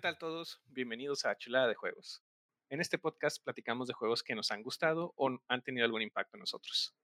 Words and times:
tal 0.00 0.16
todos? 0.16 0.62
Bienvenidos 0.64 1.26
a 1.26 1.36
Chulada 1.36 1.68
de 1.68 1.74
Juegos. 1.74 2.22
En 2.70 2.80
este 2.80 2.96
podcast 2.96 3.44
platicamos 3.44 3.86
de 3.86 3.92
juegos 3.92 4.22
que 4.22 4.34
nos 4.34 4.50
han 4.50 4.62
gustado 4.62 5.12
o 5.14 5.38
han 5.46 5.62
tenido 5.62 5.84
algún 5.84 6.00
impacto 6.00 6.38
en 6.38 6.40
nosotros. 6.40 6.94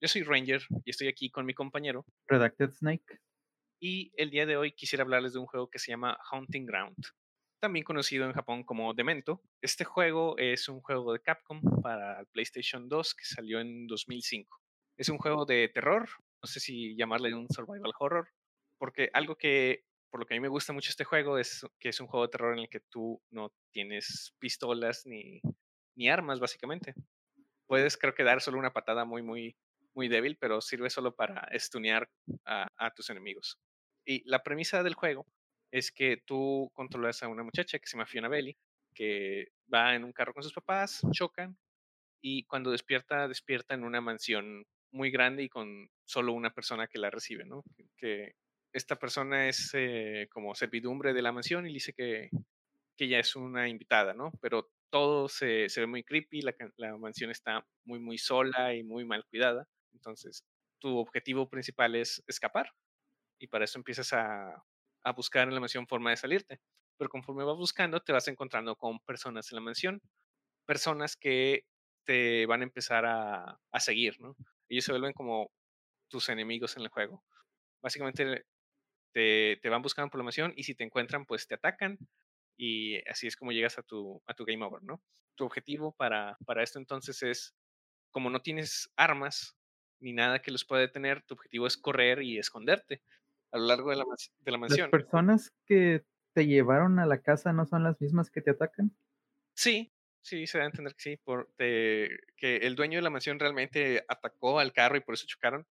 Yo 0.00 0.08
soy 0.08 0.22
Ranger 0.22 0.62
y 0.86 0.90
estoy 0.90 1.08
aquí 1.08 1.30
con 1.30 1.44
mi 1.44 1.52
compañero. 1.52 2.06
Redacted 2.28 2.70
Snake. 2.70 3.20
Y 3.78 4.10
el 4.16 4.30
día 4.30 4.46
de 4.46 4.56
hoy 4.56 4.72
quisiera 4.72 5.02
hablarles 5.02 5.34
de 5.34 5.38
un 5.38 5.44
juego 5.44 5.68
que 5.68 5.78
se 5.78 5.90
llama 5.90 6.18
Haunting 6.30 6.64
Ground, 6.64 6.96
también 7.60 7.84
conocido 7.84 8.24
en 8.24 8.32
Japón 8.32 8.64
como 8.64 8.94
Demento. 8.94 9.42
Este 9.60 9.84
juego 9.84 10.38
es 10.38 10.66
un 10.70 10.80
juego 10.80 11.12
de 11.12 11.20
Capcom 11.20 11.60
para 11.82 12.24
PlayStation 12.32 12.88
2 12.88 13.14
que 13.16 13.24
salió 13.26 13.60
en 13.60 13.86
2005. 13.86 14.62
Es 14.96 15.10
un 15.10 15.18
juego 15.18 15.44
de 15.44 15.68
terror, 15.68 16.08
no 16.42 16.46
sé 16.46 16.58
si 16.58 16.96
llamarle 16.96 17.34
un 17.34 17.50
survival 17.50 17.92
horror, 17.98 18.30
porque 18.78 19.10
algo 19.12 19.36
que 19.36 19.84
por 20.10 20.20
lo 20.20 20.26
que 20.26 20.34
a 20.34 20.36
mí 20.36 20.40
me 20.40 20.48
gusta 20.48 20.72
mucho 20.72 20.90
este 20.90 21.04
juego 21.04 21.38
es 21.38 21.64
que 21.78 21.90
es 21.90 22.00
un 22.00 22.08
juego 22.08 22.26
de 22.26 22.32
terror 22.32 22.52
en 22.52 22.60
el 22.60 22.68
que 22.68 22.80
tú 22.80 23.22
no 23.30 23.52
tienes 23.72 24.34
pistolas 24.38 25.06
ni, 25.06 25.40
ni 25.94 26.08
armas, 26.08 26.40
básicamente. 26.40 26.94
Puedes, 27.66 27.96
creo 27.96 28.14
que, 28.14 28.24
dar 28.24 28.40
solo 28.40 28.58
una 28.58 28.72
patada 28.72 29.04
muy, 29.04 29.22
muy, 29.22 29.56
muy 29.94 30.08
débil, 30.08 30.36
pero 30.38 30.60
sirve 30.60 30.90
solo 30.90 31.14
para 31.14 31.48
estunear 31.52 32.10
a, 32.44 32.90
tus 32.94 33.10
enemigos. 33.10 33.58
Y 34.04 34.28
la 34.28 34.42
premisa 34.42 34.82
del 34.82 34.94
juego 34.94 35.26
es 35.70 35.92
que 35.92 36.22
tú 36.26 36.70
controlas 36.74 37.22
a 37.22 37.28
una 37.28 37.44
muchacha 37.44 37.78
que 37.78 37.86
se 37.86 37.96
llama 37.96 38.06
Fiona 38.06 38.28
Belli, 38.28 38.56
que 38.94 39.52
va 39.72 39.94
en 39.94 40.02
un 40.02 40.12
carro 40.12 40.34
con 40.34 40.42
sus 40.42 40.52
papás, 40.52 41.02
chocan, 41.12 41.56
y 42.20 42.44
cuando 42.44 42.72
despierta, 42.72 43.28
despierta 43.28 43.74
en 43.74 43.84
una 43.84 44.00
mansión 44.00 44.66
muy 44.90 45.10
grande 45.12 45.44
y 45.44 45.48
con 45.48 45.88
solo 46.04 46.32
una 46.32 46.52
persona 46.52 46.88
que 46.88 46.98
la 46.98 47.10
recibe, 47.10 47.44
¿no? 47.44 47.62
Que 47.96 48.34
esta 48.72 48.96
persona 48.96 49.48
es 49.48 49.70
eh, 49.74 50.28
como 50.30 50.54
servidumbre 50.54 51.12
de 51.12 51.22
la 51.22 51.32
mansión 51.32 51.66
y 51.66 51.72
dice 51.72 51.92
que, 51.92 52.30
que 52.96 53.04
ella 53.04 53.18
es 53.18 53.34
una 53.36 53.68
invitada, 53.68 54.14
¿no? 54.14 54.32
Pero 54.40 54.70
todo 54.90 55.28
se, 55.28 55.68
se 55.68 55.80
ve 55.80 55.86
muy 55.86 56.04
creepy, 56.04 56.42
la, 56.42 56.54
la, 56.76 56.96
mansión 56.96 57.30
está 57.30 57.66
muy, 57.84 58.00
muy 58.00 58.18
sola 58.18 58.74
y 58.74 58.82
muy 58.82 59.04
mal 59.04 59.24
cuidada. 59.26 59.66
Entonces, 59.92 60.44
tu 60.80 60.98
objetivo 60.98 61.48
principal 61.48 61.94
es 61.94 62.22
escapar 62.26 62.72
y 63.38 63.46
para 63.48 63.64
eso 63.64 63.78
empiezas 63.78 64.12
a, 64.12 64.64
a 65.04 65.12
buscar 65.12 65.48
en 65.48 65.54
la 65.54 65.60
mansión 65.60 65.86
forma 65.86 66.10
de 66.10 66.16
salirte. 66.16 66.60
Pero 66.98 67.10
conforme 67.10 67.44
vas 67.44 67.56
buscando, 67.56 68.00
te 68.00 68.12
vas 68.12 68.28
encontrando 68.28 68.76
con 68.76 69.00
personas 69.00 69.50
en 69.50 69.56
la 69.56 69.62
mansión, 69.62 70.02
personas 70.66 71.16
que 71.16 71.64
te 72.04 72.46
van 72.46 72.60
a 72.60 72.64
empezar 72.64 73.06
a, 73.06 73.58
a 73.72 73.80
seguir, 73.80 74.20
¿no? 74.20 74.36
Ellos 74.68 74.84
se 74.84 74.92
vuelven 74.92 75.12
como 75.12 75.50
tus 76.08 76.28
enemigos 76.28 76.76
en 76.76 76.82
el 76.82 76.88
juego. 76.88 77.24
Básicamente 77.82 78.44
te, 79.12 79.58
te, 79.62 79.68
van 79.68 79.82
buscando 79.82 80.10
por 80.10 80.18
la 80.18 80.24
mansión 80.24 80.52
y 80.56 80.64
si 80.64 80.74
te 80.74 80.84
encuentran, 80.84 81.24
pues 81.26 81.46
te 81.46 81.54
atacan 81.54 81.98
y 82.56 82.98
así 83.08 83.26
es 83.26 83.36
como 83.36 83.52
llegas 83.52 83.78
a 83.78 83.82
tu, 83.82 84.22
a 84.26 84.34
tu 84.34 84.44
game 84.44 84.64
over, 84.64 84.82
¿no? 84.82 85.02
Tu 85.34 85.44
objetivo 85.44 85.92
para, 85.92 86.36
para 86.44 86.62
esto 86.62 86.78
entonces 86.78 87.22
es, 87.22 87.54
como 88.10 88.28
no 88.30 88.42
tienes 88.42 88.90
armas 88.96 89.56
ni 90.00 90.12
nada 90.12 90.40
que 90.40 90.50
los 90.50 90.64
pueda 90.64 90.82
detener, 90.82 91.22
tu 91.22 91.34
objetivo 91.34 91.66
es 91.66 91.76
correr 91.76 92.22
y 92.22 92.38
esconderte 92.38 93.02
a 93.52 93.58
lo 93.58 93.66
largo 93.66 93.90
de 93.90 93.96
la, 93.96 94.04
de 94.38 94.50
la 94.50 94.58
mansión. 94.58 94.90
¿Las 94.92 95.02
personas 95.02 95.52
que 95.66 96.04
te 96.32 96.46
llevaron 96.46 96.98
a 96.98 97.06
la 97.06 97.20
casa 97.20 97.52
no 97.52 97.66
son 97.66 97.82
las 97.82 98.00
mismas 98.00 98.30
que 98.30 98.40
te 98.40 98.50
atacan? 98.50 98.94
Sí, 99.54 99.92
sí, 100.22 100.46
se 100.46 100.58
da 100.58 100.64
a 100.64 100.66
entender 100.68 100.94
que 100.94 101.02
sí, 101.02 101.16
por, 101.16 101.50
te, 101.56 102.20
que 102.36 102.58
el 102.58 102.76
dueño 102.76 102.98
de 102.98 103.02
la 103.02 103.10
mansión 103.10 103.38
realmente 103.38 104.04
atacó 104.08 104.58
al 104.58 104.72
carro 104.72 104.96
y 104.96 105.00
por 105.00 105.14
eso 105.14 105.26
chocaron 105.26 105.66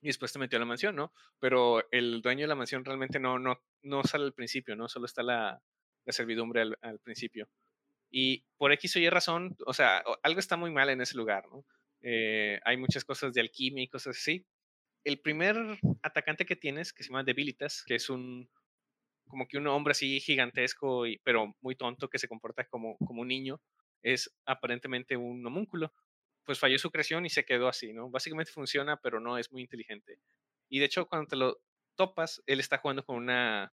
y 0.00 0.08
después 0.08 0.32
te 0.32 0.38
metió 0.38 0.56
a 0.56 0.60
la 0.60 0.66
mansión, 0.66 0.94
¿no? 0.94 1.12
Pero 1.40 1.90
el 1.90 2.22
dueño 2.22 2.42
de 2.42 2.48
la 2.48 2.54
mansión 2.54 2.84
realmente 2.84 3.18
no, 3.18 3.38
no, 3.38 3.60
no 3.82 4.04
sale 4.04 4.24
al 4.24 4.34
principio, 4.34 4.76
¿no? 4.76 4.88
Solo 4.88 5.06
está 5.06 5.22
la, 5.22 5.60
la 6.04 6.12
servidumbre 6.12 6.62
al, 6.80 7.00
principio. 7.00 7.48
Y 8.10 8.44
por 8.56 8.72
X 8.72 8.96
o 8.96 8.98
Y 9.00 9.10
razón, 9.10 9.56
o 9.66 9.74
sea, 9.74 10.02
algo 10.22 10.40
está 10.40 10.56
muy 10.56 10.70
mal 10.70 10.88
en 10.90 11.00
ese 11.00 11.16
lugar, 11.16 11.46
¿no? 11.50 11.64
Eh, 12.00 12.60
hay 12.64 12.76
muchas 12.76 13.04
cosas 13.04 13.34
de 13.34 13.40
alquimia 13.40 13.82
y 13.82 13.88
cosas 13.88 14.16
así. 14.16 14.46
El 15.04 15.20
primer 15.20 15.56
atacante 16.02 16.46
que 16.46 16.56
tienes, 16.56 16.92
que 16.92 17.02
se 17.02 17.10
llama 17.10 17.24
Debilitas, 17.24 17.82
que 17.86 17.96
es 17.96 18.08
un, 18.08 18.48
como 19.26 19.48
que 19.48 19.58
un 19.58 19.66
hombre 19.66 19.92
así 19.92 20.20
gigantesco, 20.20 21.06
y, 21.06 21.18
pero 21.24 21.56
muy 21.60 21.74
tonto, 21.74 22.08
que 22.08 22.18
se 22.18 22.28
comporta 22.28 22.64
como, 22.64 22.96
como 22.98 23.22
un 23.22 23.28
niño, 23.28 23.60
es 24.02 24.34
aparentemente 24.46 25.16
un 25.16 25.44
homúnculo 25.44 25.92
pues 26.48 26.58
falló 26.58 26.78
su 26.78 26.90
creación 26.90 27.26
y 27.26 27.28
se 27.28 27.44
quedó 27.44 27.68
así, 27.68 27.92
¿no? 27.92 28.08
Básicamente 28.08 28.50
funciona, 28.50 28.96
pero 28.96 29.20
no 29.20 29.36
es 29.36 29.52
muy 29.52 29.60
inteligente. 29.60 30.18
Y 30.70 30.78
de 30.78 30.86
hecho, 30.86 31.04
cuando 31.06 31.28
te 31.28 31.36
lo 31.36 31.60
topas, 31.94 32.42
él 32.46 32.58
está 32.58 32.78
jugando 32.78 33.04
con 33.04 33.16
una, 33.16 33.70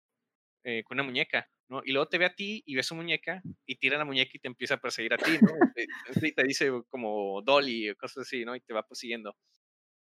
eh, 0.63 0.83
con 0.83 0.95
una 0.95 1.03
muñeca, 1.03 1.47
¿no? 1.69 1.83
Y 1.85 1.91
luego 1.91 2.07
te 2.07 2.17
ve 2.17 2.25
a 2.25 2.33
ti 2.33 2.63
y 2.66 2.73
ve 2.73 2.81
su 2.81 2.95
muñeca 2.95 3.44
y 3.67 3.75
tira 3.75 4.00
la 4.00 4.06
muñeca 4.06 4.31
y 4.33 4.39
te 4.39 4.47
empieza 4.47 4.73
a 4.73 4.81
perseguir 4.81 5.13
a 5.13 5.17
ti, 5.17 5.38
¿no? 5.39 5.51
y 6.19 6.31
te 6.31 6.44
dice 6.47 6.72
como 6.89 7.44
Dolly 7.44 7.91
o 7.91 7.95
cosas 7.95 8.25
así, 8.25 8.44
¿no? 8.44 8.56
Y 8.56 8.62
te 8.62 8.73
va 8.73 8.81
persiguiendo. 8.81 9.38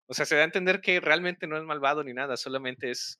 O 0.06 0.12
sea, 0.12 0.26
se 0.26 0.34
da 0.36 0.42
a 0.42 0.44
entender 0.44 0.82
que 0.82 1.00
realmente 1.00 1.46
no 1.46 1.56
es 1.56 1.64
malvado 1.64 2.04
ni 2.04 2.12
nada, 2.12 2.36
solamente 2.36 2.90
es 2.90 3.18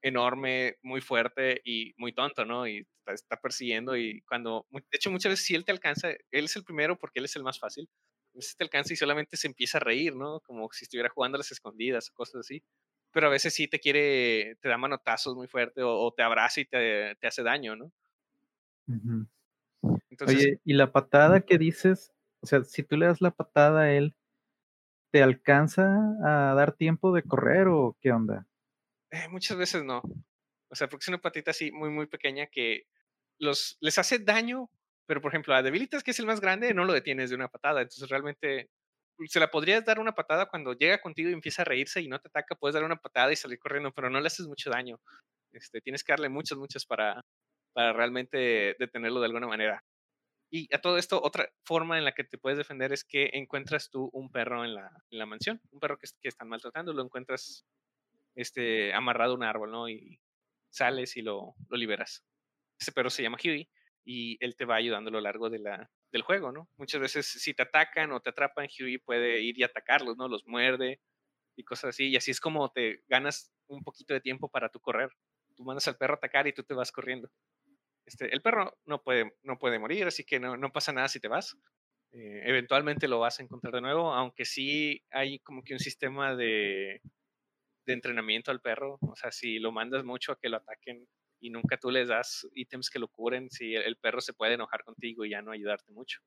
enorme, 0.00 0.76
muy 0.80 1.02
fuerte 1.02 1.60
y 1.62 1.92
muy 1.98 2.14
tonto, 2.14 2.46
¿no? 2.46 2.66
Y 2.66 2.86
te 3.04 3.12
está 3.12 3.36
persiguiendo 3.36 3.98
y 3.98 4.22
cuando, 4.22 4.66
de 4.70 4.80
hecho, 4.92 5.10
muchas 5.10 5.32
veces 5.32 5.44
si 5.44 5.54
él 5.54 5.66
te 5.66 5.72
alcanza, 5.72 6.08
él 6.30 6.46
es 6.46 6.56
el 6.56 6.64
primero 6.64 6.98
porque 6.98 7.18
él 7.18 7.26
es 7.26 7.36
el 7.36 7.42
más 7.42 7.58
fácil, 7.58 7.86
veces 8.38 8.56
te 8.56 8.64
alcanza 8.64 8.92
y 8.92 8.96
solamente 8.96 9.36
se 9.36 9.46
empieza 9.46 9.78
a 9.78 9.80
reír, 9.80 10.16
¿no? 10.16 10.40
Como 10.40 10.68
si 10.72 10.84
estuviera 10.84 11.10
jugando 11.10 11.36
a 11.36 11.40
las 11.40 11.52
escondidas 11.52 12.10
o 12.10 12.14
cosas 12.14 12.40
así. 12.40 12.62
Pero 13.12 13.26
a 13.26 13.30
veces 13.30 13.54
sí 13.54 13.68
te 13.68 13.78
quiere, 13.78 14.56
te 14.60 14.68
da 14.68 14.78
manotazos 14.78 15.34
muy 15.34 15.46
fuerte 15.46 15.82
o, 15.82 15.90
o 15.90 16.12
te 16.12 16.22
abraza 16.22 16.60
y 16.60 16.64
te, 16.66 17.16
te, 17.16 17.26
hace 17.26 17.42
daño, 17.42 17.76
¿no? 17.76 17.92
Uh 18.88 18.94
-huh. 18.94 19.28
Entonces, 20.10 20.36
Oye, 20.36 20.60
y 20.64 20.74
la 20.74 20.92
patada 20.92 21.40
que 21.42 21.58
dices, 21.58 22.12
o 22.40 22.46
sea, 22.46 22.64
si 22.64 22.82
tú 22.82 22.96
le 22.96 23.06
das 23.06 23.20
la 23.20 23.30
patada 23.30 23.82
a 23.82 23.92
él, 23.92 24.14
¿te 25.12 25.22
alcanza 25.22 25.84
a 26.24 26.54
dar 26.54 26.72
tiempo 26.72 27.12
de 27.12 27.22
correr 27.22 27.68
o 27.68 27.96
qué 28.00 28.12
onda? 28.12 28.46
Eh, 29.10 29.28
muchas 29.30 29.56
veces 29.56 29.84
no. 29.84 30.02
O 30.70 30.74
sea, 30.74 30.88
porque 30.88 31.04
es 31.04 31.08
una 31.08 31.20
patita 31.20 31.50
así 31.50 31.72
muy, 31.72 31.90
muy 31.90 32.06
pequeña 32.06 32.46
que 32.46 32.86
los, 33.38 33.78
les 33.80 33.98
hace 33.98 34.18
daño, 34.18 34.70
pero, 35.08 35.22
por 35.22 35.32
ejemplo, 35.32 35.54
a 35.54 35.62
Debilitas, 35.62 36.04
que 36.04 36.10
es 36.10 36.18
el 36.20 36.26
más 36.26 36.38
grande, 36.38 36.74
no 36.74 36.84
lo 36.84 36.92
detienes 36.92 37.30
de 37.30 37.36
una 37.36 37.48
patada. 37.48 37.80
Entonces, 37.80 38.10
realmente, 38.10 38.68
se 39.26 39.40
la 39.40 39.50
podrías 39.50 39.82
dar 39.82 40.00
una 40.00 40.12
patada 40.12 40.50
cuando 40.50 40.74
llega 40.74 41.00
contigo 41.00 41.30
y 41.30 41.32
empieza 41.32 41.62
a 41.62 41.64
reírse 41.64 42.02
y 42.02 42.08
no 42.08 42.20
te 42.20 42.28
ataca. 42.28 42.54
Puedes 42.54 42.74
dar 42.74 42.84
una 42.84 42.96
patada 42.96 43.32
y 43.32 43.36
salir 43.36 43.58
corriendo, 43.58 43.90
pero 43.90 44.10
no 44.10 44.20
le 44.20 44.26
haces 44.26 44.46
mucho 44.46 44.68
daño. 44.68 45.00
Este, 45.52 45.80
tienes 45.80 46.04
que 46.04 46.12
darle 46.12 46.28
muchas, 46.28 46.58
muchas 46.58 46.84
para, 46.84 47.24
para 47.72 47.94
realmente 47.94 48.76
detenerlo 48.78 49.20
de 49.20 49.26
alguna 49.26 49.46
manera. 49.46 49.82
Y 50.50 50.68
a 50.74 50.80
todo 50.82 50.98
esto, 50.98 51.22
otra 51.22 51.48
forma 51.64 51.96
en 51.96 52.04
la 52.04 52.12
que 52.12 52.24
te 52.24 52.36
puedes 52.36 52.58
defender 52.58 52.92
es 52.92 53.02
que 53.02 53.30
encuentras 53.32 53.88
tú 53.88 54.10
un 54.12 54.30
perro 54.30 54.62
en 54.66 54.74
la, 54.74 54.90
en 55.10 55.18
la 55.18 55.24
mansión, 55.24 55.58
un 55.70 55.80
perro 55.80 55.96
que, 55.96 56.06
que 56.20 56.28
están 56.28 56.50
maltratando, 56.50 56.92
lo 56.92 57.02
encuentras 57.02 57.64
este, 58.34 58.92
amarrado 58.92 59.32
a 59.32 59.36
un 59.36 59.42
árbol, 59.44 59.70
¿no? 59.70 59.88
Y 59.88 60.20
sales 60.70 61.16
y 61.16 61.22
lo, 61.22 61.54
lo 61.70 61.78
liberas. 61.78 62.22
Ese 62.78 62.92
perro 62.92 63.08
se 63.08 63.22
llama 63.22 63.38
Huey 63.42 63.70
y 64.04 64.42
él 64.44 64.56
te 64.56 64.64
va 64.64 64.76
ayudando 64.76 65.08
a 65.08 65.12
lo 65.12 65.20
largo 65.20 65.50
de 65.50 65.58
la, 65.58 65.90
del 66.12 66.22
juego, 66.22 66.52
¿no? 66.52 66.68
Muchas 66.76 67.00
veces 67.00 67.26
si 67.26 67.54
te 67.54 67.62
atacan 67.62 68.12
o 68.12 68.20
te 68.20 68.30
atrapan, 68.30 68.66
Huey 68.66 68.98
puede 68.98 69.40
ir 69.40 69.58
y 69.58 69.62
atacarlos, 69.62 70.16
¿no? 70.16 70.28
Los 70.28 70.46
muerde 70.46 71.00
y 71.56 71.64
cosas 71.64 71.90
así. 71.90 72.08
Y 72.08 72.16
así 72.16 72.30
es 72.30 72.40
como 72.40 72.70
te 72.70 73.02
ganas 73.08 73.52
un 73.66 73.82
poquito 73.82 74.14
de 74.14 74.20
tiempo 74.20 74.48
para 74.48 74.70
tu 74.70 74.80
correr. 74.80 75.10
Tú 75.56 75.64
mandas 75.64 75.88
al 75.88 75.96
perro 75.96 76.14
a 76.14 76.16
atacar 76.16 76.46
y 76.46 76.52
tú 76.52 76.62
te 76.62 76.74
vas 76.74 76.92
corriendo. 76.92 77.30
Este, 78.06 78.32
el 78.32 78.40
perro 78.40 78.78
no 78.86 79.02
puede, 79.02 79.36
no 79.42 79.58
puede 79.58 79.78
morir, 79.78 80.06
así 80.06 80.24
que 80.24 80.40
no, 80.40 80.56
no 80.56 80.72
pasa 80.72 80.92
nada 80.92 81.08
si 81.08 81.20
te 81.20 81.28
vas. 81.28 81.56
Eh, 82.12 82.42
eventualmente 82.44 83.06
lo 83.06 83.18
vas 83.18 83.38
a 83.38 83.42
encontrar 83.42 83.74
de 83.74 83.82
nuevo, 83.82 84.14
aunque 84.14 84.46
sí 84.46 85.04
hay 85.10 85.40
como 85.40 85.62
que 85.62 85.74
un 85.74 85.78
sistema 85.78 86.34
de, 86.34 87.02
de 87.84 87.92
entrenamiento 87.92 88.50
al 88.50 88.60
perro. 88.60 88.98
O 89.02 89.16
sea, 89.16 89.30
si 89.30 89.58
lo 89.58 89.72
mandas 89.72 90.04
mucho 90.04 90.32
a 90.32 90.38
que 90.38 90.48
lo 90.48 90.56
ataquen, 90.56 91.06
y 91.40 91.50
nunca 91.50 91.78
tú 91.78 91.90
les 91.90 92.08
das 92.08 92.46
ítems 92.54 92.90
que 92.90 92.98
lo 92.98 93.08
curen, 93.08 93.50
si 93.50 93.74
el 93.74 93.96
perro 93.96 94.20
se 94.20 94.32
puede 94.32 94.54
enojar 94.54 94.84
contigo 94.84 95.24
y 95.24 95.30
ya 95.30 95.42
no 95.42 95.52
ayudarte 95.52 95.92
mucho. 95.92 96.20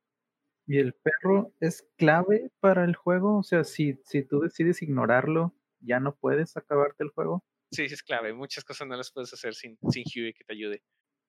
¿Y 0.68 0.78
el 0.78 0.94
perro 0.94 1.54
es 1.60 1.88
clave 1.98 2.52
para 2.60 2.86
el 2.86 2.96
juego? 2.96 3.40
O 3.40 3.44
sea, 3.44 3.63
si, 3.63 4.00
si 4.06 4.24
tú 4.24 4.40
decides 4.40 4.81
ignorarlo, 4.81 5.56
¿ya 5.80 6.00
no 6.00 6.16
puedes 6.16 6.56
acabarte 6.56 7.04
el 7.04 7.10
juego? 7.10 7.44
Sí, 7.72 7.88
sí 7.88 7.94
es 7.94 8.04
clave. 8.04 8.34
Muchas 8.34 8.63
cosas 8.63 8.88
no 8.88 8.96
las 8.96 9.12
puedes 9.12 9.34
hacer 9.34 9.56
sin, 9.56 9.78
sin 9.90 10.04
Huey 10.04 10.34
que 10.34 10.44
te 10.44 10.54
ayude. 10.54 10.84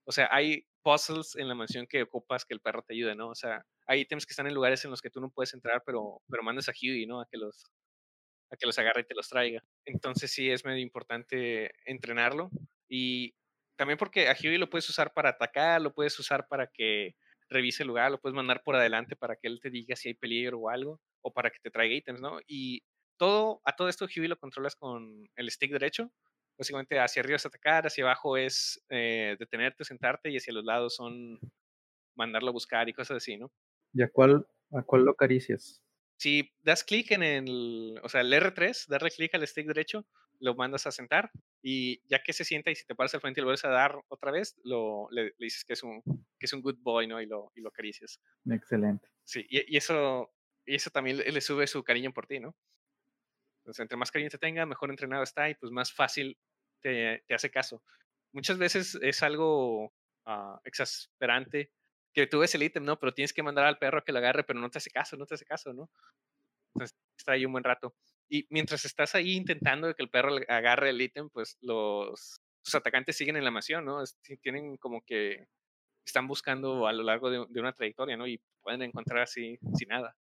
O 0.04 0.12
sea, 0.12 0.28
hay 0.30 0.66
puzzles 0.82 1.36
en 1.36 1.48
la 1.48 1.54
mansión 1.54 1.86
que 1.86 2.02
ocupas 2.02 2.44
que 2.44 2.54
el 2.54 2.60
perro 2.60 2.82
te 2.82 2.94
ayude, 2.94 3.14
¿no? 3.14 3.28
O 3.28 3.34
sea, 3.34 3.64
hay 3.86 4.00
ítems 4.00 4.26
que 4.26 4.32
están 4.32 4.48
en 4.48 4.54
lugares 4.54 4.84
en 4.84 4.90
los 4.90 5.00
que 5.00 5.10
tú 5.10 5.20
no 5.20 5.30
puedes 5.30 5.54
entrar, 5.54 5.82
pero, 5.86 6.20
pero 6.28 6.42
mandas 6.42 6.68
a 6.68 6.72
Huey, 6.72 7.06
¿no? 7.06 7.20
A 7.20 7.26
que 7.30 7.38
los 7.38 7.64
a 8.52 8.56
que 8.56 8.66
los 8.66 8.78
agarre 8.78 9.00
y 9.00 9.04
te 9.04 9.14
los 9.14 9.28
traiga. 9.28 9.64
Entonces 9.86 10.30
sí 10.30 10.50
es 10.50 10.64
medio 10.64 10.82
importante 10.82 11.72
entrenarlo 11.86 12.50
y 12.86 13.34
también 13.82 13.98
porque 13.98 14.28
a 14.28 14.36
Huey 14.40 14.58
lo 14.58 14.70
puedes 14.70 14.88
usar 14.88 15.12
para 15.12 15.30
atacar, 15.30 15.82
lo 15.82 15.92
puedes 15.92 16.16
usar 16.16 16.46
para 16.46 16.68
que 16.68 17.16
revise 17.48 17.82
el 17.82 17.88
lugar, 17.88 18.12
lo 18.12 18.20
puedes 18.20 18.36
mandar 18.36 18.62
por 18.62 18.76
adelante 18.76 19.16
para 19.16 19.34
que 19.34 19.48
él 19.48 19.58
te 19.60 19.70
diga 19.70 19.96
si 19.96 20.06
hay 20.06 20.14
peligro 20.14 20.60
o 20.60 20.68
algo, 20.68 21.00
o 21.20 21.32
para 21.32 21.50
que 21.50 21.58
te 21.60 21.68
traiga 21.68 21.96
ítems, 21.96 22.20
¿no? 22.20 22.38
Y 22.46 22.84
todo, 23.16 23.60
a 23.64 23.74
todo 23.74 23.88
esto 23.88 24.04
Huey 24.04 24.28
lo 24.28 24.38
controlas 24.38 24.76
con 24.76 25.28
el 25.34 25.50
stick 25.50 25.72
derecho, 25.72 26.12
Básicamente 26.56 27.00
hacia 27.00 27.22
arriba 27.22 27.36
es 27.36 27.46
atacar, 27.46 27.88
hacia 27.88 28.04
abajo 28.04 28.36
es 28.36 28.80
eh, 28.88 29.34
detenerte, 29.36 29.84
sentarte 29.84 30.30
y 30.30 30.36
hacia 30.36 30.52
los 30.52 30.64
lados 30.64 30.94
son 30.94 31.40
mandarlo 32.14 32.50
a 32.50 32.52
buscar 32.52 32.88
y 32.88 32.92
cosas 32.92 33.16
así, 33.16 33.36
¿no? 33.36 33.50
¿Y 33.92 34.02
a 34.02 34.08
cuál, 34.08 34.46
a 34.70 34.82
cuál 34.82 35.02
lo 35.02 35.10
acaricias? 35.10 35.82
Si 36.18 36.52
das 36.62 36.84
clic 36.84 37.10
en 37.10 37.24
el, 37.24 37.98
o 38.04 38.08
sea, 38.08 38.20
el 38.20 38.32
R3, 38.32 38.86
darle 38.86 39.10
clic 39.10 39.34
al 39.34 39.44
stick 39.44 39.66
derecho, 39.66 40.06
lo 40.40 40.54
mandas 40.54 40.86
a 40.86 40.92
sentar 40.92 41.30
y 41.62 42.02
ya 42.08 42.22
que 42.22 42.32
se 42.32 42.44
sienta 42.44 42.70
y 42.70 42.74
si 42.74 42.84
te 42.84 42.94
paras 42.94 43.14
al 43.14 43.20
frente 43.20 43.40
y 43.40 43.42
lo 43.42 43.46
vuelves 43.46 43.64
a 43.64 43.68
dar 43.68 43.96
otra 44.08 44.30
vez, 44.30 44.56
lo, 44.64 45.08
le, 45.10 45.34
dices 45.38 45.64
que 45.64 45.74
es, 45.74 45.82
un, 45.82 46.02
que 46.38 46.46
es 46.46 46.52
un 46.52 46.60
good 46.60 46.78
boy, 46.80 47.06
¿no? 47.06 47.20
Y 47.20 47.26
lo, 47.26 47.52
y 47.54 47.60
lo 47.60 47.68
acaricias. 47.68 48.20
Excelente. 48.50 49.08
Sí, 49.24 49.46
y, 49.48 49.76
eso, 49.76 50.32
y 50.66 50.74
eso 50.74 50.90
también 50.90 51.18
le, 51.18 51.40
sube 51.40 51.66
su 51.66 51.82
cariño 51.84 52.12
por 52.12 52.26
ti, 52.26 52.40
¿no? 52.40 52.56
Entonces, 53.60 53.80
entre 53.80 53.96
más 53.96 54.10
cariño 54.10 54.30
te 54.30 54.38
tenga, 54.38 54.66
mejor 54.66 54.90
entrenado 54.90 55.22
está 55.22 55.48
y 55.48 55.54
pues 55.54 55.70
más 55.70 55.92
fácil 55.92 56.36
te, 56.80 57.22
te 57.26 57.34
hace 57.34 57.50
caso. 57.50 57.82
Muchas 58.32 58.58
veces 58.58 58.98
es 59.00 59.22
algo 59.22 59.94
uh, 60.26 60.58
exasperante 60.64 61.70
que 62.12 62.26
tú 62.26 62.40
ves 62.40 62.54
el 62.54 62.62
ítem, 62.62 62.84
¿no? 62.84 62.98
Pero 62.98 63.14
tienes 63.14 63.32
que 63.32 63.42
mandar 63.42 63.66
al 63.66 63.78
perro 63.78 64.04
que 64.04 64.12
lo 64.12 64.18
agarre, 64.18 64.44
pero 64.44 64.58
no 64.58 64.70
te 64.70 64.78
hace 64.78 64.90
caso, 64.90 65.16
no 65.16 65.26
te 65.26 65.34
hace 65.34 65.44
caso, 65.44 65.72
¿no? 65.72 65.90
Entonces, 66.74 66.96
está 67.16 67.32
ahí 67.32 67.44
un 67.44 67.52
buen 67.52 67.64
rato. 67.64 67.94
Y 68.32 68.46
mientras 68.48 68.86
estás 68.86 69.14
ahí 69.14 69.36
intentando 69.36 69.94
que 69.94 70.02
el 70.02 70.08
perro 70.08 70.36
agarre 70.48 70.88
el 70.88 71.02
ítem, 71.02 71.28
pues 71.28 71.58
los, 71.60 72.40
atacantes 72.72 73.14
siguen 73.14 73.36
en 73.36 73.44
la 73.44 73.50
misión, 73.50 73.84
¿no? 73.84 74.02
tienen 74.40 74.78
como 74.78 75.02
que 75.02 75.48
están 76.06 76.26
buscando 76.26 76.86
a 76.86 76.94
lo 76.94 77.02
largo 77.02 77.30
de, 77.30 77.44
de, 77.46 77.60
una 77.60 77.74
trayectoria, 77.74 78.16
¿no? 78.16 78.26
Y 78.26 78.40
pueden 78.62 78.80
encontrar 78.80 79.20
así 79.20 79.58
sin 79.74 79.88
nada. 79.88 80.16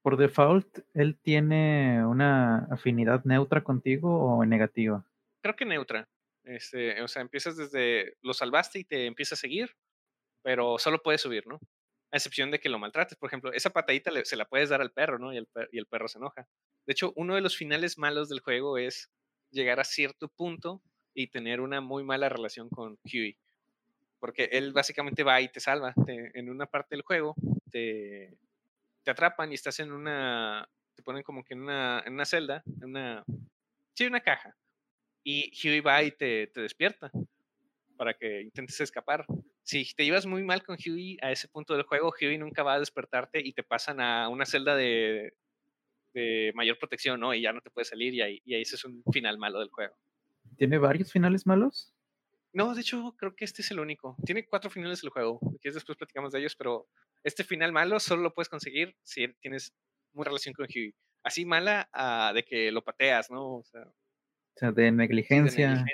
Por 0.00 0.16
default, 0.16 0.78
¿él 0.94 1.20
tiene 1.20 2.02
una 2.06 2.68
afinidad 2.70 3.22
neutra 3.24 3.62
contigo 3.62 4.38
o 4.38 4.46
negativa? 4.46 5.04
Creo 5.42 5.54
que 5.54 5.66
neutra. 5.66 6.08
Este, 6.44 7.02
o 7.02 7.08
sea, 7.08 7.20
empiezas 7.20 7.58
desde 7.58 8.16
lo 8.22 8.32
salvaste 8.32 8.78
y 8.78 8.84
te 8.84 9.04
empieza 9.04 9.34
a 9.34 9.38
seguir, 9.38 9.76
pero 10.42 10.78
solo 10.78 11.02
puedes 11.02 11.20
subir, 11.20 11.46
¿no? 11.46 11.56
A 12.12 12.16
excepción 12.16 12.50
de 12.50 12.60
que 12.60 12.70
lo 12.70 12.78
maltrates. 12.78 13.18
Por 13.18 13.28
ejemplo, 13.28 13.52
esa 13.52 13.68
patadita 13.68 14.10
se 14.24 14.36
la 14.36 14.46
puedes 14.46 14.70
dar 14.70 14.80
al 14.80 14.92
perro, 14.92 15.18
¿no? 15.18 15.34
Y 15.34 15.36
el, 15.36 15.48
y 15.70 15.78
el 15.78 15.86
perro 15.86 16.08
se 16.08 16.16
enoja. 16.16 16.48
De 16.86 16.92
hecho, 16.92 17.12
uno 17.16 17.34
de 17.34 17.40
los 17.40 17.56
finales 17.56 17.98
malos 17.98 18.28
del 18.28 18.40
juego 18.40 18.78
es 18.78 19.10
llegar 19.50 19.80
a 19.80 19.84
cierto 19.84 20.28
punto 20.28 20.82
y 21.14 21.28
tener 21.28 21.60
una 21.60 21.80
muy 21.80 22.04
mala 22.04 22.28
relación 22.28 22.68
con 22.68 22.98
Huey. 23.04 23.36
Porque 24.18 24.44
él 24.52 24.72
básicamente 24.72 25.24
va 25.24 25.40
y 25.40 25.48
te 25.48 25.60
salva. 25.60 25.94
en 26.06 26.48
una 26.48 26.66
parte 26.66 26.94
del 26.94 27.02
juego 27.02 27.34
te, 27.70 28.36
te 29.02 29.10
atrapan 29.10 29.50
y 29.50 29.54
estás 29.54 29.80
en 29.80 29.92
una, 29.92 30.68
te 30.94 31.02
ponen 31.02 31.22
como 31.22 31.44
que 31.44 31.54
en 31.54 31.62
una, 31.62 32.02
en 32.06 32.14
una 32.14 32.24
celda, 32.24 32.62
en 32.80 32.90
una, 32.90 33.24
sí, 33.94 34.06
una 34.06 34.20
caja. 34.20 34.56
Y 35.24 35.52
Huey 35.62 35.80
va 35.80 36.02
y 36.02 36.12
te, 36.12 36.48
te 36.48 36.62
despierta 36.62 37.10
para 37.96 38.14
que 38.14 38.42
intentes 38.42 38.80
escapar. 38.80 39.24
Si 39.62 39.84
te 39.94 40.04
llevas 40.04 40.26
muy 40.26 40.42
mal 40.42 40.64
con 40.64 40.76
Huey 40.76 41.18
a 41.22 41.30
ese 41.30 41.48
punto 41.48 41.74
del 41.74 41.84
juego, 41.84 42.12
Huey 42.20 42.38
nunca 42.38 42.64
va 42.64 42.74
a 42.74 42.80
despertarte 42.80 43.40
y 43.40 43.52
te 43.52 43.62
pasan 43.62 44.00
a 44.00 44.28
una 44.28 44.46
celda 44.46 44.74
de, 44.74 45.34
de 46.12 46.52
mayor 46.54 46.78
protección, 46.78 47.20
¿no? 47.20 47.34
Y 47.34 47.42
ya 47.42 47.52
no 47.52 47.60
te 47.60 47.70
puedes 47.70 47.88
salir 47.88 48.14
y 48.14 48.22
ahí, 48.22 48.42
y 48.44 48.54
ahí 48.54 48.62
ese 48.62 48.76
es 48.76 48.84
un 48.84 49.02
final 49.12 49.38
malo 49.38 49.60
del 49.60 49.70
juego. 49.70 49.94
¿Tiene 50.56 50.78
varios 50.78 51.12
finales 51.12 51.46
malos? 51.46 51.94
No, 52.52 52.74
de 52.74 52.82
hecho, 52.82 53.14
creo 53.18 53.34
que 53.34 53.44
este 53.44 53.62
es 53.62 53.70
el 53.70 53.80
único. 53.80 54.16
Tiene 54.26 54.46
cuatro 54.46 54.70
finales 54.70 55.00
del 55.00 55.10
juego. 55.10 55.40
Después 55.62 55.96
platicamos 55.96 56.32
de 56.32 56.40
ellos, 56.40 56.54
pero 56.54 56.86
este 57.24 57.44
final 57.44 57.72
malo 57.72 57.98
solo 57.98 58.22
lo 58.22 58.34
puedes 58.34 58.48
conseguir 58.48 58.94
si 59.02 59.26
tienes 59.40 59.72
muy 60.12 60.24
relación 60.24 60.54
con 60.54 60.66
Huey. 60.66 60.94
Así 61.24 61.46
mala 61.46 61.88
uh, 61.94 62.34
de 62.34 62.42
que 62.44 62.70
lo 62.70 62.82
pateas, 62.82 63.30
¿no? 63.30 63.58
O 63.58 63.64
sea, 63.64 63.82
o 64.54 64.58
sea, 64.58 64.72
de 64.72 64.92
negligencia. 64.92 65.84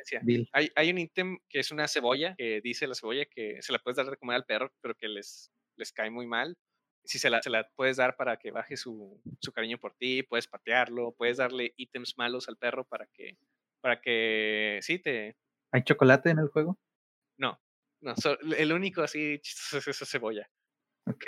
Hay, 0.52 0.70
hay, 0.74 0.90
un 0.90 0.98
ítem 0.98 1.38
que 1.48 1.60
es 1.60 1.70
una 1.70 1.86
cebolla, 1.86 2.34
que 2.36 2.60
dice 2.60 2.88
la 2.88 2.94
cebolla 2.94 3.24
que 3.26 3.62
se 3.62 3.72
la 3.72 3.78
puedes 3.78 3.96
dar 3.96 4.06
de 4.06 4.16
comer 4.16 4.36
al 4.36 4.44
perro, 4.44 4.72
pero 4.80 4.96
que 4.96 5.06
les, 5.06 5.52
les 5.76 5.92
cae 5.92 6.10
muy 6.10 6.26
mal. 6.26 6.56
Si 7.08 7.18
se 7.18 7.30
la, 7.30 7.42
se 7.42 7.50
la 7.50 7.68
puedes 7.74 7.96
dar 7.96 8.16
para 8.16 8.36
que 8.36 8.50
baje 8.50 8.76
su, 8.76 9.20
su, 9.40 9.52
cariño 9.52 9.78
por 9.78 9.94
ti, 9.94 10.22
puedes 10.22 10.46
patearlo, 10.46 11.12
puedes 11.12 11.38
darle 11.38 11.72
ítems 11.76 12.18
malos 12.18 12.48
al 12.48 12.58
perro 12.58 12.84
para 12.84 13.06
que, 13.06 13.38
para 13.80 14.00
que, 14.00 14.78
sí, 14.82 14.98
te... 14.98 15.36
¿Hay 15.72 15.82
chocolate 15.84 16.30
en 16.30 16.38
el 16.38 16.48
juego? 16.48 16.78
No, 17.38 17.60
no, 18.02 18.14
el 18.56 18.72
único 18.72 19.02
así 19.02 19.40
es 19.42 19.86
esa 19.88 20.04
cebolla. 20.04 20.50
Ok 21.06 21.24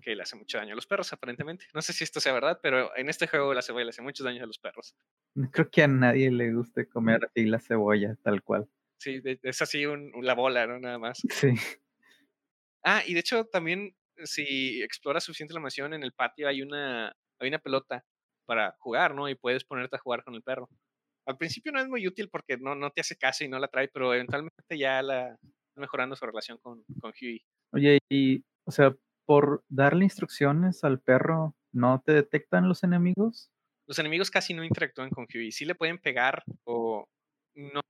que 0.00 0.16
le 0.16 0.22
hace 0.22 0.36
mucho 0.36 0.58
daño 0.58 0.72
a 0.72 0.76
los 0.76 0.86
perros, 0.86 1.12
aparentemente. 1.12 1.66
No 1.74 1.82
sé 1.82 1.92
si 1.92 2.04
esto 2.04 2.20
sea 2.20 2.32
verdad, 2.32 2.58
pero 2.62 2.96
en 2.96 3.08
este 3.08 3.26
juego 3.26 3.54
la 3.54 3.62
cebolla 3.62 3.84
le 3.84 3.90
hace 3.90 4.02
muchos 4.02 4.24
daños 4.24 4.42
a 4.42 4.46
los 4.46 4.58
perros. 4.58 4.96
Creo 5.52 5.70
que 5.70 5.82
a 5.82 5.88
nadie 5.88 6.30
le 6.30 6.52
guste 6.52 6.88
comer 6.88 7.20
así 7.24 7.44
la 7.46 7.60
cebolla, 7.60 8.16
tal 8.22 8.42
cual. 8.42 8.68
Sí, 8.98 9.20
es 9.42 9.62
así 9.62 9.84
la 10.20 10.34
bola, 10.34 10.66
¿no? 10.66 10.78
Nada 10.78 10.98
más. 10.98 11.20
Sí. 11.30 11.54
Ah, 12.82 13.02
y 13.06 13.14
de 13.14 13.20
hecho 13.20 13.44
también 13.44 13.94
si 14.24 14.82
exploras 14.82 15.24
suficiente 15.24 15.54
la 15.54 15.60
mansión, 15.60 15.94
en 15.94 16.02
el 16.02 16.12
patio 16.12 16.48
hay 16.48 16.62
una, 16.62 17.12
hay 17.38 17.48
una 17.48 17.58
pelota 17.58 18.04
para 18.46 18.74
jugar, 18.78 19.14
¿no? 19.14 19.28
Y 19.28 19.34
puedes 19.34 19.64
ponerte 19.64 19.96
a 19.96 20.00
jugar 20.00 20.24
con 20.24 20.34
el 20.34 20.42
perro. 20.42 20.68
Al 21.26 21.36
principio 21.36 21.70
no 21.72 21.80
es 21.80 21.88
muy 21.88 22.06
útil 22.06 22.28
porque 22.28 22.56
no, 22.56 22.74
no 22.74 22.90
te 22.90 23.00
hace 23.00 23.16
caso 23.16 23.44
y 23.44 23.48
no 23.48 23.58
la 23.58 23.68
trae, 23.68 23.88
pero 23.88 24.12
eventualmente 24.12 24.78
ya 24.78 25.02
la 25.02 25.38
mejorando 25.76 26.16
su 26.16 26.26
relación 26.26 26.58
con, 26.58 26.84
con 27.00 27.12
Huey. 27.20 27.42
Oye, 27.72 27.98
y, 28.10 28.44
o 28.64 28.70
sea, 28.70 28.94
por 29.26 29.64
darle 29.68 30.04
instrucciones 30.04 30.84
al 30.84 31.00
perro, 31.00 31.54
¿no 31.72 32.02
te 32.04 32.12
detectan 32.12 32.68
los 32.68 32.82
enemigos? 32.84 33.50
Los 33.86 33.98
enemigos 33.98 34.30
casi 34.30 34.54
no 34.54 34.64
interactúan 34.64 35.10
con 35.10 35.26
Huey. 35.32 35.52
Sí 35.52 35.64
le 35.64 35.74
pueden 35.74 35.98
pegar 35.98 36.42
o 36.64 37.08
no, 37.54 37.82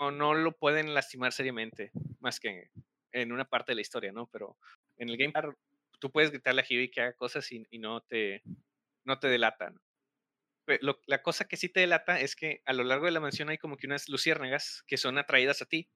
no 0.00 0.34
lo 0.34 0.52
pueden 0.52 0.94
lastimar 0.94 1.32
seriamente, 1.32 1.90
más 2.20 2.40
que 2.40 2.70
en 3.12 3.32
una 3.32 3.44
parte 3.44 3.72
de 3.72 3.76
la 3.76 3.80
historia, 3.82 4.12
¿no? 4.12 4.26
Pero 4.26 4.56
en 4.98 5.08
el 5.08 5.16
gameplay 5.16 5.52
tú 5.98 6.10
puedes 6.10 6.30
gritarle 6.30 6.62
a 6.62 6.66
Huey 6.68 6.90
que 6.90 7.00
haga 7.00 7.12
cosas 7.14 7.50
y, 7.52 7.66
no 7.78 8.00
te 8.02 8.42
no 9.04 9.18
te 9.18 9.28
delatan. 9.28 9.80
la 11.06 11.22
cosa 11.22 11.46
que 11.46 11.56
sí 11.56 11.68
te 11.68 11.80
delata 11.80 12.20
es 12.20 12.36
que 12.36 12.62
a 12.66 12.72
lo 12.72 12.84
largo 12.84 13.06
de 13.06 13.12
la 13.12 13.20
mansión 13.20 13.48
hay 13.48 13.58
como 13.58 13.76
que 13.76 13.86
unas 13.86 14.08
luciérnagas 14.08 14.84
que 14.86 14.96
son 14.96 15.18
atraídas 15.18 15.62
a 15.62 15.66
ti 15.66 15.88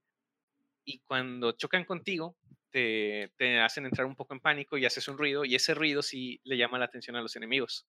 y 0.84 1.00
cuando 1.00 1.52
chocan 1.52 1.84
contigo 1.84 2.36
te, 2.70 3.30
hacen 3.60 3.84
entrar 3.84 4.06
un 4.06 4.16
poco 4.16 4.34
en 4.34 4.40
pánico 4.40 4.78
y 4.78 4.86
haces 4.86 5.06
un 5.08 5.18
ruido 5.18 5.44
y 5.44 5.54
ese 5.54 5.74
ruido 5.74 6.02
sí 6.02 6.40
le 6.44 6.56
llama 6.56 6.78
la 6.78 6.86
atención 6.86 7.16
a 7.16 7.22
los 7.22 7.36
enemigos. 7.36 7.86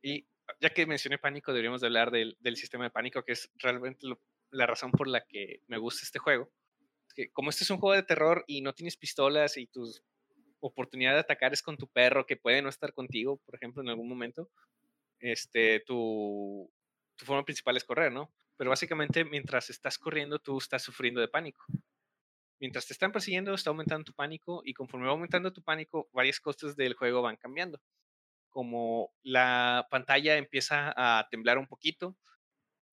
Y 0.00 0.26
ya 0.58 0.70
que 0.70 0.86
mencioné 0.86 1.18
pánico, 1.18 1.52
deberíamos 1.52 1.82
de 1.82 1.86
hablar 1.86 2.10
del, 2.10 2.36
sistema 2.56 2.84
de 2.84 2.90
pánico, 2.90 3.22
que 3.24 3.32
es 3.32 3.50
realmente 3.56 4.06
la 4.50 4.66
razón 4.66 4.90
por 4.90 5.06
la 5.06 5.24
que 5.26 5.60
me 5.68 5.78
gusta 5.78 6.02
este 6.02 6.18
juego. 6.18 6.50
que 7.14 7.30
como 7.30 7.50
este 7.50 7.64
es 7.64 7.70
un 7.70 7.78
juego 7.78 7.94
de 7.94 8.02
terror 8.02 8.42
y 8.46 8.62
no 8.62 8.72
tienes 8.72 8.96
pistolas 8.96 9.58
y 9.58 9.66
tu 9.66 9.86
oportunidad 10.66 11.14
de 11.14 11.20
atacar 11.20 11.52
es 11.52 11.62
con 11.62 11.76
tu 11.76 11.88
perro 11.88 12.26
que 12.26 12.36
puede 12.36 12.62
no 12.62 12.68
estar 12.68 12.92
contigo, 12.94 13.38
por 13.44 13.54
ejemplo, 13.54 13.82
en 13.82 13.88
algún 13.88 14.08
momento, 14.08 14.48
este, 15.20 15.80
tu, 15.80 16.70
tu 17.16 17.24
forma 17.24 17.44
principal 17.44 17.76
es 17.76 17.84
correr, 17.84 18.12
¿no? 18.12 18.32
Pero 18.56 18.70
básicamente 18.70 19.24
mientras 19.24 19.70
estás 19.70 19.98
corriendo, 19.98 20.38
tú 20.38 20.58
estás 20.58 20.82
sufriendo 20.82 21.20
de 21.20 21.28
pánico 21.28 21.64
mientras 22.62 22.86
te 22.86 22.92
están 22.92 23.10
persiguiendo, 23.10 23.52
está 23.54 23.70
aumentando 23.70 24.04
tu 24.04 24.14
pánico 24.14 24.62
y 24.64 24.72
conforme 24.72 25.06
va 25.06 25.12
aumentando 25.12 25.52
tu 25.52 25.62
pánico, 25.62 26.08
varias 26.12 26.38
cosas 26.38 26.76
del 26.76 26.94
juego 26.94 27.20
van 27.20 27.36
cambiando. 27.36 27.82
Como 28.50 29.12
la 29.24 29.88
pantalla 29.90 30.36
empieza 30.36 30.94
a 30.96 31.26
temblar 31.28 31.58
un 31.58 31.66
poquito, 31.66 32.16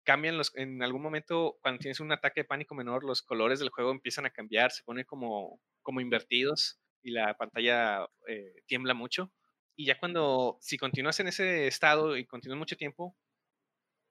cambian 0.03 0.39
los, 0.39 0.51
en 0.55 0.81
algún 0.81 1.03
momento, 1.03 1.59
cuando 1.61 1.77
tienes 1.77 1.99
un 1.99 2.11
ataque 2.11 2.41
de 2.41 2.45
pánico 2.45 2.73
menor, 2.73 3.03
los 3.03 3.21
colores 3.21 3.59
del 3.59 3.69
juego 3.69 3.91
empiezan 3.91 4.25
a 4.25 4.31
cambiar, 4.31 4.71
se 4.71 4.81
ponen 4.83 5.05
como, 5.05 5.61
como 5.83 6.01
invertidos 6.01 6.79
y 7.01 7.11
la 7.11 7.35
pantalla 7.35 8.07
eh, 8.27 8.61
tiembla 8.65 8.93
mucho. 8.93 9.31
Y 9.75 9.85
ya 9.85 9.97
cuando, 9.99 10.57
si 10.61 10.77
continúas 10.77 11.19
en 11.19 11.27
ese 11.27 11.67
estado 11.67 12.17
y 12.17 12.25
continúas 12.25 12.59
mucho 12.59 12.77
tiempo, 12.77 13.15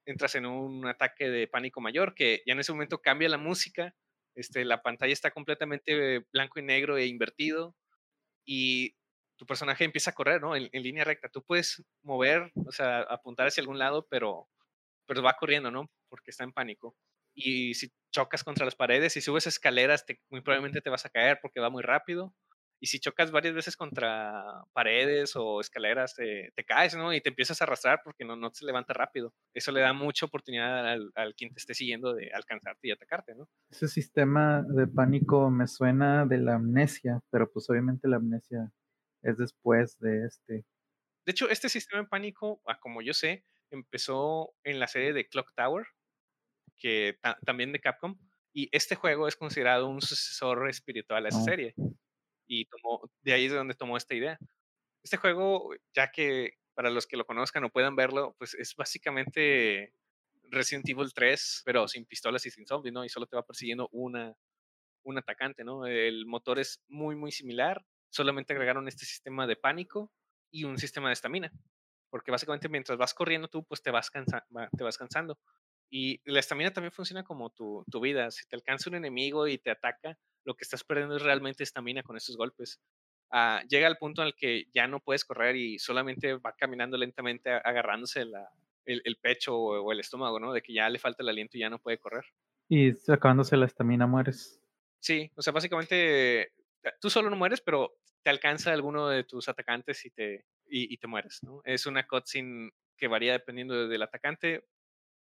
entras 0.06 0.34
en 0.34 0.46
un 0.46 0.86
ataque 0.86 1.28
de 1.28 1.46
pánico 1.46 1.80
mayor, 1.80 2.14
que 2.14 2.42
ya 2.46 2.54
en 2.54 2.60
ese 2.60 2.72
momento 2.72 3.02
cambia 3.02 3.28
la 3.28 3.38
música 3.38 3.94
este, 4.38 4.64
la 4.64 4.82
pantalla 4.82 5.12
está 5.12 5.32
completamente 5.32 6.24
blanco 6.32 6.60
y 6.60 6.62
negro 6.62 6.96
e 6.96 7.06
invertido 7.06 7.74
y 8.44 8.94
tu 9.36 9.46
personaje 9.46 9.84
empieza 9.84 10.10
a 10.10 10.14
correr, 10.14 10.40
¿no? 10.40 10.54
En, 10.54 10.70
línea 10.72 11.02
recta. 11.02 11.28
Tú 11.28 11.42
puedes 11.42 11.84
mover, 12.02 12.52
o 12.64 12.70
sea, 12.70 13.00
apuntar 13.00 13.48
hacia 13.48 13.62
algún 13.62 13.80
lado, 13.80 14.06
pero, 14.08 14.48
pero 15.06 15.22
va 15.24 15.36
corriendo, 15.36 15.72
¿no? 15.72 15.90
Porque 16.08 16.30
está 16.30 16.44
en 16.44 16.52
pánico. 16.52 16.96
Y 17.34 17.74
si 17.74 17.92
chocas 18.12 18.44
contra 18.44 18.64
las 18.64 18.76
paredes 18.76 19.16
y 19.16 19.20
subes 19.20 19.48
escaleras, 19.48 20.04
muy 20.30 20.40
probablemente 20.40 20.82
te 20.82 20.90
vas 20.90 21.04
a 21.04 21.10
caer 21.10 21.40
porque 21.42 21.58
va 21.58 21.68
muy 21.68 21.82
rápido. 21.82 22.32
Y 22.80 22.86
si 22.86 23.00
chocas 23.00 23.30
varias 23.30 23.54
veces 23.54 23.76
contra 23.76 24.62
paredes 24.72 25.34
o 25.34 25.60
escaleras, 25.60 26.14
te 26.14 26.64
caes, 26.66 26.94
¿no? 26.94 27.12
Y 27.12 27.20
te 27.20 27.30
empiezas 27.30 27.60
a 27.60 27.64
arrastrar 27.64 28.00
porque 28.04 28.24
no, 28.24 28.36
no 28.36 28.50
se 28.52 28.64
levanta 28.64 28.92
rápido. 28.92 29.34
Eso 29.52 29.72
le 29.72 29.80
da 29.80 29.92
mucha 29.92 30.26
oportunidad 30.26 30.86
al, 30.88 31.10
al, 31.14 31.34
quien 31.34 31.52
te 31.52 31.58
esté 31.58 31.74
siguiendo 31.74 32.14
de 32.14 32.30
alcanzarte 32.32 32.88
y 32.88 32.90
atacarte, 32.92 33.34
¿no? 33.34 33.48
Ese 33.70 33.88
sistema 33.88 34.64
de 34.68 34.86
pánico 34.86 35.50
me 35.50 35.66
suena 35.66 36.24
de 36.24 36.38
la 36.38 36.54
amnesia, 36.54 37.20
pero 37.30 37.50
pues 37.50 37.68
obviamente 37.68 38.08
la 38.08 38.16
amnesia 38.16 38.72
es 39.22 39.38
después 39.38 39.98
de 39.98 40.26
este. 40.26 40.64
De 41.26 41.32
hecho, 41.32 41.48
este 41.50 41.68
sistema 41.68 42.02
de 42.02 42.08
pánico, 42.08 42.62
como 42.80 43.02
yo 43.02 43.12
sé, 43.12 43.44
empezó 43.70 44.54
en 44.64 44.80
la 44.80 44.86
serie 44.86 45.12
de 45.12 45.28
Clock 45.28 45.52
Tower, 45.54 45.86
que 46.76 47.18
también 47.44 47.72
de 47.72 47.80
Capcom. 47.80 48.18
Y 48.54 48.68
este 48.72 48.94
juego 48.94 49.28
es 49.28 49.36
considerado 49.36 49.88
un 49.88 50.00
sucesor 50.00 50.68
espiritual 50.68 51.26
a 51.26 51.28
esa 51.28 51.42
oh. 51.42 51.44
serie. 51.44 51.74
Y 52.48 52.64
tomó, 52.66 53.02
de 53.22 53.34
ahí 53.34 53.44
es 53.46 53.52
de 53.52 53.58
donde 53.58 53.74
tomó 53.74 53.96
esta 53.96 54.14
idea. 54.14 54.38
Este 55.02 55.18
juego, 55.18 55.70
ya 55.94 56.10
que 56.10 56.54
para 56.74 56.90
los 56.90 57.06
que 57.06 57.16
lo 57.16 57.26
conozcan 57.26 57.64
o 57.64 57.70
puedan 57.70 57.96
verlo, 57.96 58.34
pues 58.38 58.54
es 58.54 58.74
básicamente 58.74 59.94
Resident 60.44 60.88
Evil 60.88 61.12
3, 61.12 61.62
pero 61.64 61.88
sin 61.88 62.06
pistolas 62.06 62.46
y 62.46 62.50
sin 62.50 62.66
zombies, 62.66 62.94
¿no? 62.94 63.04
Y 63.04 63.08
solo 63.08 63.26
te 63.26 63.36
va 63.36 63.46
persiguiendo 63.46 63.88
una, 63.92 64.34
un 65.04 65.18
atacante, 65.18 65.64
¿no? 65.64 65.86
El 65.86 66.26
motor 66.26 66.58
es 66.58 66.82
muy, 66.88 67.16
muy 67.16 67.32
similar. 67.32 67.84
Solamente 68.10 68.52
agregaron 68.54 68.88
este 68.88 69.04
sistema 69.04 69.46
de 69.46 69.56
pánico 69.56 70.12
y 70.50 70.64
un 70.64 70.78
sistema 70.78 71.08
de 71.08 71.14
estamina. 71.14 71.52
Porque 72.10 72.30
básicamente 72.30 72.68
mientras 72.68 72.96
vas 72.96 73.12
corriendo 73.12 73.48
tú, 73.48 73.64
pues 73.64 73.82
te 73.82 73.90
vas, 73.90 74.10
te 74.10 74.84
vas 74.84 74.96
cansando. 74.96 75.38
Y 75.90 76.20
la 76.24 76.40
estamina 76.40 76.72
también 76.72 76.92
funciona 76.92 77.24
como 77.24 77.50
tu, 77.50 77.84
tu, 77.90 78.00
vida. 78.00 78.30
Si 78.30 78.46
te 78.46 78.56
alcanza 78.56 78.90
un 78.90 78.96
enemigo 78.96 79.46
y 79.48 79.58
te 79.58 79.70
ataca, 79.70 80.18
lo 80.44 80.54
que 80.54 80.64
estás 80.64 80.84
perdiendo 80.84 81.16
es 81.16 81.22
realmente 81.22 81.64
estamina 81.64 82.02
con 82.02 82.16
esos 82.16 82.36
golpes. 82.36 82.80
Ah, 83.30 83.62
llega 83.68 83.86
al 83.86 83.98
punto 83.98 84.22
en 84.22 84.28
el 84.28 84.34
que 84.34 84.66
ya 84.74 84.86
no 84.86 85.00
puedes 85.00 85.24
correr 85.24 85.56
y 85.56 85.78
solamente 85.78 86.34
va 86.34 86.54
caminando 86.56 86.96
lentamente 86.96 87.50
agarrándose 87.50 88.24
la, 88.24 88.48
el, 88.88 89.16
pecho 89.20 89.56
o, 89.56 89.92
el 89.92 90.00
estómago, 90.00 90.40
¿no? 90.40 90.52
De 90.52 90.62
que 90.62 90.72
ya 90.72 90.88
le 90.88 90.98
falta 90.98 91.22
el 91.22 91.28
aliento 91.28 91.56
y 91.56 91.60
ya 91.60 91.70
no 91.70 91.78
puede 91.78 91.98
correr. 91.98 92.24
Y 92.68 92.92
acabándose 93.10 93.56
la 93.56 93.66
estamina 93.66 94.06
mueres. 94.06 94.62
Sí, 95.00 95.30
o 95.36 95.42
sea, 95.42 95.52
básicamente 95.52 96.40
eh, 96.42 96.52
tú 97.00 97.10
solo 97.10 97.30
no 97.30 97.36
mueres, 97.36 97.60
pero 97.60 97.94
te 98.22 98.30
alcanza 98.30 98.72
alguno 98.72 99.08
de 99.08 99.24
tus 99.24 99.48
atacantes 99.48 100.04
y 100.04 100.10
te, 100.10 100.46
y, 100.66 100.96
te 100.96 101.06
mueres, 101.06 101.40
¿no? 101.42 101.60
Es 101.64 101.86
una 101.86 102.06
cutscene 102.06 102.70
que 102.96 103.08
varía 103.08 103.32
dependiendo 103.32 103.88
del 103.88 104.02
atacante, 104.02 104.64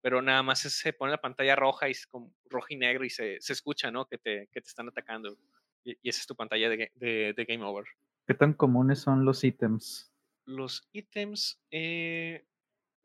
pero 0.04 0.20
nada 0.20 0.42
más 0.42 0.58
se 0.58 0.92
pone 0.92 1.12
la 1.12 1.20
pantalla 1.22 1.56
roja 1.56 1.88
y 1.88 1.94
con 2.10 2.30
rojo 2.50 2.66
y 2.68 2.76
negro 2.76 3.06
y 3.06 3.10
se, 3.10 3.40
se 3.40 3.54
escucha, 3.54 3.90
¿no? 3.90 4.04
Que 4.04 4.18
te, 4.18 4.50
que 4.52 4.60
te 4.60 4.68
están 4.68 4.86
atacando. 4.86 5.34
Y, 5.82 5.96
esa 6.06 6.20
es 6.20 6.26
tu 6.26 6.36
pantalla 6.36 6.68
de, 6.68 6.90
de, 6.94 7.44
Game 7.48 7.64
Over. 7.64 7.86
¿Qué 8.26 8.34
tan 8.34 8.52
comunes 8.52 8.98
son 8.98 9.24
los 9.24 9.42
ítems? 9.42 10.12
Los 10.44 10.86
ítems 10.92 11.58
eh, 11.70 12.44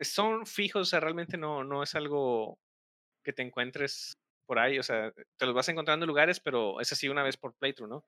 son 0.01 0.45
fijos, 0.45 0.81
o 0.81 0.85
sea, 0.85 0.99
realmente 0.99 1.37
no, 1.37 1.63
no 1.63 1.83
es 1.83 1.95
algo 1.95 2.59
que 3.23 3.31
te 3.31 3.43
encuentres 3.43 4.17
por 4.45 4.59
ahí, 4.59 4.77
o 4.77 4.83
sea, 4.83 5.13
te 5.37 5.45
los 5.45 5.55
vas 5.55 5.69
encontrando 5.69 6.03
en 6.03 6.09
lugares, 6.09 6.41
pero 6.41 6.81
es 6.81 6.91
así 6.91 7.07
una 7.07 7.23
vez 7.23 7.37
por 7.37 7.55
playthrough, 7.55 7.89
¿no? 7.89 8.05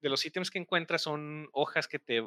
De 0.00 0.08
los 0.08 0.24
ítems 0.24 0.50
que 0.50 0.60
encuentras 0.60 1.02
son 1.02 1.50
hojas 1.52 1.88
que 1.88 1.98
te 1.98 2.26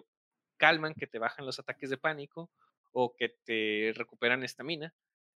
calman, 0.57 0.93
que 0.93 1.07
te 1.07 1.17
bajan 1.17 1.47
los 1.47 1.57
ataques 1.57 1.89
de 1.89 1.97
pánico 1.97 2.51
o 2.91 3.15
que 3.15 3.29
te 3.29 3.93
recuperan 3.95 4.43
estamina 4.43 4.93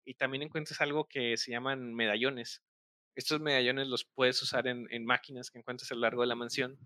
y 0.07 0.15
también 0.15 0.45
encuentras 0.45 0.81
algo 0.81 1.07
que 1.09 1.37
se 1.37 1.51
llaman 1.51 1.93
medallones. 1.93 2.63
Estos 3.17 3.41
medallones 3.41 3.89
los 3.89 4.05
puedes 4.05 4.41
usar 4.41 4.67
en, 4.69 5.05
máquinas 5.05 5.51
que 5.51 5.59
encuentras 5.59 5.91
a 5.91 5.95
lo 5.95 6.03
largo 6.03 6.23
de 6.23 6.29
la 6.29 6.37
mansión 6.37 6.79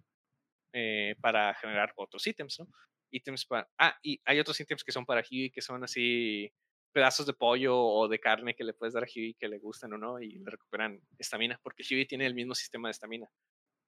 eh, 0.73 1.15
para 1.21 1.55
generar 1.55 1.93
otros 1.97 2.27
ítems, 2.27 2.61
¿no? 2.61 2.69
Ítems 3.11 3.45
para... 3.45 3.69
Ah, 3.79 3.99
y 4.03 4.21
hay 4.25 4.41
otros 4.41 4.59
ítems 4.59 4.83
que 4.83 4.93
son 4.93 5.05
para 5.05 5.21
Huey, 5.21 5.51
que 5.51 5.61
son 5.61 5.85
así 5.85 6.51
pedazos 6.93 7.27
de 7.27 7.35
pollo 7.35 7.79
o 7.79 8.09
de 8.09 8.19
carne 8.19 8.55
que 8.55 8.65
le 8.65 8.73
puedes 8.73 8.95
dar 8.95 9.05
a 9.05 9.07
Huey 9.07 9.35
que 9.35 9.49
le 9.49 9.59
gustan 9.59 9.93
o 9.93 9.99
no 9.99 10.19
y 10.19 10.39
le 10.39 10.51
recuperan 10.51 11.01
estamina, 11.19 11.61
porque 11.63 11.85
Huey 11.89 12.07
tiene 12.07 12.27
el 12.27 12.35
mismo 12.35 12.55
sistema 12.55 12.89
de 12.89 12.93
estamina. 12.93 13.29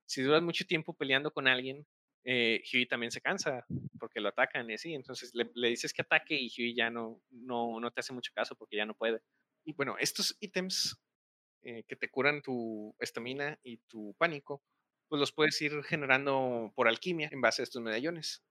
Si 0.07 0.21
duras 0.21 0.43
mucho 0.43 0.67
tiempo 0.67 0.95
peleando 0.95 1.31
con 1.31 1.49
alguien, 1.49 1.87
eh, 2.25 2.62
Huey 2.73 2.87
también 2.87 3.11
se 3.11 3.21
cansa 3.21 3.67
porque 3.99 4.21
lo 4.21 4.29
atacan 4.29 4.71
y 4.71 4.75
así. 4.75 4.95
Entonces 4.95 5.33
le, 5.35 5.69
dices 5.69 5.93
que 5.93 6.02
ataque 6.02 6.37
y 6.38 6.50
Huey 6.57 6.75
ya 6.75 6.91
no, 6.91 7.23
no, 7.31 7.81
no, 7.81 7.91
te 7.91 8.00
hace 8.00 8.12
mucho 8.12 8.33
caso 8.35 8.57
porque 8.57 8.76
ya 8.76 8.87
no 8.87 8.95
puede. 8.95 9.21
Y 9.64 9.73
bueno, 9.75 9.97
estos 9.99 10.37
ítems 10.41 11.00
eh, 11.62 11.85
que 11.87 11.97
te 11.97 12.11
curan 12.11 12.43
tu 12.43 12.95
estamina 12.99 13.59
y 13.62 13.79
tu 13.88 14.14
pánico, 14.19 14.62
pues 15.09 15.21
los 15.21 15.33
puedes 15.33 15.61
ir 15.61 15.83
generando 15.85 16.73
por 16.75 16.88
alquimia 16.88 17.29
en 17.33 17.41
base 17.41 17.62
a 17.62 17.64
estos 17.64 17.83
medallones. 17.83 18.43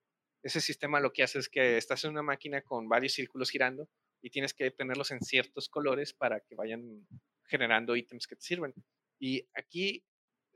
Ese 0.42 0.60
sistema 0.60 1.00
lo 1.00 1.12
que 1.12 1.22
hace 1.22 1.38
es 1.38 1.48
que 1.48 1.76
estás 1.76 2.04
en 2.04 2.12
una 2.12 2.22
máquina 2.22 2.62
con 2.62 2.88
varios 2.88 3.12
círculos 3.12 3.50
girando 3.50 3.88
y 4.22 4.30
tienes 4.30 4.54
que 4.54 4.70
tenerlos 4.70 5.10
en 5.10 5.20
ciertos 5.20 5.68
colores 5.68 6.12
para 6.12 6.40
que 6.40 6.54
vayan 6.54 7.06
generando 7.44 7.96
ítems 7.96 8.26
que 8.26 8.36
te 8.36 8.42
sirven. 8.42 8.74
Y 9.18 9.48
aquí 9.54 10.04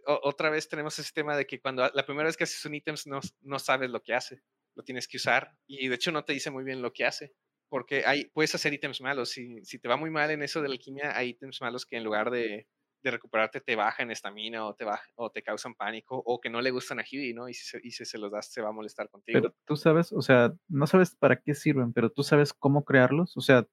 otra 0.06 0.50
vez 0.50 0.68
tenemos 0.68 0.98
ese 0.98 1.12
tema 1.12 1.36
de 1.36 1.46
que 1.46 1.60
cuando 1.60 1.88
la 1.92 2.06
primera 2.06 2.26
vez 2.26 2.36
que 2.36 2.44
haces 2.44 2.64
un 2.64 2.74
ítem 2.74 2.94
no, 3.06 3.20
no 3.42 3.58
sabes 3.58 3.90
lo 3.90 4.02
que 4.02 4.14
hace, 4.14 4.42
lo 4.74 4.84
tienes 4.84 5.08
que 5.08 5.16
usar 5.16 5.56
y 5.66 5.88
de 5.88 5.94
hecho 5.94 6.12
no 6.12 6.24
te 6.24 6.32
dice 6.32 6.50
muy 6.50 6.64
bien 6.64 6.82
lo 6.82 6.92
que 6.92 7.04
hace, 7.04 7.34
porque 7.68 8.04
hay, 8.06 8.26
puedes 8.26 8.54
hacer 8.54 8.72
ítems 8.72 9.00
malos. 9.00 9.30
Si, 9.30 9.64
si 9.64 9.78
te 9.78 9.88
va 9.88 9.96
muy 9.96 10.10
mal 10.10 10.30
en 10.30 10.42
eso 10.42 10.62
de 10.62 10.68
la 10.68 10.74
alquimia, 10.74 11.16
hay 11.16 11.30
ítems 11.30 11.60
malos 11.60 11.86
que 11.86 11.96
en 11.96 12.04
lugar 12.04 12.30
de, 12.30 12.68
de 13.02 13.10
recuperarte 13.10 13.60
te 13.60 13.76
bajan 13.76 14.10
estamina 14.10 14.66
o 14.66 14.74
te, 14.74 14.84
o 15.16 15.30
te 15.30 15.42
causan 15.42 15.74
pánico 15.74 16.22
o 16.24 16.40
que 16.40 16.50
no 16.50 16.60
le 16.60 16.70
gustan 16.70 17.00
a 17.00 17.04
Huey, 17.10 17.32
¿no? 17.34 17.48
Y 17.48 17.54
si, 17.54 17.66
se, 17.66 17.80
y 17.82 17.90
si 17.90 18.04
se 18.04 18.18
los 18.18 18.30
das, 18.30 18.52
se 18.52 18.60
va 18.60 18.68
a 18.68 18.72
molestar 18.72 19.08
contigo. 19.08 19.40
Pero 19.40 19.54
tú 19.64 19.76
sabes, 19.76 20.12
o 20.12 20.22
sea, 20.22 20.52
no 20.68 20.86
sabes 20.86 21.14
para 21.16 21.40
qué 21.40 21.54
sirven, 21.54 21.92
pero 21.92 22.10
tú 22.10 22.22
sabes 22.22 22.52
cómo 22.52 22.84
crearlos. 22.84 23.36
O 23.36 23.40
sea, 23.40 23.66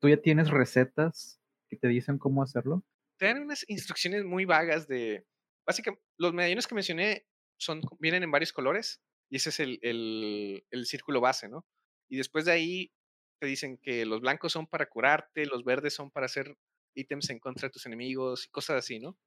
tú 0.00 0.08
ya 0.08 0.16
tienes 0.16 0.50
recetas 0.50 1.40
que 1.68 1.76
te 1.76 1.88
dicen 1.88 2.18
cómo 2.18 2.42
hacerlo. 2.42 2.84
Te 3.18 3.26
dan 3.26 3.42
unas 3.42 3.64
instrucciones 3.68 4.24
muy 4.24 4.44
vagas 4.44 4.88
de, 4.88 5.26
Básicamente, 5.68 6.02
los 6.16 6.32
medallones 6.32 6.66
que 6.66 6.74
mencioné 6.74 7.26
son, 7.58 7.82
vienen 8.00 8.22
en 8.22 8.30
varios 8.30 8.54
colores 8.54 9.02
y 9.28 9.36
ese 9.36 9.50
es 9.50 9.60
el, 9.60 9.78
el, 9.82 10.64
el 10.70 10.86
círculo 10.86 11.20
base, 11.20 11.46
¿no? 11.46 11.66
Y 12.08 12.16
después 12.16 12.46
de 12.46 12.52
ahí 12.52 12.90
te 13.38 13.46
dicen 13.46 13.76
que 13.76 14.06
los 14.06 14.22
blancos 14.22 14.52
son 14.52 14.66
para 14.66 14.88
curarte, 14.88 15.44
los 15.44 15.64
verdes 15.64 15.92
son 15.92 16.10
para 16.10 16.24
hacer 16.24 16.56
ítems 16.94 17.28
en 17.28 17.38
contra 17.38 17.68
de 17.68 17.72
tus 17.72 17.84
enemigos 17.84 18.46
y 18.46 18.48
cosas 18.48 18.78
así, 18.78 18.98
¿no? 18.98 19.18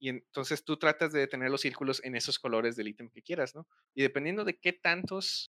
Y 0.00 0.08
entonces 0.08 0.64
tú 0.64 0.78
tratas 0.78 1.12
de 1.12 1.26
tener 1.26 1.50
los 1.50 1.60
círculos 1.60 2.02
en 2.04 2.16
esos 2.16 2.38
colores 2.38 2.74
del 2.74 2.88
ítem 2.88 3.10
que 3.10 3.20
quieras, 3.20 3.54
¿no? 3.54 3.68
Y 3.94 4.00
dependiendo 4.00 4.46
de 4.46 4.58
qué 4.58 4.72
tantos 4.72 5.52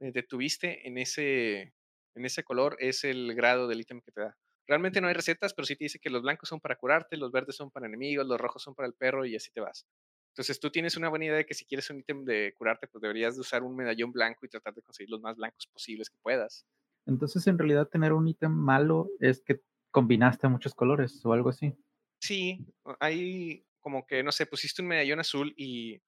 eh, 0.00 0.10
detuviste 0.10 0.88
en 0.88 0.98
ese, 0.98 1.72
en 2.16 2.24
ese 2.24 2.42
color, 2.42 2.76
es 2.80 3.04
el 3.04 3.32
grado 3.36 3.68
del 3.68 3.80
ítem 3.82 4.00
que 4.00 4.10
te 4.10 4.22
da. 4.22 4.36
Realmente 4.68 5.00
no 5.00 5.08
hay 5.08 5.14
recetas, 5.14 5.54
pero 5.54 5.64
sí 5.64 5.76
te 5.76 5.86
dice 5.86 5.98
que 5.98 6.10
los 6.10 6.20
blancos 6.20 6.50
son 6.50 6.60
para 6.60 6.76
curarte, 6.76 7.16
los 7.16 7.32
verdes 7.32 7.56
son 7.56 7.70
para 7.70 7.86
enemigos, 7.86 8.26
los 8.26 8.38
rojos 8.38 8.62
son 8.62 8.74
para 8.74 8.86
el 8.86 8.92
perro 8.92 9.24
y 9.24 9.34
así 9.34 9.50
te 9.50 9.60
vas. 9.60 9.86
Entonces 10.32 10.60
tú 10.60 10.70
tienes 10.70 10.96
una 10.96 11.08
buena 11.08 11.24
idea 11.24 11.36
de 11.36 11.46
que 11.46 11.54
si 11.54 11.64
quieres 11.64 11.88
un 11.88 12.00
ítem 12.00 12.24
de 12.24 12.54
curarte, 12.56 12.86
pues 12.86 13.00
deberías 13.00 13.34
de 13.34 13.40
usar 13.40 13.62
un 13.62 13.74
medallón 13.74 14.12
blanco 14.12 14.44
y 14.44 14.48
tratar 14.50 14.74
de 14.74 14.82
conseguir 14.82 15.10
los 15.10 15.22
más 15.22 15.36
blancos 15.36 15.66
posibles 15.72 16.10
que 16.10 16.18
puedas. 16.22 16.66
Entonces 17.06 17.46
en 17.46 17.58
realidad 17.58 17.88
tener 17.88 18.12
un 18.12 18.28
ítem 18.28 18.52
malo 18.52 19.08
es 19.20 19.42
que 19.42 19.62
combinaste 19.90 20.46
muchos 20.48 20.74
colores 20.74 21.24
o 21.24 21.32
algo 21.32 21.48
así. 21.48 21.74
Sí, 22.20 22.66
hay 23.00 23.64
como 23.80 24.06
que, 24.06 24.22
no 24.22 24.32
sé, 24.32 24.44
pusiste 24.44 24.82
un 24.82 24.88
medallón 24.88 25.20
azul 25.20 25.54
y 25.56 25.98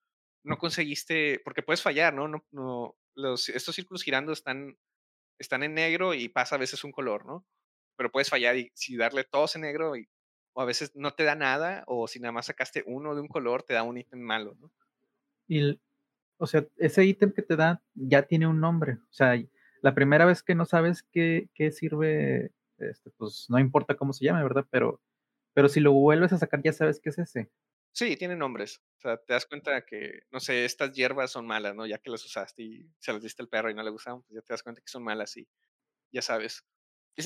no 0.44 0.58
conseguiste, 0.58 1.40
porque 1.44 1.62
puedes 1.62 1.80
fallar, 1.80 2.12
¿no? 2.12 2.28
no, 2.28 2.44
no 2.50 2.96
los, 3.14 3.48
estos 3.48 3.74
círculos 3.74 4.02
girando 4.02 4.32
están, 4.32 4.76
están 5.38 5.62
en 5.62 5.72
negro 5.72 6.12
y 6.12 6.28
pasa 6.28 6.56
a 6.56 6.58
veces 6.58 6.84
un 6.84 6.92
color, 6.92 7.24
¿no? 7.24 7.46
Pero 8.00 8.10
puedes 8.10 8.30
fallar 8.30 8.56
y 8.56 8.72
si 8.72 8.96
darle 8.96 9.24
todos 9.24 9.56
en 9.56 9.60
negro 9.60 9.94
y, 9.94 10.08
o 10.54 10.62
a 10.62 10.64
veces 10.64 10.96
no 10.96 11.12
te 11.12 11.24
da 11.24 11.34
nada 11.34 11.84
o 11.86 12.08
si 12.08 12.18
nada 12.18 12.32
más 12.32 12.46
sacaste 12.46 12.82
uno 12.86 13.14
de 13.14 13.20
un 13.20 13.28
color 13.28 13.62
te 13.62 13.74
da 13.74 13.82
un 13.82 13.98
ítem 13.98 14.18
malo, 14.18 14.56
¿no? 14.58 14.72
Y, 15.46 15.78
o 16.38 16.46
sea, 16.46 16.66
ese 16.78 17.04
ítem 17.04 17.30
que 17.30 17.42
te 17.42 17.56
da 17.56 17.82
ya 17.92 18.22
tiene 18.22 18.46
un 18.46 18.58
nombre, 18.58 18.94
o 18.94 19.12
sea, 19.12 19.38
la 19.82 19.94
primera 19.94 20.24
vez 20.24 20.42
que 20.42 20.54
no 20.54 20.64
sabes 20.64 21.02
qué, 21.12 21.50
qué 21.52 21.72
sirve, 21.72 22.52
este, 22.78 23.10
pues 23.18 23.44
no 23.50 23.58
importa 23.58 23.94
cómo 23.94 24.14
se 24.14 24.24
llame, 24.24 24.42
¿verdad? 24.44 24.64
Pero, 24.70 25.02
pero 25.52 25.68
si 25.68 25.80
lo 25.80 25.92
vuelves 25.92 26.32
a 26.32 26.38
sacar 26.38 26.62
ya 26.62 26.72
sabes 26.72 27.00
qué 27.00 27.10
es 27.10 27.18
ese. 27.18 27.50
Sí, 27.92 28.16
tiene 28.16 28.34
nombres. 28.34 28.80
O 28.96 29.00
sea, 29.02 29.18
te 29.18 29.34
das 29.34 29.44
cuenta 29.44 29.84
que, 29.84 30.22
no 30.30 30.40
sé, 30.40 30.64
estas 30.64 30.94
hierbas 30.94 31.32
son 31.32 31.46
malas, 31.46 31.74
¿no? 31.74 31.84
Ya 31.84 31.98
que 31.98 32.08
las 32.08 32.24
usaste 32.24 32.62
y 32.62 32.90
se 32.98 33.12
las 33.12 33.22
diste 33.22 33.42
al 33.42 33.50
perro 33.50 33.70
y 33.70 33.74
no 33.74 33.82
le 33.82 33.90
gustaban, 33.90 34.22
pues 34.22 34.36
ya 34.36 34.40
te 34.40 34.54
das 34.54 34.62
cuenta 34.62 34.80
que 34.80 34.88
son 34.88 35.04
malas 35.04 35.36
y 35.36 35.46
ya 36.12 36.22
sabes 36.22 36.64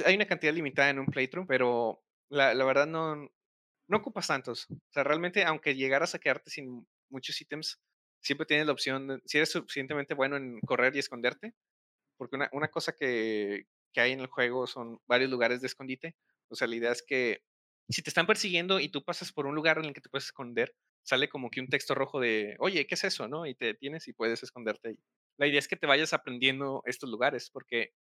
hay 0.05 0.14
una 0.14 0.26
cantidad 0.26 0.53
limitada 0.53 0.91
en 0.91 0.99
un 0.99 1.07
playthrough, 1.07 1.47
pero 1.47 2.03
la, 2.29 2.55
la, 2.55 2.64
verdad 2.64 2.87
no, 2.87 3.17
no 3.88 3.97
ocupas 3.97 4.26
tantos. 4.26 4.67
O 4.71 4.93
sea, 4.93 5.05
realmente, 5.05 5.45
aunque 5.45 5.75
llegaras 5.75 6.14
a 6.14 6.19
quedarte 6.19 6.50
sin 6.50 6.87
muchos 7.11 7.41
ítems, 7.41 7.81
siempre 8.21 8.47
tienes 8.47 8.67
la 8.67 8.73
opción, 8.73 9.23
si 9.26 9.38
eres 9.38 9.50
suficientemente 9.50 10.14
bueno 10.14 10.37
en 10.37 10.61
correr 10.61 10.97
y 10.97 10.99
esconderte, 10.99 11.55
porque 12.17 12.37
una, 12.37 12.49
una 12.53 12.69
cosa 12.69 12.95
que, 12.95 13.67
que 13.93 14.00
hay 14.00 14.12
en 14.12 14.21
el 14.21 14.26
juego 14.26 14.67
son 14.67 15.00
varios 15.07 15.31
lugares 15.31 15.61
de 15.61 15.67
escondite. 15.69 16.17
O 16.49 16.57
sea, 16.57 16.69
la 16.69 16.76
idea 16.76 16.93
es 16.93 17.03
que 17.03 17.43
si 17.88 18.03
te 18.03 18.11
están 18.11 18.26
persiguiendo 18.26 18.81
y 18.81 18.88
tú 18.88 19.05
pasas 19.05 19.33
por 19.33 19.47
un 19.47 19.55
lugar 19.55 19.79
en 19.79 19.87
el 19.87 19.95
que 19.95 20.00
te 20.00 20.09
puedes 20.09 20.26
esconder, 20.26 20.75
sale 21.03 21.29
como 21.29 21.50
que 21.50 21.61
un 21.61 21.69
texto 21.69 21.95
rojo 21.95 22.21
de, 22.21 22.57
oye, 22.59 22.87
¿qué 22.87 22.95
es 22.95 23.05
eso? 23.05 23.29
¿no? 23.29 23.47
Y 23.47 23.55
te 23.55 23.67
detienes 23.67 24.09
y 24.09 24.12
puedes 24.12 24.43
esconderte 24.43 24.88
ahí. 24.88 24.99
La 25.37 25.47
idea 25.47 25.59
es 25.59 25.69
que 25.69 25.76
te 25.76 25.87
vayas 25.87 26.12
aprendiendo 26.12 26.83
estos 26.87 27.11
lugares, 27.11 27.50
porque 27.50 27.93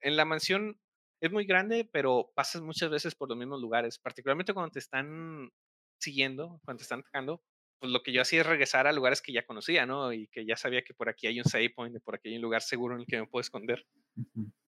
en 0.00 0.16
la 0.16 0.24
mansión 0.24 0.78
es 1.22 1.30
muy 1.30 1.46
grande, 1.46 1.88
pero 1.90 2.32
pasas 2.34 2.62
muchas 2.62 2.90
veces 2.90 3.14
por 3.14 3.28
los 3.28 3.38
mismos 3.38 3.60
lugares, 3.60 3.98
particularmente 3.98 4.52
cuando 4.52 4.72
te 4.72 4.80
están 4.80 5.50
siguiendo, 5.98 6.60
cuando 6.64 6.78
te 6.78 6.82
están 6.82 7.00
atacando, 7.00 7.40
pues 7.78 7.92
lo 7.92 8.02
que 8.02 8.12
yo 8.12 8.22
hacía 8.22 8.40
es 8.40 8.46
regresar 8.46 8.88
a 8.88 8.92
lugares 8.92 9.22
que 9.22 9.32
ya 9.32 9.46
conocía, 9.46 9.86
¿no? 9.86 10.12
Y 10.12 10.26
que 10.26 10.44
ya 10.44 10.56
sabía 10.56 10.82
que 10.82 10.94
por 10.94 11.08
aquí 11.08 11.28
hay 11.28 11.38
un 11.38 11.44
save 11.44 11.70
point, 11.70 11.96
por 12.02 12.16
aquí 12.16 12.28
hay 12.28 12.36
un 12.36 12.42
lugar 12.42 12.60
seguro 12.60 12.94
en 12.96 13.02
el 13.02 13.06
que 13.06 13.20
me 13.20 13.26
puedo 13.26 13.40
esconder. 13.40 13.86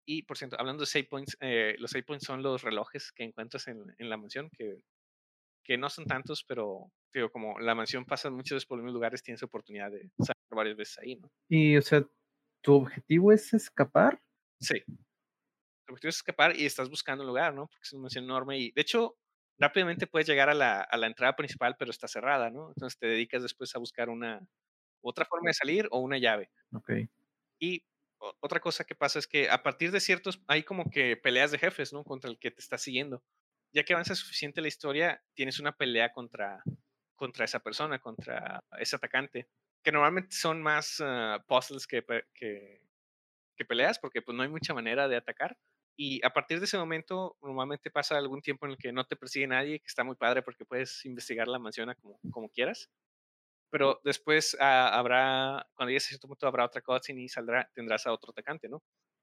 Y, 0.04 0.23
por 0.23 0.37
cierto, 0.37 0.56
hablando 0.59 0.82
de 0.82 0.87
save 0.87 1.04
points, 1.04 1.37
eh, 1.40 1.75
los 1.78 1.90
save 1.90 2.04
points 2.04 2.26
son 2.26 2.42
los 2.42 2.62
relojes 2.62 3.12
que 3.12 3.25
encuentras 3.25 3.68
en, 3.68 3.82
en, 3.99 4.11
la 4.11 4.16
mansión, 4.18 4.50
que 4.50 4.82
que 5.64 5.78
no 5.78 5.88
son 5.88 6.06
tantos, 6.06 6.44
pero 6.44 6.90
digo, 7.14 7.30
como 7.30 7.59
la 7.61 7.75
mansión 7.75 8.04
pasa 8.04 8.30
muchas 8.30 8.56
veces 8.56 8.66
por 8.66 8.78
los 8.78 8.85
mismos 8.85 8.94
lugares, 8.94 9.23
tienes 9.23 9.42
oportunidad 9.42 9.90
de 9.90 10.11
salir 10.18 10.42
varias 10.50 10.76
veces 10.76 10.99
ahí, 10.99 11.16
¿no? 11.16 11.30
Y, 11.49 11.76
o 11.76 11.82
sea, 11.82 12.04
¿tu 12.62 12.75
objetivo 12.75 13.32
es 13.32 13.54
escapar? 13.54 14.21
Sí. 14.61 14.82
Objetivo 15.89 16.11
es 16.11 16.17
escapar 16.17 16.57
y 16.57 16.67
estás 16.67 16.89
buscando 16.89 17.23
un 17.23 17.29
lugar, 17.29 17.55
¿no? 17.55 17.67
Porque 17.67 17.83
es 17.83 17.93
una 17.93 18.03
mansión 18.03 18.25
enorme 18.25 18.59
y, 18.59 18.71
de 18.73 18.81
hecho, 18.81 19.17
rápidamente 19.59 20.07
puedes 20.07 20.27
llegar 20.27 20.49
a 20.49 20.55
la, 20.55 20.81
a 20.81 20.97
la 20.97 21.07
entrada 21.07 21.37
principal, 21.37 21.77
pero 21.79 21.91
está 21.91 22.09
cerrada, 22.09 22.51
¿no? 22.51 22.69
Entonces 22.69 22.99
te 22.99 23.07
dedicas 23.07 23.43
después 23.43 23.75
a 23.75 23.79
buscar 23.79 24.09
una 24.09 24.41
otra 25.03 25.25
forma 25.25 25.51
de 25.51 25.55
salir 25.55 25.89
o 25.91 25.99
una 25.99 26.19
llave. 26.19 26.51
Ok. 26.73 26.93
Y 27.59 27.85
otra 28.41 28.61
cosa 28.61 28.85
que 28.85 28.95
pasa 28.95 29.19
es 29.19 29.27
que 29.27 29.51
a 29.51 29.62
partir 29.62 29.91
de 29.91 30.01
ciertos, 30.01 30.43
hay 30.47 30.62
como 30.62 30.91
que 30.91 31.17
peleas 31.17 31.51
de 31.51 31.59
jefes, 31.59 31.93
¿no? 31.93 32.05
Contra 32.05 32.31
el 32.31 32.39
que 32.39 32.51
te 32.51 32.61
está 32.61 32.79
siguiendo. 32.79 33.23
Ya 33.73 33.85
que 33.85 33.95
avanza 33.95 34.15
suficiente 34.15 34.61
la 34.61 34.69
historia, 34.69 35.23
tienes 35.35 35.59
una 35.59 35.77
pelea 35.77 36.12
contra, 36.12 36.62
contra 37.17 37.45
esa 37.45 37.61
persona, 37.61 37.99
contra 37.99 38.62
ese 38.79 38.97
atacante, 38.97 39.49
que 39.83 39.93
normalmente 39.93 40.37
son 40.37 40.62
más 40.62 41.01
ah, 41.01 41.45
puzzles 41.49 41.87
que, 41.87 42.05
que, 42.35 42.83
que 43.57 43.65
peleas, 43.65 43.99
porque 43.99 44.23
pues 44.23 44.37
no 44.37 44.43
hay 44.43 44.49
mucha 44.49 44.75
manera 44.75 45.09
de 45.09 45.17
atacar. 45.17 45.57
Y 45.96 46.25
a 46.25 46.30
partir 46.30 46.58
de 46.58 46.64
ese 46.64 46.78
momento, 46.78 47.37
normalmente 47.42 47.90
pasa 47.90 48.16
algún 48.16 48.40
tiempo 48.40 48.66
en 48.66 48.72
el 48.72 48.78
que 48.78 48.92
no 48.92 49.04
te 49.04 49.16
persigue 49.16 49.46
nadie, 49.46 49.78
que 49.78 49.87
está 49.87 50.04
muy 50.04 50.16
padre 50.16 50.42
porque 50.42 50.64
puedes 50.64 51.04
investigar 51.04 51.49
la 51.49 51.58
mansión 51.58 51.92
como, 52.00 52.18
como 52.30 52.49
quieras. 52.49 52.90
Pero 53.70 54.00
después 54.04 54.56
ah, 54.61 54.99
habrá, 54.99 55.66
cuando 55.75 55.90
llegues 55.90 56.06
a 56.06 56.08
cierto 56.08 56.28
punto, 56.28 56.46
habrá 56.46 56.66
otra 56.66 56.82
cutscene 56.82 57.22
y 57.22 57.28
saldrá, 57.28 57.70
tendrás 57.75 58.06
a 58.06 58.12
otro 58.12 58.30
atacante, 58.30 58.68
¿no? 58.68 58.82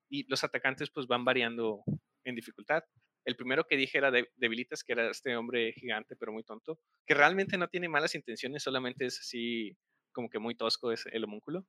Y 0.09 0.27
los 0.27 0.43
atacantes 0.43 0.89
pues 0.89 1.07
van 1.07 1.23
variando 1.23 1.83
en 2.23 2.35
dificultad. 2.35 2.83
El 3.25 3.35
primero 3.35 3.65
que 3.65 3.77
dije 3.77 3.97
era 3.99 4.11
de, 4.11 4.31
Debilitas, 4.38 4.83
que 4.83 4.93
era 4.93 5.09
este 5.11 5.35
hombre 5.35 5.71
gigante 5.73 6.15
pero 6.15 6.31
muy 6.31 6.43
tonto, 6.43 6.79
que 7.05 7.13
realmente 7.13 7.57
no 7.57 7.67
tiene 7.67 7.89
malas 7.89 8.15
intenciones, 8.15 8.63
solamente 8.63 9.05
es 9.05 9.19
así 9.19 9.77
como 10.11 10.29
que 10.29 10.39
muy 10.39 10.55
tosco 10.55 10.91
es 10.91 11.05
el 11.11 11.23
homúnculo. 11.25 11.65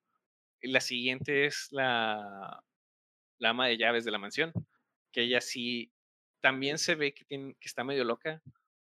La 0.62 0.80
siguiente 0.80 1.46
es 1.46 1.68
la, 1.70 2.62
la 3.38 3.50
ama 3.50 3.66
de 3.66 3.76
llaves 3.76 4.04
de 4.04 4.10
la 4.10 4.18
mansión, 4.18 4.52
que 5.10 5.22
ella 5.22 5.40
sí 5.40 5.92
también 6.40 6.78
se 6.78 6.94
ve 6.94 7.14
que, 7.14 7.24
tiene, 7.24 7.54
que 7.54 7.68
está 7.68 7.84
medio 7.84 8.04
loca 8.04 8.42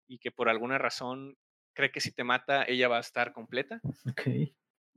y 0.07 0.19
que 0.19 0.31
por 0.31 0.49
alguna 0.49 0.79
razón 0.79 1.37
cree 1.75 1.91
que 1.91 2.01
si 2.01 2.13
te 2.13 2.25
mata 2.25 2.65
ella 2.65 2.89
va 2.89 2.99
a 2.99 3.01
estar 3.01 3.33
completa. 3.33 3.81
Ok. 4.11 4.23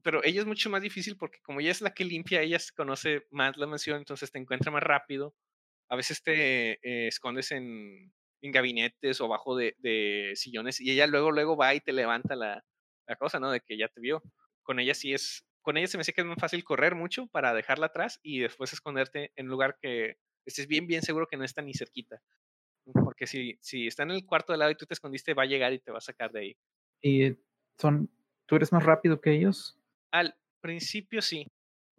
Pero 0.03 0.24
ella 0.24 0.41
es 0.41 0.47
mucho 0.47 0.69
más 0.69 0.81
difícil 0.81 1.17
porque 1.17 1.39
como 1.41 1.59
ella 1.59 1.71
es 1.71 1.81
la 1.81 1.93
que 1.93 2.05
limpia, 2.05 2.41
ella 2.41 2.59
se 2.59 2.74
conoce 2.74 3.27
más 3.31 3.57
la 3.57 3.67
mansión, 3.67 3.97
entonces 3.97 4.31
te 4.31 4.39
encuentra 4.39 4.71
más 4.71 4.83
rápido. 4.83 5.36
A 5.89 5.95
veces 5.95 6.21
te 6.21 6.74
eh, 6.74 7.07
escondes 7.07 7.51
en, 7.51 8.13
en 8.41 8.51
gabinetes 8.51 9.19
o 9.21 9.27
bajo 9.27 9.55
de, 9.55 9.75
de 9.79 10.33
sillones 10.36 10.79
y 10.79 10.91
ella 10.91 11.07
luego, 11.07 11.31
luego 11.31 11.57
va 11.57 11.74
y 11.74 11.81
te 11.81 11.93
levanta 11.93 12.36
la, 12.36 12.63
la 13.07 13.15
cosa, 13.15 13.39
¿no? 13.39 13.51
De 13.51 13.62
que 13.62 13.77
ya 13.77 13.88
te 13.88 14.00
vio. 14.00 14.21
Con 14.62 14.79
ella 14.79 14.93
sí 14.93 15.13
es, 15.13 15.45
con 15.62 15.77
ella 15.77 15.88
se 15.88 15.97
me 15.97 16.01
hace 16.01 16.13
que 16.13 16.21
es 16.21 16.27
más 16.27 16.39
fácil 16.39 16.63
correr 16.63 16.95
mucho 16.95 17.27
para 17.27 17.53
dejarla 17.53 17.88
atrás 17.88 18.19
y 18.21 18.39
después 18.39 18.74
esconderte 18.74 19.31
en 19.36 19.45
un 19.45 19.51
lugar 19.51 19.77
que 19.81 20.17
estés 20.48 20.68
bien, 20.68 20.88
bien 20.88 21.01
seguro 21.01 21.27
que 21.27 21.38
no 21.38 21.44
está 21.44 21.62
ni 21.62 21.74
cerquita. 21.74 22.22
Porque 22.94 23.27
si, 23.27 23.58
si 23.62 23.88
está 23.88 24.04
en 24.04 24.12
el 24.12 24.25
cuarto 24.25 24.54
de 24.54 24.60
lado 24.60 24.72
y 24.72 24.75
tú 24.75 24.86
te 24.86 24.94
escondiste, 24.94 25.34
va 25.34 25.44
a 25.44 25.48
llegar 25.48 25.74
y 25.74 25.80
te 25.80 25.92
va 25.92 25.98
a 25.98 26.01
sacar 26.01 26.32
de 26.32 26.39
ahí. 26.39 26.58
¿Y 27.01 27.36
son, 27.77 28.10
tú 28.46 28.56
eres 28.56 28.72
más 28.72 28.84
rápido 28.84 29.20
que 29.20 29.34
ellos? 29.34 29.77
Al 30.12 30.36
principio 30.62 31.22
sí. 31.22 31.46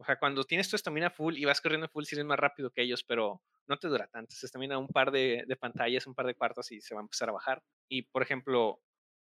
O 0.00 0.05
sea, 0.05 0.19
cuando 0.19 0.45
tienes 0.45 0.69
tu 0.69 0.76
estamina 0.76 1.11
full 1.11 1.37
y 1.37 1.45
vas 1.45 1.61
corriendo 1.61 1.88
full, 1.88 2.05
sí 2.05 2.14
eres 2.14 2.25
más 2.25 2.38
rápido 2.38 2.71
que 2.71 2.83
ellos, 2.83 3.05
pero 3.05 3.43
no 3.67 3.76
te 3.76 3.88
dura 3.88 4.07
tanto. 4.07 4.35
Se 4.35 4.47
estamina 4.47 4.78
un 4.78 4.88
par 4.88 5.11
de, 5.11 5.45
de 5.47 5.57
pantallas, 5.57 6.07
un 6.07 6.14
par 6.14 6.26
de 6.26 6.35
cuartos 6.35 6.73
y 6.73 6.81
se 6.81 6.95
va 6.95 7.00
a 7.00 7.05
empezar 7.05 7.28
a 7.28 7.33
bajar. 7.33 7.62
Y, 7.88 8.02
por 8.02 8.23
ejemplo, 8.23 8.81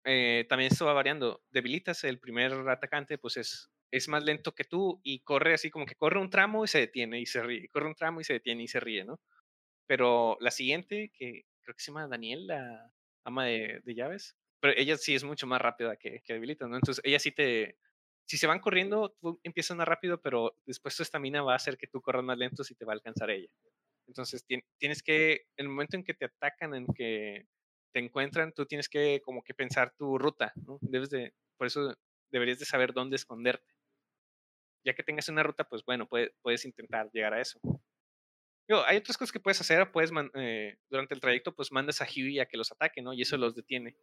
eh, 0.05 0.45
también 0.49 0.71
esto 0.71 0.85
va 0.85 0.93
variando. 0.93 1.43
Debilitas 1.51 2.03
el 2.03 2.19
primer 2.19 2.53
atacante, 2.69 3.17
pues 3.17 3.37
es, 3.37 3.71
es 3.91 4.07
más 4.07 4.23
lento 4.23 4.53
que 4.55 4.63
tú 4.65 4.99
y 5.03 5.21
corre 5.21 5.53
así 5.53 5.69
como 5.71 5.85
que 5.85 5.95
corre 5.95 6.19
un 6.19 6.29
tramo 6.29 6.63
y 6.65 6.67
se 6.67 6.79
detiene 6.79 7.19
y 7.19 7.25
se 7.25 7.43
ríe. 7.43 7.69
Corre 7.69 7.87
un 7.87 7.95
tramo 7.95 8.21
y 8.21 8.23
se 8.23 8.33
detiene 8.33 8.63
y 8.63 8.67
se 8.67 8.79
ríe, 8.79 9.05
¿no? 9.05 9.19
Pero 9.87 10.37
la 10.39 10.51
siguiente, 10.51 11.11
que 11.13 11.43
creo 11.63 11.75
que 11.75 11.83
se 11.83 11.91
llama 11.91 12.07
Daniel, 12.07 12.47
la 12.47 12.93
ama 13.25 13.45
de, 13.45 13.81
llaves, 13.85 14.37
pero 14.59 14.73
ella 14.77 14.97
sí 14.97 15.15
es 15.15 15.23
mucho 15.23 15.47
más 15.47 15.61
rápida 15.61 15.95
que, 15.97 16.21
que 16.23 16.33
Debilitas, 16.33 16.69
¿no? 16.69 16.75
Entonces 16.77 17.01
ella 17.05 17.19
sí 17.19 17.31
te... 17.31 17.77
Si 18.25 18.37
se 18.37 18.47
van 18.47 18.59
corriendo, 18.59 19.15
tú 19.19 19.39
empiezas 19.43 19.75
más 19.77 19.87
rápido, 19.87 20.21
pero 20.21 20.57
después 20.65 20.95
tu 20.95 21.03
estamina 21.03 21.41
va 21.43 21.53
a 21.53 21.55
hacer 21.57 21.77
que 21.77 21.87
tú 21.87 22.01
corras 22.01 22.23
más 22.23 22.37
lento 22.37 22.63
si 22.63 22.75
te 22.75 22.85
va 22.85 22.93
a 22.93 22.95
alcanzar 22.95 23.29
ella. 23.31 23.49
Entonces 24.07 24.45
tien- 24.47 24.65
tienes 24.77 25.03
que, 25.03 25.33
en 25.57 25.65
el 25.65 25.69
momento 25.69 25.97
en 25.97 26.03
que 26.03 26.13
te 26.13 26.25
atacan, 26.25 26.73
en 26.75 26.87
que 26.87 27.45
te 27.93 27.99
encuentran, 27.99 28.53
tú 28.53 28.65
tienes 28.65 28.89
que 28.89 29.21
como 29.23 29.43
que 29.43 29.53
pensar 29.53 29.93
tu 29.97 30.17
ruta, 30.17 30.53
¿no? 30.55 30.79
Debes 30.81 31.09
de, 31.09 31.33
por 31.57 31.67
eso 31.67 31.95
deberías 32.31 32.59
de 32.59 32.65
saber 32.65 32.93
dónde 32.93 33.15
esconderte. 33.17 33.73
Ya 34.83 34.93
que 34.93 35.03
tengas 35.03 35.29
una 35.29 35.43
ruta, 35.43 35.63
pues 35.63 35.83
bueno, 35.85 36.07
puede- 36.07 36.33
puedes 36.41 36.65
intentar 36.65 37.09
llegar 37.11 37.33
a 37.33 37.41
eso. 37.41 37.59
Hay 38.87 38.97
otras 38.97 39.17
cosas 39.17 39.31
que 39.33 39.39
puedes 39.39 39.59
hacer, 39.61 39.91
puedes 39.91 40.11
man- 40.11 40.31
eh, 40.33 40.77
durante 40.89 41.13
el 41.13 41.19
trayecto, 41.21 41.53
pues 41.53 41.71
mandas 41.71 42.01
a 42.01 42.05
Huey 42.05 42.39
a 42.39 42.45
que 42.47 42.57
los 42.57 42.71
ataque, 42.71 43.01
¿no? 43.01 43.13
Y 43.13 43.21
eso 43.21 43.37
los 43.37 43.53
detiene. 43.55 43.95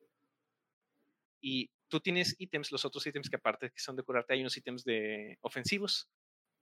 Y 1.41 1.71
tú 1.89 2.01
tienes 2.01 2.35
ítems, 2.39 2.73
los 2.73 2.85
otros 2.85 3.07
ítems 3.07 3.31
que 3.31 3.37
aparte 3.37 3.71
que 3.71 3.79
son 3.81 3.97
de 3.97 4.03
curarte, 4.03 4.35
hay 4.35 4.41
unos 4.41 4.57
ítems 4.57 4.85
de 4.85 5.39
ofensivos, 5.41 6.09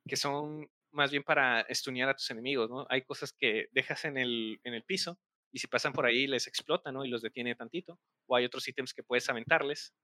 que 0.08 0.16
son 0.16 0.70
más 0.92 1.10
bien 1.10 1.22
para 1.24 1.62
estunear 1.62 2.08
a 2.10 2.14
tus 2.16 2.30
enemigos, 2.30 2.70
¿no? 2.70 2.86
Hay 2.90 3.02
cosas 3.02 3.32
que 3.32 3.68
dejas 3.72 4.04
en 4.06 4.18
el, 4.18 4.60
en 4.64 4.74
el 4.74 4.84
piso 4.84 5.18
y 5.56 5.60
si 5.60 5.68
pasan 5.68 5.94
por 5.94 6.06
ahí 6.06 6.26
les 6.26 6.46
explota, 6.46 6.92
¿no? 6.92 7.04
Y 7.04 7.08
los 7.08 7.22
detiene 7.22 7.54
tantito. 7.54 7.98
O 8.26 8.36
hay 8.36 8.44
otros 8.44 8.68
ítems 8.68 8.92
que 8.94 9.02
puedes 9.02 9.28
aventarles 9.30 9.94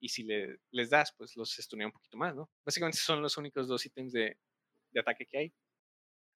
y 0.00 0.08
si 0.10 0.22
le- 0.24 0.58
les 0.70 0.90
das, 0.90 1.12
pues 1.18 1.36
los 1.36 1.58
estunea 1.58 1.88
un 1.88 1.92
poquito 1.92 2.16
más, 2.16 2.36
¿no? 2.36 2.50
Básicamente 2.64 2.98
son 2.98 3.22
los 3.22 3.36
únicos 3.36 3.68
dos 3.68 3.84
ítems 3.86 4.12
de, 4.12 4.38
de 4.92 5.00
ataque 5.00 5.26
que 5.26 5.38
hay. 5.38 5.54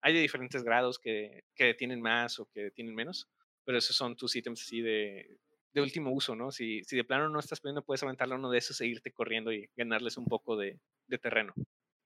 Hay 0.02 0.14
de 0.14 0.22
diferentes 0.22 0.64
grados 0.64 1.00
que, 1.00 1.44
que 1.56 1.66
detienen 1.66 2.02
más 2.02 2.40
o 2.40 2.48
que 2.48 2.64
detienen 2.66 2.96
menos, 2.96 3.30
pero 3.66 3.78
esos 3.78 3.96
son 3.96 4.16
tus 4.16 4.36
ítems 4.36 4.62
así 4.64 4.82
de, 4.82 5.40
de 5.74 5.82
último 5.82 6.12
uso, 6.14 6.36
¿no? 6.36 6.52
Si, 6.52 6.84
si 6.86 6.96
de 6.98 7.04
plano 7.04 7.30
no 7.30 7.40
estás 7.40 7.60
pudiendo, 7.62 7.84
puedes 7.86 8.04
aventarle 8.04 8.36
uno 8.36 8.50
de 8.52 8.58
esos 8.60 8.82
e 8.82 8.88
irte 8.88 9.12
corriendo 9.14 9.52
y 9.54 9.70
ganarles 9.76 10.18
un 10.18 10.26
poco 10.26 10.58
de, 10.58 10.80
de 11.08 11.18
terreno. 11.20 11.54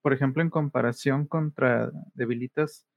Por 0.01 0.13
ejemplo, 0.13 0.41
en 0.41 0.49
comparación 0.49 1.27
contra 1.27 1.91
Debilitas, 2.13 2.87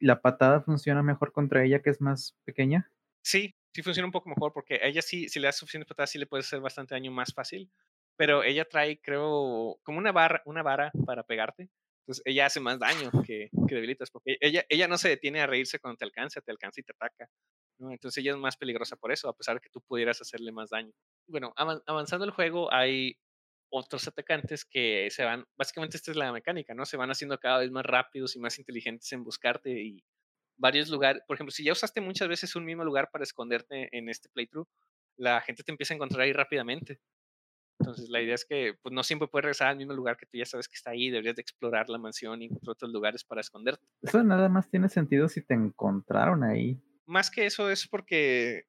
¿la 0.00 0.22
patada 0.22 0.62
funciona 0.62 1.02
mejor 1.02 1.32
contra 1.32 1.64
ella 1.64 1.82
que 1.82 1.90
es 1.90 2.00
más 2.00 2.38
pequeña? 2.44 2.92
Sí, 3.22 3.54
sí 3.74 3.82
funciona 3.82 4.06
un 4.06 4.12
poco 4.12 4.28
mejor 4.28 4.52
porque 4.52 4.80
ella 4.82 5.02
sí, 5.02 5.28
si 5.28 5.40
le 5.40 5.46
das 5.48 5.56
suficientes 5.58 5.88
patadas, 5.88 6.10
sí 6.10 6.18
le 6.18 6.26
puedes 6.26 6.46
hacer 6.46 6.60
bastante 6.60 6.94
daño 6.94 7.10
más 7.12 7.32
fácil. 7.34 7.70
Pero 8.16 8.42
ella 8.42 8.64
trae, 8.64 9.00
creo, 9.00 9.78
como 9.84 9.98
una 9.98 10.12
barra, 10.12 10.42
una 10.44 10.62
vara 10.62 10.90
para 11.06 11.22
pegarte. 11.22 11.70
Entonces 12.02 12.22
ella 12.26 12.46
hace 12.46 12.58
más 12.60 12.78
daño 12.78 13.10
que, 13.26 13.50
que 13.68 13.74
debilitas, 13.74 14.10
porque 14.10 14.36
ella, 14.40 14.64
ella 14.68 14.88
no 14.88 14.98
se 14.98 15.08
detiene 15.10 15.40
a 15.40 15.46
reírse 15.46 15.78
cuando 15.78 15.98
te 15.98 16.04
alcanza, 16.04 16.40
te 16.40 16.50
alcanza 16.50 16.80
y 16.80 16.84
te 16.84 16.92
ataca. 16.92 17.28
Entonces 17.78 18.18
ella 18.22 18.32
es 18.32 18.38
más 18.38 18.56
peligrosa 18.56 18.96
por 18.96 19.12
eso, 19.12 19.28
a 19.28 19.36
pesar 19.36 19.54
de 19.56 19.60
que 19.60 19.70
tú 19.70 19.80
pudieras 19.82 20.20
hacerle 20.20 20.50
más 20.52 20.70
daño. 20.70 20.90
Bueno, 21.28 21.52
avan- 21.56 21.82
avanzando 21.86 22.24
el 22.24 22.32
juego, 22.32 22.72
hay 22.72 23.18
otros 23.70 24.08
atacantes 24.08 24.64
que 24.64 25.08
se 25.10 25.24
van, 25.24 25.44
básicamente 25.56 25.96
esta 25.96 26.10
es 26.10 26.16
la 26.16 26.32
mecánica, 26.32 26.74
¿no? 26.74 26.86
Se 26.86 26.96
van 26.96 27.10
haciendo 27.10 27.38
cada 27.38 27.58
vez 27.58 27.70
más 27.70 27.84
rápidos 27.86 28.34
y 28.36 28.40
más 28.40 28.58
inteligentes 28.58 29.12
en 29.12 29.22
buscarte 29.24 29.70
y 29.70 30.02
varios 30.58 30.90
lugares, 30.90 31.22
por 31.26 31.36
ejemplo, 31.36 31.52
si 31.52 31.64
ya 31.64 31.72
usaste 31.72 32.00
muchas 32.00 32.28
veces 32.28 32.54
un 32.56 32.64
mismo 32.64 32.84
lugar 32.84 33.10
para 33.10 33.24
esconderte 33.24 33.88
en 33.96 34.08
este 34.08 34.28
playthrough, 34.28 34.68
la 35.16 35.40
gente 35.40 35.62
te 35.62 35.72
empieza 35.72 35.94
a 35.94 35.96
encontrar 35.96 36.22
ahí 36.22 36.32
rápidamente. 36.32 37.00
Entonces, 37.80 38.08
la 38.08 38.20
idea 38.20 38.34
es 38.34 38.44
que 38.44 38.74
pues, 38.82 38.92
no 38.92 39.04
siempre 39.04 39.28
puedes 39.28 39.44
regresar 39.44 39.68
al 39.68 39.76
mismo 39.76 39.92
lugar 39.92 40.16
que 40.16 40.26
tú 40.26 40.36
ya 40.36 40.44
sabes 40.44 40.68
que 40.68 40.74
está 40.74 40.90
ahí, 40.90 41.10
deberías 41.10 41.36
de 41.36 41.42
explorar 41.42 41.88
la 41.88 41.98
mansión 41.98 42.42
y 42.42 42.46
encontrar 42.46 42.72
otros 42.72 42.92
lugares 42.92 43.24
para 43.24 43.40
esconderte. 43.40 43.86
Eso 44.02 44.22
nada 44.24 44.48
más 44.48 44.68
tiene 44.68 44.88
sentido 44.88 45.28
si 45.28 45.42
te 45.42 45.54
encontraron 45.54 46.42
ahí. 46.42 46.82
Más 47.06 47.30
que 47.30 47.46
eso 47.46 47.70
es 47.70 47.86
porque 47.86 48.66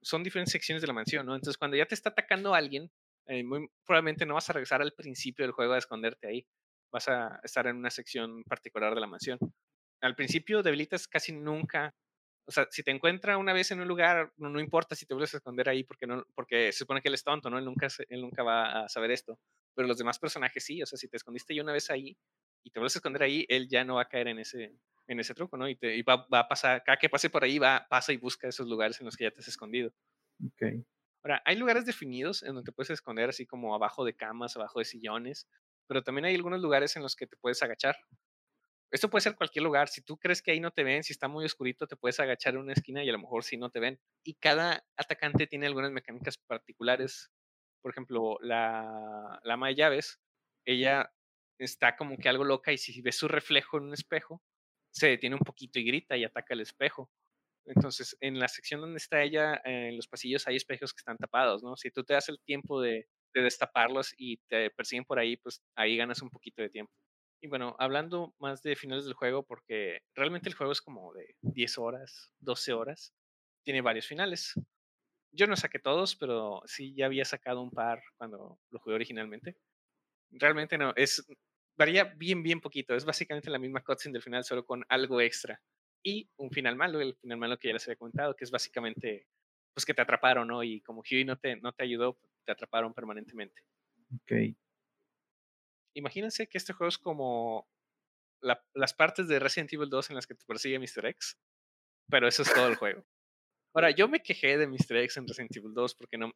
son 0.00 0.24
diferentes 0.24 0.52
secciones 0.52 0.82
de 0.82 0.88
la 0.88 0.92
mansión, 0.92 1.24
¿no? 1.24 1.34
Entonces, 1.34 1.56
cuando 1.56 1.76
ya 1.76 1.86
te 1.86 1.94
está 1.94 2.10
atacando 2.10 2.54
alguien, 2.54 2.90
eh, 3.26 3.44
muy 3.44 3.68
probablemente 3.86 4.26
no 4.26 4.34
vas 4.34 4.50
a 4.50 4.52
regresar 4.52 4.82
al 4.82 4.92
principio 4.92 5.44
del 5.44 5.52
juego 5.52 5.74
a 5.74 5.78
esconderte 5.78 6.26
ahí. 6.26 6.46
Vas 6.92 7.08
a 7.08 7.40
estar 7.44 7.66
en 7.68 7.76
una 7.76 7.90
sección 7.90 8.42
particular 8.44 8.94
de 8.94 9.00
la 9.00 9.06
mansión. 9.06 9.38
Al 10.02 10.16
principio 10.16 10.62
debilitas 10.62 11.08
casi 11.08 11.32
nunca. 11.32 11.94
O 12.46 12.52
sea, 12.52 12.66
si 12.70 12.82
te 12.82 12.90
encuentra 12.90 13.38
una 13.38 13.52
vez 13.52 13.70
en 13.70 13.80
un 13.80 13.88
lugar, 13.88 14.32
no, 14.36 14.50
no 14.50 14.60
importa 14.60 14.96
si 14.96 15.06
te 15.06 15.14
vuelves 15.14 15.34
a 15.34 15.38
esconder 15.38 15.68
ahí 15.68 15.84
porque, 15.84 16.06
no, 16.06 16.24
porque 16.34 16.72
se 16.72 16.80
supone 16.80 17.00
que 17.00 17.08
él 17.08 17.14
es 17.14 17.24
tonto, 17.24 17.50
¿no? 17.50 17.58
Él 17.58 17.64
nunca, 17.64 17.88
él 18.08 18.20
nunca 18.20 18.42
va 18.42 18.84
a 18.84 18.88
saber 18.88 19.12
esto. 19.12 19.38
Pero 19.74 19.88
los 19.88 19.98
demás 19.98 20.18
personajes 20.18 20.64
sí. 20.64 20.82
O 20.82 20.86
sea, 20.86 20.98
si 20.98 21.08
te 21.08 21.16
escondiste 21.16 21.54
ya 21.54 21.62
una 21.62 21.72
vez 21.72 21.90
ahí 21.90 22.18
y 22.64 22.70
te 22.70 22.80
vuelves 22.80 22.96
a 22.96 22.98
esconder 22.98 23.22
ahí, 23.22 23.46
él 23.48 23.68
ya 23.68 23.84
no 23.84 23.96
va 23.96 24.02
a 24.02 24.08
caer 24.08 24.28
en 24.28 24.40
ese, 24.40 24.76
en 25.06 25.20
ese 25.20 25.34
truco, 25.34 25.56
¿no? 25.56 25.68
Y, 25.68 25.76
te, 25.76 25.96
y 25.96 26.02
va, 26.02 26.26
va 26.32 26.40
a 26.40 26.48
pasar, 26.48 26.82
cada 26.84 26.98
que 26.98 27.08
pase 27.08 27.30
por 27.30 27.44
ahí, 27.44 27.58
va, 27.58 27.86
pasa 27.88 28.12
y 28.12 28.16
busca 28.16 28.48
esos 28.48 28.68
lugares 28.68 29.00
en 29.00 29.06
los 29.06 29.16
que 29.16 29.24
ya 29.24 29.30
te 29.30 29.40
has 29.40 29.48
escondido. 29.48 29.92
Ok. 30.44 30.84
Ahora, 31.24 31.42
hay 31.44 31.56
lugares 31.56 31.84
definidos 31.86 32.42
en 32.42 32.54
donde 32.54 32.64
te 32.64 32.72
puedes 32.72 32.90
esconder, 32.90 33.28
así 33.28 33.46
como 33.46 33.74
abajo 33.74 34.04
de 34.04 34.14
camas, 34.14 34.56
abajo 34.56 34.78
de 34.78 34.84
sillones, 34.84 35.48
pero 35.88 36.02
también 36.02 36.24
hay 36.24 36.34
algunos 36.34 36.60
lugares 36.60 36.96
en 36.96 37.02
los 37.02 37.16
que 37.16 37.26
te 37.26 37.36
puedes 37.36 37.62
agachar. 37.62 37.96
Esto 38.92 39.10
puede 39.10 39.22
ser 39.22 39.36
cualquier 39.36 39.64
lugar. 39.64 39.88
Si 39.88 40.02
tú 40.02 40.18
crees 40.18 40.42
que 40.42 40.52
ahí 40.52 40.60
no 40.60 40.70
te 40.70 40.84
ven, 40.84 41.02
si 41.02 41.12
está 41.12 41.26
muy 41.28 41.44
oscurito, 41.44 41.86
te 41.86 41.96
puedes 41.96 42.20
agachar 42.20 42.54
en 42.54 42.60
una 42.60 42.74
esquina 42.74 43.02
y 43.02 43.08
a 43.08 43.12
lo 43.12 43.18
mejor 43.18 43.42
sí 43.44 43.56
no 43.56 43.70
te 43.70 43.80
ven. 43.80 43.98
Y 44.22 44.34
cada 44.34 44.84
atacante 44.96 45.46
tiene 45.46 45.66
algunas 45.66 45.90
mecánicas 45.92 46.38
particulares. 46.38 47.30
Por 47.82 47.92
ejemplo, 47.92 48.38
la, 48.42 49.40
la 49.42 49.54
ama 49.54 49.68
de 49.68 49.74
llaves, 49.76 50.20
ella 50.66 51.10
está 51.58 51.96
como 51.96 52.16
que 52.18 52.28
algo 52.28 52.44
loca 52.44 52.72
y 52.72 52.78
si 52.78 53.00
ves 53.00 53.16
su 53.16 53.28
reflejo 53.28 53.78
en 53.78 53.84
un 53.84 53.94
espejo, 53.94 54.42
se 54.92 55.08
detiene 55.08 55.36
un 55.36 55.42
poquito 55.42 55.78
y 55.78 55.84
grita 55.84 56.16
y 56.16 56.24
ataca 56.24 56.54
el 56.54 56.60
espejo. 56.60 57.10
Entonces, 57.66 58.16
en 58.20 58.38
la 58.38 58.48
sección 58.48 58.80
donde 58.80 58.98
está 58.98 59.22
ella, 59.22 59.60
en 59.64 59.96
los 59.96 60.08
pasillos 60.08 60.46
hay 60.48 60.56
espejos 60.56 60.92
que 60.92 60.98
están 60.98 61.16
tapados, 61.16 61.62
¿no? 61.62 61.76
Si 61.76 61.90
tú 61.90 62.04
te 62.04 62.14
das 62.14 62.28
el 62.28 62.40
tiempo 62.40 62.80
de, 62.80 63.08
de 63.34 63.42
destaparlos 63.42 64.14
y 64.16 64.38
te 64.48 64.70
persiguen 64.70 65.04
por 65.04 65.18
ahí, 65.18 65.36
pues 65.36 65.62
ahí 65.76 65.96
ganas 65.96 66.22
un 66.22 66.30
poquito 66.30 66.62
de 66.62 66.70
tiempo. 66.70 66.92
Y 67.42 67.48
bueno, 67.48 67.74
hablando 67.80 68.36
más 68.38 68.62
de 68.62 68.76
finales 68.76 69.04
del 69.04 69.14
juego, 69.14 69.42
porque 69.42 69.98
realmente 70.14 70.48
el 70.48 70.54
juego 70.54 70.70
es 70.70 70.80
como 70.80 71.12
de 71.12 71.34
10 71.40 71.76
horas, 71.76 72.32
12 72.38 72.72
horas, 72.72 73.12
tiene 73.64 73.80
varios 73.80 74.06
finales. 74.06 74.54
Yo 75.32 75.48
no 75.48 75.56
saqué 75.56 75.80
todos, 75.80 76.14
pero 76.14 76.62
sí 76.66 76.94
ya 76.94 77.06
había 77.06 77.24
sacado 77.24 77.60
un 77.60 77.72
par 77.72 78.00
cuando 78.16 78.60
lo 78.70 78.78
jugué 78.78 78.94
originalmente. 78.94 79.56
Realmente 80.30 80.78
no, 80.78 80.92
es 80.94 81.26
varía 81.76 82.04
bien, 82.16 82.44
bien 82.44 82.60
poquito. 82.60 82.94
Es 82.94 83.04
básicamente 83.04 83.50
la 83.50 83.58
misma 83.58 83.82
cutscene 83.82 84.12
del 84.12 84.22
final, 84.22 84.44
solo 84.44 84.64
con 84.64 84.84
algo 84.88 85.20
extra. 85.20 85.60
Y 86.00 86.30
un 86.36 86.52
final 86.52 86.76
malo, 86.76 87.00
el 87.00 87.16
final 87.16 87.38
malo 87.38 87.58
que 87.58 87.68
ya 87.68 87.74
les 87.74 87.88
había 87.88 87.96
comentado, 87.96 88.36
que 88.36 88.44
es 88.44 88.52
básicamente 88.52 89.26
pues 89.74 89.84
que 89.84 89.94
te 89.94 90.02
atraparon, 90.02 90.46
¿no? 90.46 90.62
Y 90.62 90.80
como 90.82 91.02
Huey 91.02 91.24
no 91.24 91.36
te, 91.36 91.56
no 91.56 91.72
te 91.72 91.82
ayudó, 91.82 92.20
te 92.44 92.52
atraparon 92.52 92.94
permanentemente. 92.94 93.62
Ok 94.14 94.54
imagínense 95.94 96.46
que 96.46 96.58
este 96.58 96.72
juego 96.72 96.88
es 96.88 96.98
como 96.98 97.68
las 98.74 98.94
partes 98.94 99.28
de 99.28 99.38
Resident 99.38 99.72
Evil 99.72 99.88
2 99.88 100.10
en 100.10 100.16
las 100.16 100.26
que 100.26 100.34
te 100.34 100.44
persigue 100.46 100.78
Mr. 100.78 101.06
X, 101.06 101.38
pero 102.08 102.26
eso 102.26 102.42
es 102.42 102.52
todo 102.52 102.66
el 102.66 102.74
juego. 102.76 103.04
Ahora, 103.74 103.90
yo 103.90 104.08
me 104.08 104.22
quejé 104.22 104.58
de 104.58 104.66
Mr. 104.66 104.96
X 104.96 105.16
en 105.16 105.28
Resident 105.28 105.56
Evil 105.56 105.72
2 105.74 105.94
porque 105.94 106.18
no, 106.18 106.32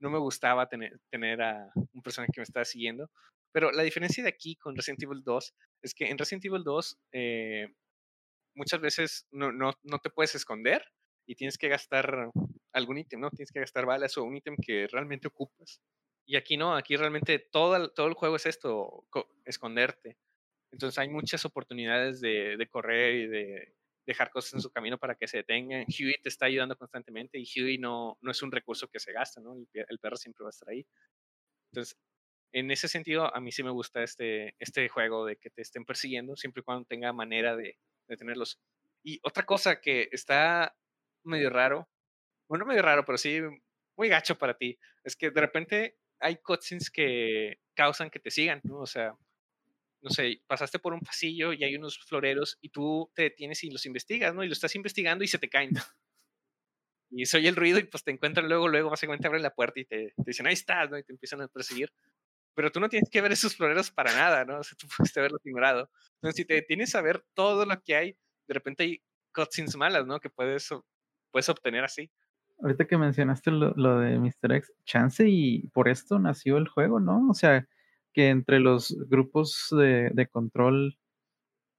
no 0.00 0.10
me 0.10 0.18
gustaba 0.18 0.68
tener, 0.68 1.00
tener 1.10 1.40
a 1.40 1.72
un 1.92 2.02
personaje 2.02 2.32
que 2.32 2.40
me 2.40 2.44
estaba 2.44 2.64
siguiendo, 2.64 3.10
pero 3.52 3.72
la 3.72 3.82
diferencia 3.82 4.22
de 4.22 4.28
aquí 4.28 4.56
con 4.56 4.76
Resident 4.76 5.02
Evil 5.02 5.22
2 5.24 5.54
es 5.82 5.94
que 5.94 6.08
en 6.08 6.18
Resident 6.18 6.44
Evil 6.44 6.64
2 6.64 6.98
eh, 7.12 7.68
muchas 8.54 8.80
veces 8.80 9.26
no, 9.30 9.52
no, 9.52 9.72
no 9.82 9.98
te 9.98 10.10
puedes 10.10 10.34
esconder 10.34 10.84
y 11.26 11.34
tienes 11.34 11.58
que 11.58 11.68
gastar 11.68 12.30
algún 12.72 12.98
ítem, 12.98 13.20
¿no? 13.20 13.30
Tienes 13.30 13.52
que 13.52 13.60
gastar 13.60 13.86
balas 13.86 14.16
o 14.18 14.24
un 14.24 14.36
ítem 14.36 14.56
que 14.60 14.86
realmente 14.88 15.28
ocupas. 15.28 15.80
Y 16.26 16.36
aquí 16.36 16.56
no, 16.56 16.76
aquí 16.76 16.96
realmente 16.96 17.38
todo 17.38 17.76
el, 17.76 17.92
todo 17.92 18.06
el 18.06 18.14
juego 18.14 18.36
es 18.36 18.46
esto, 18.46 19.06
esconderte. 19.44 20.16
Entonces 20.72 20.98
hay 20.98 21.08
muchas 21.08 21.44
oportunidades 21.44 22.20
de, 22.20 22.56
de, 22.56 22.68
correr 22.68 23.14
y 23.16 23.26
de 23.26 23.74
dejar 24.06 24.30
cosas 24.30 24.54
en 24.54 24.60
su 24.60 24.70
camino 24.70 24.98
para 24.98 25.14
que 25.16 25.26
se 25.26 25.38
detengan. 25.38 25.86
Huey 25.88 26.14
te 26.22 26.28
está 26.28 26.46
ayudando 26.46 26.76
constantemente 26.76 27.38
y 27.38 27.44
Huey 27.44 27.78
no, 27.78 28.18
no 28.20 28.30
es 28.30 28.42
un 28.42 28.52
recurso 28.52 28.88
que 28.88 29.00
se 29.00 29.12
gasta, 29.12 29.40
¿no? 29.40 29.56
El, 29.72 29.98
perro 29.98 30.16
siempre 30.16 30.44
va 30.44 30.48
a 30.48 30.50
estar 30.50 30.68
ahí. 30.68 30.86
Entonces, 31.72 31.98
en 32.52 32.70
ese 32.70 32.88
sentido, 32.88 33.34
a 33.34 33.40
mí 33.40 33.52
sí 33.52 33.62
me 33.62 33.70
gusta 33.70 34.02
este, 34.02 34.54
este 34.58 34.88
juego 34.88 35.24
de 35.24 35.36
que 35.36 35.50
te 35.50 35.62
estén 35.62 35.84
persiguiendo, 35.84 36.36
siempre 36.36 36.60
y 36.60 36.64
cuando 36.64 36.84
tenga 36.84 37.12
manera 37.12 37.56
de, 37.56 37.78
de 38.08 38.16
tenerlos. 38.16 38.60
Y 39.04 39.20
otra 39.22 39.44
cosa 39.44 39.80
que 39.80 40.08
está 40.12 40.76
medio 41.24 41.50
raro, 41.50 41.88
bueno, 42.48 42.66
medio 42.66 42.82
raro, 42.82 43.04
pero 43.04 43.18
sí 43.18 43.40
muy 43.96 44.08
gacho 44.08 44.36
para 44.36 44.56
ti, 44.56 44.78
es 45.04 45.14
que 45.14 45.30
de 45.30 45.40
repente 45.40 45.99
hay 46.20 46.36
cutscenes 46.36 46.90
que 46.90 47.58
causan 47.74 48.10
que 48.10 48.20
te 48.20 48.30
sigan, 48.30 48.60
¿no? 48.64 48.80
O 48.80 48.86
sea, 48.86 49.14
no 50.02 50.10
sé, 50.10 50.42
pasaste 50.46 50.78
por 50.78 50.92
un 50.92 51.00
pasillo 51.00 51.52
y 51.52 51.64
hay 51.64 51.76
unos 51.76 51.98
floreros 51.98 52.58
y 52.60 52.70
tú 52.70 53.10
te 53.14 53.22
detienes 53.22 53.62
y 53.64 53.70
los 53.70 53.86
investigas, 53.86 54.34
¿no? 54.34 54.44
Y 54.44 54.46
lo 54.46 54.52
estás 54.52 54.74
investigando 54.76 55.24
y 55.24 55.28
se 55.28 55.38
te 55.38 55.48
caen. 55.48 55.70
Y 57.12 57.26
se 57.26 57.38
oye 57.38 57.48
el 57.48 57.56
ruido 57.56 57.80
y 57.80 57.82
pues 57.82 58.04
te 58.04 58.12
encuentran 58.12 58.48
luego, 58.48 58.68
luego 58.68 58.88
básicamente 58.88 59.26
abren 59.26 59.42
la 59.42 59.52
puerta 59.52 59.80
y 59.80 59.84
te, 59.84 60.14
dicen, 60.18 60.46
ahí 60.46 60.52
estás, 60.52 60.90
¿no? 60.90 60.96
Y 60.96 61.02
te 61.02 61.12
empiezan 61.12 61.40
a 61.42 61.48
perseguir. 61.48 61.92
Pero 62.54 62.70
tú 62.70 62.78
no 62.78 62.88
tienes 62.88 63.10
que 63.10 63.20
ver 63.20 63.32
esos 63.32 63.56
floreros 63.56 63.90
para 63.90 64.12
nada, 64.12 64.44
¿no? 64.44 64.60
O 64.60 64.62
sea, 64.62 64.76
tú 64.78 64.86
puedes 64.96 65.16
haberlos 65.16 65.44
ignorado. 65.44 65.90
Entonces, 66.14 66.36
si 66.36 66.44
te 66.44 66.54
detienes 66.54 66.94
a 66.94 67.00
ver 67.00 67.24
todo 67.34 67.66
lo 67.66 67.82
que 67.82 67.96
hay, 67.96 68.16
de 68.46 68.54
repente 68.54 68.84
hay 68.84 69.02
cutscenes 69.34 69.74
malas, 69.74 70.06
¿no? 70.06 70.20
Que 70.20 70.30
puedes, 70.30 70.68
puedes 71.32 71.48
obtener 71.48 71.82
así 71.82 72.12
ahorita 72.62 72.86
que 72.86 72.98
mencionaste 72.98 73.50
lo, 73.50 73.98
de 73.98 74.18
Mr. 74.18 74.52
X, 74.52 74.72
chance 74.84 75.24
y 75.28 75.68
por 75.68 75.88
esto 75.88 76.18
nació 76.18 76.56
el 76.56 76.68
juego, 76.68 77.00
¿no? 77.00 77.28
O 77.30 77.34
sea, 77.34 77.68
que 78.12 78.28
entre 78.28 78.60
los 78.60 78.96
grupos 79.08 79.68
de, 79.70 80.28
control, 80.30 80.98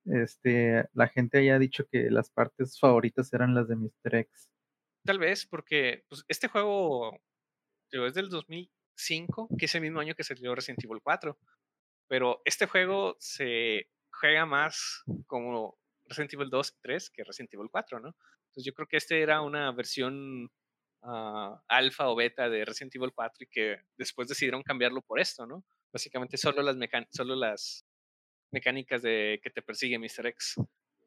este, 0.06 0.86
la 0.94 1.08
gente 1.08 1.39
haya 1.39 1.60
dicho 1.60 1.86
que 1.91 2.10
las 2.10 2.30
partes 2.30 2.80
favoritas 2.80 3.32
eran 3.34 3.54
las 3.54 3.67
de 3.67 3.76
Mr. 3.76 4.15
X. 4.15 4.50
Tal 5.04 5.20
vez, 5.20 5.46
porque 5.46 6.06
pues, 6.10 6.24
este 6.28 6.48
juego 6.48 7.20
es 7.91 8.13
del 8.13 8.30
2005, 8.30 9.50
que 9.58 9.65
es 9.65 9.76
el 9.76 9.82
mismo 9.82 10.00
año 10.00 10.15
que 10.15 10.24
salió 10.24 10.56
Resident 10.56 10.84
Evil 10.84 11.02
4. 11.04 11.38
Pero 12.08 12.41
este 12.46 12.67
juego 12.67 13.15
se 13.20 13.88
juega 14.12 14.46
más 14.46 15.04
como 15.28 15.78
Resident 16.08 16.34
Evil 16.34 16.50
2 16.50 16.74
y 16.78 16.82
3 16.82 17.10
que 17.10 17.24
Resident 17.24 17.54
Evil 17.54 17.70
4, 17.72 18.00
¿no? 18.00 18.15
Entonces 18.48 18.65
yo 18.65 18.74
creo 18.74 18.88
que 18.88 18.98
este 18.98 19.22
era 19.22 19.41
una 19.41 19.72
versión 19.72 20.52
uh, 21.04 21.56
alfa 21.68 22.10
o 22.10 22.16
beta 22.16 22.50
de 22.50 22.66
Resident 22.66 22.96
Evil 22.96 23.12
4 23.14 23.44
y 23.44 23.48
que 23.48 23.78
después 23.98 24.28
decidieron 24.28 24.64
cambiarlo 24.64 25.02
por 25.02 25.20
esto, 25.20 25.46
¿no? 25.46 25.64
Básicamente 25.92 26.38
solo 26.38 26.62
las, 26.62 26.78
solo 27.12 27.36
las 27.36 27.86
mecánicas 28.52 29.02
de 29.02 29.40
que 29.44 29.50
te 29.50 29.62
persigue 29.62 30.00
Mr. 30.00 30.28
X 30.28 30.56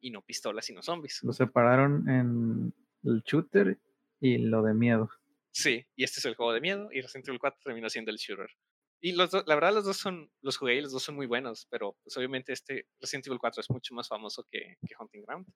y 0.00 0.10
no 0.10 0.22
pistolas, 0.22 0.66
sino 0.66 0.82
zombies. 0.82 1.20
Lo 1.22 1.32
separaron 1.32 2.08
en 2.08 2.74
el 3.04 3.22
shooter 3.22 3.78
y 4.20 4.38
lo 4.38 4.62
de 4.62 4.74
miedo. 4.74 5.10
Sí, 5.50 5.86
y 5.94 6.04
este 6.04 6.20
es 6.20 6.24
el 6.26 6.34
juego 6.34 6.52
de 6.52 6.60
miedo 6.60 6.88
y 6.92 7.00
Resident 7.00 7.28
Evil 7.28 7.40
4 7.40 7.60
terminó 7.62 7.88
siendo 7.88 8.10
el 8.10 8.18
shooter. 8.18 8.50
Y 9.00 9.12
los 9.12 9.32
la 9.46 9.54
verdad 9.54 9.74
los 9.74 9.84
dos 9.84 9.98
son, 9.98 10.30
los 10.40 10.56
jugué 10.56 10.76
y 10.76 10.80
los 10.80 10.92
dos 10.92 11.02
son 11.02 11.14
muy 11.14 11.26
buenos, 11.26 11.66
pero 11.70 11.96
pues 12.02 12.16
obviamente 12.16 12.52
este 12.52 12.86
Resident 13.00 13.26
Evil 13.26 13.38
4 13.38 13.60
es 13.60 13.70
mucho 13.70 13.94
más 13.94 14.08
famoso 14.08 14.46
que, 14.50 14.78
que 14.86 14.94
Hunting 14.98 15.22
Ground. 15.22 15.46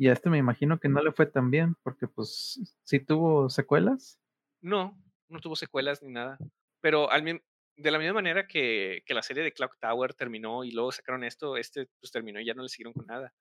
Y 0.00 0.08
a 0.08 0.14
este 0.14 0.30
me 0.30 0.38
imagino 0.38 0.80
que 0.80 0.88
no 0.88 1.02
le 1.02 1.12
fue 1.12 1.26
tan 1.26 1.50
bien, 1.50 1.74
porque 1.82 2.08
pues 2.08 2.58
sí 2.84 3.00
tuvo 3.00 3.50
secuelas. 3.50 4.18
No, 4.62 4.98
no 5.28 5.40
tuvo 5.40 5.56
secuelas 5.56 6.02
ni 6.02 6.10
nada. 6.10 6.38
Pero 6.80 7.10
al, 7.10 7.22
de 7.22 7.90
la 7.90 7.98
misma 7.98 8.14
manera 8.14 8.46
que, 8.46 9.02
que, 9.04 9.12
la 9.12 9.20
serie 9.20 9.42
de 9.42 9.52
Clock 9.52 9.76
Tower 9.78 10.14
terminó 10.14 10.64
y 10.64 10.70
luego 10.70 10.90
sacaron 10.90 11.22
esto, 11.22 11.58
este 11.58 11.86
pues 12.00 12.10
terminó 12.10 12.40
y 12.40 12.46
ya 12.46 12.54
no 12.54 12.62
le 12.62 12.70
siguieron 12.70 12.94
con 12.94 13.04
nada. 13.08 13.34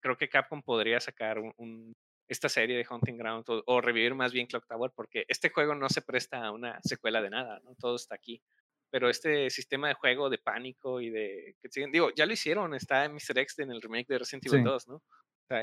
Creo 0.00 0.16
que 0.16 0.28
Capcom 0.28 0.60
podría 0.64 0.98
sacar 0.98 1.38
un, 1.38 1.92
esta 2.26 2.48
serie 2.48 2.76
de 2.76 2.86
Hunting 2.90 3.16
Ground 3.16 3.44
o, 3.46 3.80
revivir 3.80 4.16
más 4.16 4.32
bien 4.32 4.48
Clock 4.48 4.66
Tower 4.66 4.90
porque 4.96 5.24
este 5.28 5.50
juego 5.50 5.76
no 5.76 5.88
se 5.88 6.02
presta 6.02 6.44
a 6.44 6.50
una 6.50 6.80
secuela 6.82 7.22
de 7.22 7.30
nada, 7.30 7.60
¿no? 7.62 7.76
Todo 7.76 7.94
está 7.94 8.16
aquí. 8.16 8.42
Pero 8.90 9.08
este 9.08 9.50
sistema 9.50 9.86
de 9.86 9.94
juego 9.94 10.28
de 10.30 10.38
pánico 10.38 11.00
y 11.00 11.10
de... 11.10 11.54
Que, 11.62 11.86
digo, 11.92 12.10
ya 12.16 12.26
lo 12.26 12.32
hicieron, 12.32 12.74
está 12.74 13.04
en 13.04 13.12
Mr. 13.12 13.38
X 13.38 13.60
en 13.60 13.70
el 13.70 13.80
remake 13.80 14.08
de 14.08 14.18
Resident 14.18 14.46
Evil 14.46 14.64
2, 14.64 14.88
¿no? 14.88 15.02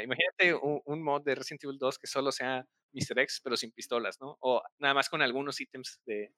Imagínate 0.04 0.54
un, 0.54 1.04
mod 1.04 1.24
de 1.24 1.36
Resident 1.36 1.64
Evil 1.64 1.78
2 1.78 2.00
que 2.00 2.08
solo 2.08 2.32
sea 2.32 2.66
Mr. 2.94 3.20
X, 3.20 3.42
pero 3.44 3.58
sin 3.58 3.72
pistolas, 3.72 4.18
¿no? 4.20 4.38
O 4.42 4.62
nada 4.80 4.94
más 4.94 5.10
con 5.10 5.22
algunos 5.22 5.60
ítems 5.60 6.02
de, 6.06 6.34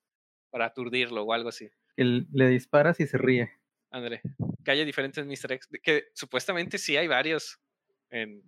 para 0.49 0.65
aturdirlo 0.65 1.23
o 1.23 1.33
algo 1.33 1.49
así. 1.49 1.69
Que 1.95 2.03
le 2.31 2.47
disparas 2.47 2.99
y 2.99 3.07
se 3.07 3.17
ríe. 3.17 3.51
André, 3.91 4.21
que 4.63 4.71
haya 4.71 4.85
diferentes 4.85 5.25
Mr. 5.25 5.53
X, 5.53 5.67
que 5.83 6.05
supuestamente 6.13 6.77
sí 6.77 6.95
hay 6.95 7.07
varios 7.07 7.59
en, 8.09 8.41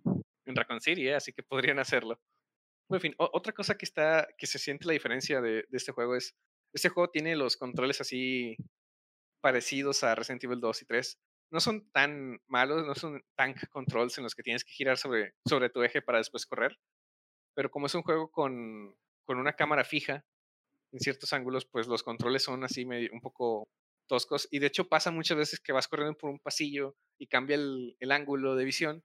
en 0.46 0.56
Raccoon 0.56 0.80
City, 0.80 1.08
¿eh? 1.08 1.14
así 1.14 1.32
que 1.32 1.42
podrían 1.42 1.78
hacerlo. 1.78 2.20
En 2.90 3.00
fin, 3.00 3.14
otra 3.18 3.52
cosa 3.52 3.76
que 3.76 3.84
está, 3.84 4.28
que 4.38 4.46
se 4.46 4.58
siente 4.58 4.86
la 4.86 4.92
diferencia 4.92 5.40
de, 5.40 5.64
de, 5.68 5.76
este 5.76 5.92
juego 5.92 6.16
es, 6.16 6.34
este 6.72 6.90
juego 6.90 7.10
tiene 7.10 7.34
los 7.34 7.56
controles 7.56 8.00
así 8.00 8.56
parecidos 9.40 10.04
a 10.04 10.14
Resident 10.14 10.44
Evil 10.44 10.60
2 10.60 10.82
y 10.82 10.84
3, 10.86 11.18
no 11.50 11.60
son 11.60 11.88
tan 11.90 12.40
malos, 12.46 12.86
no 12.86 12.94
son 12.94 13.22
tank 13.36 13.68
controls 13.68 14.18
en 14.18 14.24
los 14.24 14.34
que 14.34 14.42
tienes 14.42 14.64
que 14.64 14.72
girar 14.72 14.96
sobre, 14.98 15.34
sobre 15.46 15.70
tu 15.70 15.82
eje 15.82 16.02
para 16.02 16.18
después 16.18 16.46
correr. 16.46 16.78
Pero 17.54 17.70
como 17.70 17.86
es 17.86 17.94
un 17.94 18.02
juego 18.02 18.30
con, 18.30 18.96
con 19.24 19.38
una 19.38 19.52
cámara 19.52 19.84
fija, 19.84 20.24
en 20.92 21.00
ciertos 21.00 21.32
ángulos, 21.32 21.64
pues 21.64 21.88
los 21.88 22.02
controles 22.02 22.42
son 22.42 22.62
así 22.64 22.84
medio, 22.84 23.10
un 23.12 23.20
poco 23.20 23.68
toscos. 24.06 24.48
Y 24.50 24.60
de 24.60 24.68
hecho 24.68 24.88
pasa 24.88 25.10
muchas 25.10 25.36
veces 25.36 25.60
que 25.60 25.72
vas 25.72 25.88
corriendo 25.88 26.16
por 26.16 26.30
un 26.30 26.38
pasillo 26.38 26.96
y 27.18 27.26
cambia 27.26 27.56
el, 27.56 27.96
el 28.00 28.12
ángulo 28.12 28.54
de 28.54 28.64
visión 28.64 29.04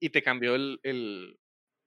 y 0.00 0.10
te 0.10 0.22
cambió 0.22 0.56
el, 0.56 0.80
el, 0.82 1.38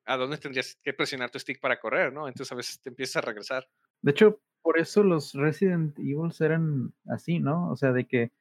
a 0.05 0.17
dónde 0.17 0.37
tendrías 0.37 0.79
que 0.81 0.93
presionar 0.93 1.29
tu 1.29 1.39
stick 1.39 1.59
para 1.59 1.79
correr, 1.79 2.13
¿no? 2.13 2.27
Entonces 2.27 2.51
a 2.51 2.55
veces 2.55 2.81
te 2.81 2.89
empiezas 2.89 3.17
a 3.17 3.21
regresar. 3.21 3.67
De 4.01 4.11
hecho, 4.11 4.39
por 4.61 4.79
eso 4.79 5.03
los 5.03 5.33
Resident 5.33 5.97
Evil 5.99 6.31
eran 6.39 6.93
así, 7.09 7.39
¿no? 7.39 7.69
O 7.69 7.75
sea, 7.75 7.91
de 7.91 8.07
que 8.07 8.31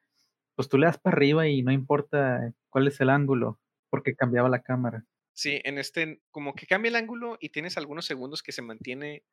pues 0.54 0.68
tú 0.68 0.78
le 0.78 0.86
das 0.86 0.98
para 0.98 1.16
arriba 1.16 1.48
y 1.48 1.62
no 1.62 1.72
importa 1.72 2.52
cuál 2.70 2.88
es 2.88 3.00
el 3.00 3.10
ángulo, 3.10 3.60
porque 3.90 4.14
cambiaba 4.14 4.48
la 4.48 4.62
cámara. 4.62 5.04
Sí, 5.32 5.60
en 5.64 5.78
este, 5.78 6.20
como 6.30 6.54
que 6.54 6.66
cambia 6.66 6.90
el 6.90 6.96
ángulo 6.96 7.36
y 7.40 7.48
tienes 7.48 7.76
algunos 7.76 8.06
segundos 8.06 8.42
que 8.42 8.52
se 8.52 8.62
mantiene. 8.62 9.24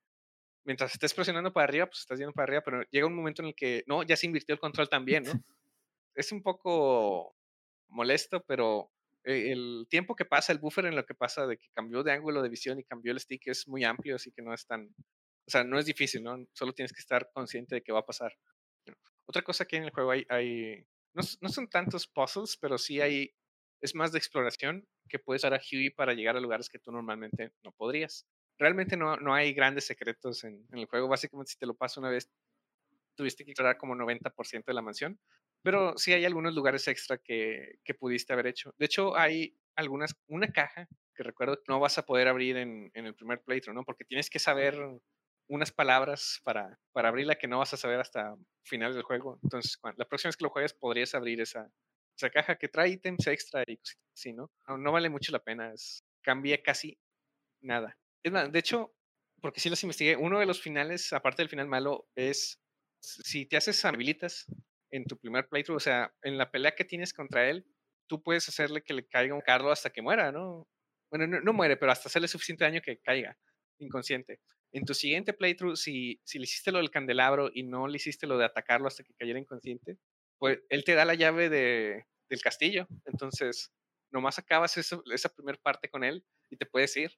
Mientras 0.63 0.93
estés 0.93 1.13
presionando 1.13 1.53
para 1.53 1.65
arriba, 1.65 1.86
pues 1.88 1.99
estás 1.99 2.19
yendo 2.19 2.34
para 2.34 2.45
arriba, 2.45 2.62
pero 2.63 2.84
llega 2.91 3.07
un 3.07 3.15
momento 3.15 3.41
en 3.41 3.49
el 3.49 3.55
que, 3.55 3.84
no, 3.88 4.03
ya 4.03 4.15
se 4.15 4.25
invirtió 4.25 4.53
el 4.53 4.60
control 4.60 4.89
también, 4.89 5.23
¿no? 5.23 5.31
es 6.15 6.31
un 6.31 6.41
poco 6.41 7.36
molesto, 7.88 8.43
pero 8.45 8.91
eh, 9.23 9.51
el 9.51 9.86
tiempo 9.89 10.15
que 10.15 10.25
pasa, 10.25 10.51
el 10.51 10.60
buffer 10.60 10.86
en 10.86 10.95
lo 10.95 11.05
que 11.05 11.13
pasa 11.13 11.45
de 11.45 11.57
que 11.57 11.69
cambió 11.73 12.03
de 12.03 12.12
ángulo 12.12 12.41
de 12.41 12.49
visión 12.49 12.79
y 12.79 12.84
cambió 12.84 13.12
el 13.12 13.19
stick 13.19 13.47
es 13.47 13.67
muy 13.67 13.84
amplio, 13.84 14.15
así 14.15 14.31
que 14.31 14.41
no 14.41 14.53
es 14.53 14.65
tan, 14.65 14.86
o 15.45 15.51
sea, 15.51 15.63
no 15.63 15.77
es 15.77 15.86
difícil, 15.86 16.23
¿no? 16.23 16.45
Solo 16.53 16.73
tienes 16.73 16.93
que 16.93 16.99
estar 16.99 17.29
consciente 17.31 17.75
de 17.75 17.81
que 17.81 17.91
va 17.91 17.99
a 17.99 18.05
pasar. 18.05 18.36
Otra 19.25 19.43
cosa 19.43 19.65
que 19.65 19.77
en 19.77 19.84
el 19.84 19.91
juego 19.91 20.12
hay, 20.12 20.25
hay 20.29 20.86
no, 21.13 21.24
no, 21.41 21.50
son 21.50 21.67
tantos 21.69 22.08
puzzles, 22.08 22.58
pero 22.58 22.78
sí 22.78 23.02
hay, 23.02 23.34
es 23.82 23.95
más 23.95 24.12
de 24.12 24.17
exploración 24.17 24.88
que 25.10 25.19
puedes 25.19 25.41
dar 25.41 25.54
a 25.54 25.60
Huey 25.60 25.89
para 25.89 26.13
llegar 26.13 26.38
a 26.38 26.39
lugares 26.39 26.69
que 26.69 26.80
tú 26.80 26.91
normalmente 26.91 27.52
no 27.63 27.71
podrías. 27.71 28.28
Realmente 28.58 28.95
no, 28.95 29.17
no 29.17 29.34
hay 29.34 29.54
grandes 29.54 29.86
secretos 29.86 30.43
en, 30.43 30.65
en 30.71 30.80
el 30.80 30.86
juego, 30.86 31.08
básicamente 31.08 31.52
si 31.52 31.58
te 31.58 31.65
lo 31.65 31.76
paso 31.76 32.00
una 32.00 32.10
vez, 32.10 32.30
tuviste 33.15 33.43
que 33.43 33.52
explorar 33.52 33.78
como 33.78 33.95
90% 33.95 34.65
de 34.65 34.74
la 34.74 34.82
mansión, 34.82 35.19
pero 35.63 35.97
sí 35.97 36.13
hay 36.13 36.26
algunos 36.26 36.56
lugares 36.56 36.88
extra 36.88 37.17
que, 37.17 37.80
que, 37.84 37.93
pudiste 37.93 38.34
haber 38.34 38.47
hecho. 38.47 38.74
De 38.78 38.86
hecho, 38.86 39.15
hay 39.15 39.56
algunas, 39.76 40.15
una 40.28 40.52
caja 40.52 40.88
que 41.15 41.24
recuerdo 41.24 41.58
que 41.58 41.63
no 41.67 41.80
vas 41.80 41.97
a 41.97 42.06
poder 42.06 42.28
abrir 42.28 42.58
en, 42.58 42.89
en 42.93 43.06
el 43.06 43.15
primer 43.15 43.41
playthrough, 43.41 43.76
¿no? 43.76 43.84
Porque 43.84 44.06
tienes 44.06 44.30
que 44.30 44.39
saber 44.39 44.76
unas 45.51 45.71
palabras 45.71 46.39
para, 46.45 46.79
para 46.93 47.09
abrirla 47.09 47.35
que 47.35 47.47
no 47.47 47.59
vas 47.59 47.73
a 47.73 47.77
saber 47.77 47.99
hasta 47.99 48.37
final 48.63 48.93
del 48.93 49.03
juego. 49.03 49.37
Entonces, 49.43 49.75
cuando, 49.75 49.99
la 49.99 50.07
próxima 50.07 50.29
vez 50.29 50.37
que 50.37 50.45
lo 50.45 50.49
juegues, 50.49 50.73
podrías 50.73 51.13
abrir 51.13 51.41
esa, 51.41 51.69
esa 52.17 52.29
caja 52.29 52.55
que 52.55 52.69
trae 52.69 52.89
ítems 52.89 53.27
extra 53.27 53.63
y 53.67 53.75
cositas 53.75 54.11
así, 54.13 54.31
¿no? 54.31 54.49
¿no? 54.67 54.77
¿no? 54.77 54.91
vale 54.93 55.09
mucho 55.09 55.33
la 55.33 55.43
pena, 55.43 55.73
es, 55.73 56.05
cambia 56.21 56.63
casi 56.63 56.97
nada. 57.59 57.97
Es 58.23 58.31
más, 58.31 58.49
de 58.49 58.59
hecho, 58.59 58.95
porque 59.41 59.59
sí 59.59 59.69
los 59.69 59.83
investigué, 59.83 60.15
uno 60.15 60.39
de 60.39 60.45
los 60.45 60.61
finales, 60.61 61.11
aparte 61.11 61.41
del 61.41 61.49
final 61.49 61.67
malo, 61.67 62.07
es 62.15 62.61
si 63.01 63.45
te 63.45 63.57
haces 63.57 63.83
habilitas 63.83 64.45
en 64.89 65.03
tu 65.03 65.17
primer 65.17 65.49
playthrough, 65.49 65.77
o 65.77 65.81
sea, 65.81 66.13
en 66.21 66.37
la 66.37 66.49
pelea 66.49 66.75
que 66.75 66.85
tienes 66.85 67.13
contra 67.13 67.49
él, 67.49 67.65
tú 68.07 68.23
puedes 68.23 68.47
hacerle 68.47 68.83
que 68.83 68.93
le 68.93 69.05
caiga 69.05 69.35
un 69.35 69.41
carro 69.41 69.69
hasta 69.69 69.89
que 69.89 70.01
muera, 70.01 70.31
¿no? 70.31 70.65
Bueno, 71.09 71.27
no, 71.27 71.41
no 71.41 71.51
muere, 71.51 71.75
pero 71.75 71.91
hasta 71.91 72.07
hacerle 72.07 72.29
suficiente 72.29 72.63
daño 72.63 72.81
que 72.81 72.99
caiga 72.99 73.37
inconsciente. 73.79 74.39
En 74.73 74.86
tu 74.86 74.93
siguiente 74.93 75.34
playthrough, 75.34 75.75
si, 75.75 76.19
si 76.23 76.39
le 76.39 76.43
hiciste 76.43 76.71
lo 76.71 76.79
del 76.79 76.91
candelabro 76.91 77.49
y 77.53 77.63
no 77.63 77.88
le 77.88 77.97
hiciste 77.97 78.27
lo 78.27 78.38
de 78.38 78.45
atacarlo 78.45 78.88
hasta 78.88 79.03
que 79.03 79.13
cayera 79.13 79.39
inconsciente, 79.39 79.97
pues 80.38 80.60
él 80.69 80.84
te 80.84 80.93
da 80.95 81.05
la 81.05 81.15
llave 81.15 81.49
de, 81.49 82.05
del 82.29 82.41
castillo. 82.41 82.88
Entonces, 83.05 83.71
nomás 84.12 84.39
acabas 84.39 84.77
eso, 84.77 85.03
esa 85.12 85.29
primera 85.29 85.60
parte 85.62 85.89
con 85.89 86.03
él 86.03 86.23
y 86.49 86.57
te 86.57 86.65
puedes 86.65 86.95
ir. 86.97 87.12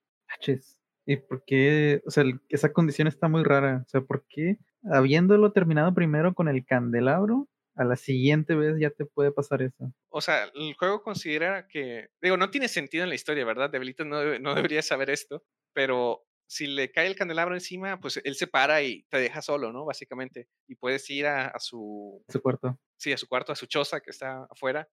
¿Y 1.06 1.18
por 1.18 1.44
qué? 1.46 2.02
O 2.06 2.12
sea, 2.12 2.24
esa 2.50 2.74
condición 2.74 3.08
está 3.08 3.28
muy 3.28 3.44
rara. 3.44 3.84
O 3.86 3.90
sea, 3.90 4.02
¿por 4.02 4.26
qué 4.28 4.58
habiéndolo 4.92 5.52
terminado 5.52 5.94
primero 5.94 6.34
con 6.34 6.48
el 6.48 6.66
candelabro, 6.66 7.48
a 7.76 7.84
la 7.84 7.96
siguiente 7.96 8.56
vez 8.56 8.76
ya 8.80 8.92
te 8.92 9.06
puede 9.06 9.32
pasar 9.32 9.62
eso. 9.62 9.92
O 10.10 10.22
sea, 10.22 10.46
el 10.54 10.74
juego 10.76 11.02
considera 11.02 11.68
que, 11.68 12.10
digo, 12.22 12.38
no 12.38 12.52
tiene 12.52 12.68
sentido 12.68 13.04
en 13.04 13.10
la 13.10 13.16
historia, 13.16 13.46
¿verdad? 13.46 13.70
Debilitas 13.70 14.06
no, 14.06 14.38
no 14.40 14.56
debería 14.56 14.82
saber 14.82 15.10
esto, 15.10 15.44
pero 15.74 16.24
si 16.48 16.68
le 16.68 16.92
cae 16.92 17.08
el 17.08 17.16
candelabro 17.16 17.56
encima, 17.56 18.00
pues 18.00 18.22
él 18.24 18.36
se 18.36 18.48
para 18.48 18.82
y 18.84 19.04
te 19.10 19.18
deja 19.18 19.42
solo, 19.42 19.72
¿no? 19.72 19.86
Básicamente. 19.86 20.48
Y 20.68 20.76
puedes 20.76 21.10
ir 21.10 21.26
a, 21.26 21.48
a 21.48 21.60
su... 21.60 22.24
Su 22.28 22.42
cuarto. 22.42 22.80
Sí, 22.98 23.12
a 23.12 23.18
su 23.18 23.28
cuarto, 23.28 23.52
a 23.52 23.56
su 23.56 23.66
choza 23.66 24.02
que 24.02 24.12
está 24.12 24.46
afuera, 24.50 24.88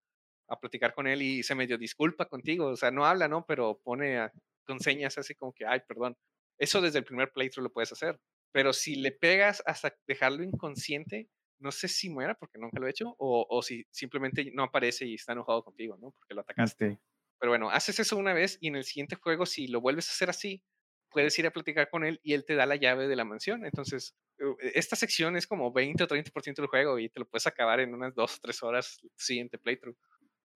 a 0.48 0.58
platicar 0.58 0.94
con 0.94 1.06
él 1.06 1.22
y 1.22 1.42
se 1.42 1.54
medio 1.54 1.78
disculpa 1.78 2.26
contigo. 2.26 2.66
O 2.66 2.76
sea, 2.76 2.90
no 2.90 3.04
habla, 3.04 3.28
¿no? 3.28 3.44
Pero 3.46 3.80
pone 3.82 4.18
a, 4.18 4.32
con 4.66 4.80
señas 4.80 5.18
así 5.18 5.34
como 5.34 5.52
que, 5.52 5.66
ay, 5.66 5.80
perdón. 5.86 6.16
Eso 6.58 6.80
desde 6.80 6.98
el 6.98 7.04
primer 7.04 7.32
playthrough 7.32 7.64
lo 7.64 7.72
puedes 7.72 7.92
hacer. 7.92 8.20
Pero 8.52 8.72
si 8.72 8.96
le 8.96 9.12
pegas 9.12 9.62
hasta 9.66 9.94
dejarlo 10.06 10.42
inconsciente, 10.42 11.28
no 11.60 11.70
sé 11.72 11.88
si 11.88 12.10
muera 12.10 12.34
porque 12.34 12.58
nunca 12.58 12.80
lo 12.80 12.86
he 12.86 12.90
hecho, 12.90 13.14
o, 13.18 13.46
o 13.48 13.62
si 13.62 13.86
simplemente 13.90 14.50
no 14.54 14.64
aparece 14.64 15.06
y 15.06 15.14
está 15.14 15.32
enojado 15.32 15.62
contigo, 15.62 15.96
¿no? 16.00 16.12
Porque 16.12 16.34
lo 16.34 16.40
atacaste. 16.40 16.98
Pero 17.38 17.52
bueno, 17.52 17.70
haces 17.70 18.00
eso 18.00 18.16
una 18.16 18.34
vez 18.34 18.58
y 18.60 18.68
en 18.68 18.76
el 18.76 18.84
siguiente 18.84 19.16
juego, 19.16 19.46
si 19.46 19.66
lo 19.66 19.80
vuelves 19.80 20.08
a 20.08 20.12
hacer 20.12 20.30
así, 20.30 20.62
puedes 21.10 21.38
ir 21.38 21.46
a 21.46 21.50
platicar 21.50 21.90
con 21.90 22.04
él 22.04 22.20
y 22.22 22.34
él 22.34 22.44
te 22.44 22.54
da 22.54 22.66
la 22.66 22.76
llave 22.76 23.08
de 23.08 23.16
la 23.16 23.24
mansión. 23.24 23.64
Entonces, 23.64 24.16
esta 24.60 24.96
sección 24.96 25.36
es 25.36 25.46
como 25.46 25.72
20 25.72 26.04
o 26.04 26.06
30% 26.06 26.54
del 26.56 26.66
juego 26.66 26.98
y 26.98 27.08
te 27.08 27.20
lo 27.20 27.26
puedes 27.26 27.46
acabar 27.46 27.80
en 27.80 27.94
unas 27.94 28.14
2 28.14 28.36
o 28.36 28.38
3 28.40 28.62
horas 28.62 29.00
siguiente 29.16 29.58
playthrough 29.58 29.96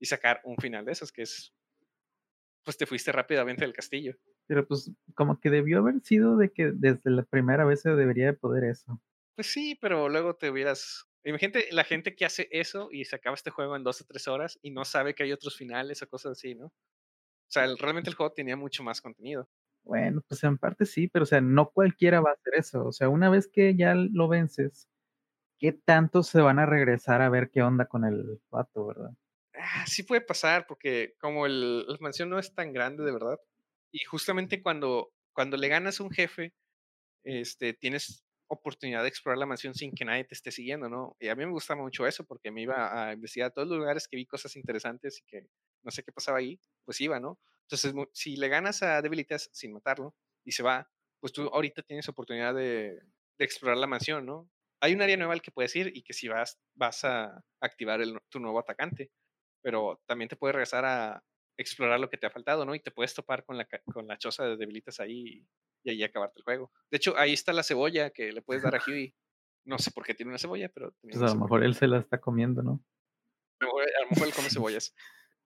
y 0.00 0.06
sacar 0.06 0.40
un 0.44 0.56
final 0.56 0.84
de 0.84 0.92
esos 0.92 1.12
que 1.12 1.22
es, 1.22 1.52
pues 2.62 2.76
te 2.76 2.86
fuiste 2.86 3.12
rápidamente 3.12 3.64
del 3.64 3.74
castillo. 3.74 4.14
Pero 4.46 4.66
pues 4.66 4.90
como 5.14 5.40
que 5.40 5.50
debió 5.50 5.78
haber 5.78 6.00
sido 6.02 6.36
de 6.36 6.52
que 6.52 6.72
desde 6.72 7.10
la 7.10 7.24
primera 7.24 7.64
vez 7.64 7.82
se 7.82 7.90
debería 7.90 8.26
de 8.26 8.34
poder 8.34 8.64
eso. 8.64 9.00
Pues 9.34 9.48
sí, 9.48 9.76
pero 9.80 10.08
luego 10.08 10.36
te 10.36 10.50
hubieras... 10.50 11.06
Imagínate 11.24 11.68
la 11.72 11.84
gente 11.84 12.14
que 12.14 12.26
hace 12.26 12.48
eso 12.50 12.88
y 12.92 13.06
se 13.06 13.16
acaba 13.16 13.34
este 13.34 13.50
juego 13.50 13.76
en 13.76 13.82
dos 13.82 14.00
o 14.02 14.04
tres 14.04 14.28
horas 14.28 14.58
y 14.60 14.70
no 14.70 14.84
sabe 14.84 15.14
que 15.14 15.22
hay 15.22 15.32
otros 15.32 15.56
finales 15.56 16.02
o 16.02 16.08
cosas 16.08 16.32
así, 16.32 16.54
¿no? 16.54 16.66
O 16.66 17.50
sea, 17.54 17.64
el, 17.64 17.78
realmente 17.78 18.10
el 18.10 18.16
juego 18.16 18.32
tenía 18.32 18.56
mucho 18.56 18.82
más 18.82 19.00
contenido. 19.00 19.48
Bueno, 19.84 20.22
pues 20.26 20.42
en 20.44 20.58
parte 20.58 20.86
sí, 20.86 21.08
pero 21.08 21.24
o 21.24 21.26
sea, 21.26 21.40
no 21.40 21.70
cualquiera 21.70 22.20
va 22.20 22.30
a 22.30 22.32
hacer 22.34 22.54
eso. 22.56 22.86
O 22.86 22.92
sea, 22.92 23.08
una 23.10 23.30
vez 23.30 23.48
que 23.48 23.76
ya 23.76 23.94
lo 23.94 24.28
vences, 24.28 24.88
¿qué 25.58 25.72
tanto 25.72 26.22
se 26.22 26.40
van 26.40 26.58
a 26.58 26.66
regresar 26.66 27.22
a 27.22 27.30
ver 27.30 27.50
qué 27.50 27.62
onda 27.62 27.86
con 27.86 28.04
el 28.04 28.40
pato, 28.50 28.86
verdad? 28.86 29.12
Ah, 29.54 29.84
sí 29.86 30.02
puede 30.02 30.20
pasar, 30.20 30.66
porque 30.66 31.14
como 31.20 31.46
el, 31.46 31.86
la 31.86 31.96
mansión 32.00 32.28
no 32.28 32.38
es 32.38 32.54
tan 32.54 32.72
grande 32.72 33.04
de 33.04 33.12
verdad, 33.12 33.38
y 33.92 34.00
justamente 34.04 34.62
cuando, 34.62 35.12
cuando 35.32 35.56
le 35.56 35.68
ganas 35.68 36.00
a 36.00 36.04
un 36.04 36.10
jefe, 36.10 36.54
este, 37.24 37.74
tienes 37.74 38.24
oportunidad 38.48 39.02
de 39.02 39.08
explorar 39.08 39.38
la 39.38 39.46
mansión 39.46 39.74
sin 39.74 39.92
que 39.94 40.04
nadie 40.04 40.24
te 40.24 40.34
esté 40.34 40.52
siguiendo, 40.52 40.88
¿no? 40.88 41.16
Y 41.20 41.28
a 41.28 41.36
mí 41.36 41.44
me 41.46 41.52
gusta 41.52 41.76
mucho 41.76 42.06
eso 42.06 42.24
porque 42.24 42.50
me 42.50 42.62
iba 42.62 43.08
a 43.08 43.12
investigar 43.14 43.52
todos 43.52 43.68
los 43.68 43.78
lugares 43.78 44.08
que 44.08 44.16
vi 44.16 44.26
cosas 44.26 44.56
interesantes 44.56 45.20
y 45.20 45.24
que 45.24 45.46
no 45.82 45.90
sé 45.90 46.02
qué 46.02 46.12
pasaba 46.12 46.38
ahí, 46.38 46.60
pues 46.84 47.00
iba, 47.00 47.20
¿no? 47.20 47.38
Entonces, 47.68 47.94
si 48.12 48.36
le 48.36 48.48
ganas 48.48 48.82
a 48.82 49.02
Debilitas 49.02 49.50
sin 49.52 49.72
matarlo 49.72 50.14
y 50.44 50.52
se 50.52 50.62
va, 50.62 50.90
pues 51.20 51.32
tú 51.32 51.48
ahorita 51.48 51.82
tienes 51.82 52.08
oportunidad 52.08 52.54
de, 52.54 53.00
de 53.38 53.44
explorar 53.44 53.78
la 53.78 53.86
mansión, 53.86 54.26
¿no? 54.26 54.48
Hay 54.80 54.94
un 54.94 55.02
área 55.02 55.16
nueva 55.16 55.32
al 55.32 55.42
que 55.42 55.50
puedes 55.50 55.74
ir 55.76 55.90
y 55.94 56.02
que 56.02 56.12
si 56.12 56.28
vas, 56.28 56.60
vas 56.74 57.04
a 57.04 57.42
activar 57.60 58.00
el, 58.02 58.18
tu 58.28 58.38
nuevo 58.38 58.58
atacante, 58.58 59.10
pero 59.62 60.02
también 60.06 60.28
te 60.28 60.36
puedes 60.36 60.54
regresar 60.54 60.84
a, 60.84 61.24
explorar 61.56 62.00
lo 62.00 62.10
que 62.10 62.18
te 62.18 62.26
ha 62.26 62.30
faltado, 62.30 62.64
¿no? 62.64 62.74
Y 62.74 62.80
te 62.80 62.90
puedes 62.90 63.14
topar 63.14 63.44
con 63.44 63.56
la, 63.56 63.66
con 63.92 64.06
la 64.06 64.18
choza 64.18 64.44
de 64.44 64.56
debilitas 64.56 65.00
ahí 65.00 65.46
y 65.82 65.90
ahí 65.90 66.02
acabarte 66.02 66.38
el 66.38 66.44
juego. 66.44 66.72
De 66.90 66.96
hecho, 66.96 67.16
ahí 67.16 67.32
está 67.32 67.52
la 67.52 67.62
cebolla 67.62 68.10
que 68.10 68.32
le 68.32 68.42
puedes 68.42 68.62
dar 68.62 68.74
a 68.74 68.82
Huey. 68.84 69.14
No 69.64 69.78
sé 69.78 69.90
por 69.90 70.04
qué 70.04 70.14
tiene 70.14 70.30
una 70.30 70.38
cebolla, 70.38 70.68
pero... 70.68 70.94
Pues 71.00 71.16
a 71.16 71.26
lo 71.26 71.36
mejor 71.36 71.64
él 71.64 71.74
se 71.74 71.86
la 71.86 71.98
está 71.98 72.20
comiendo, 72.20 72.62
¿no? 72.62 72.84
A 73.60 73.66
lo 73.66 74.10
mejor, 74.10 74.26
él 74.26 74.34
come 74.34 74.50
cebollas. 74.50 74.94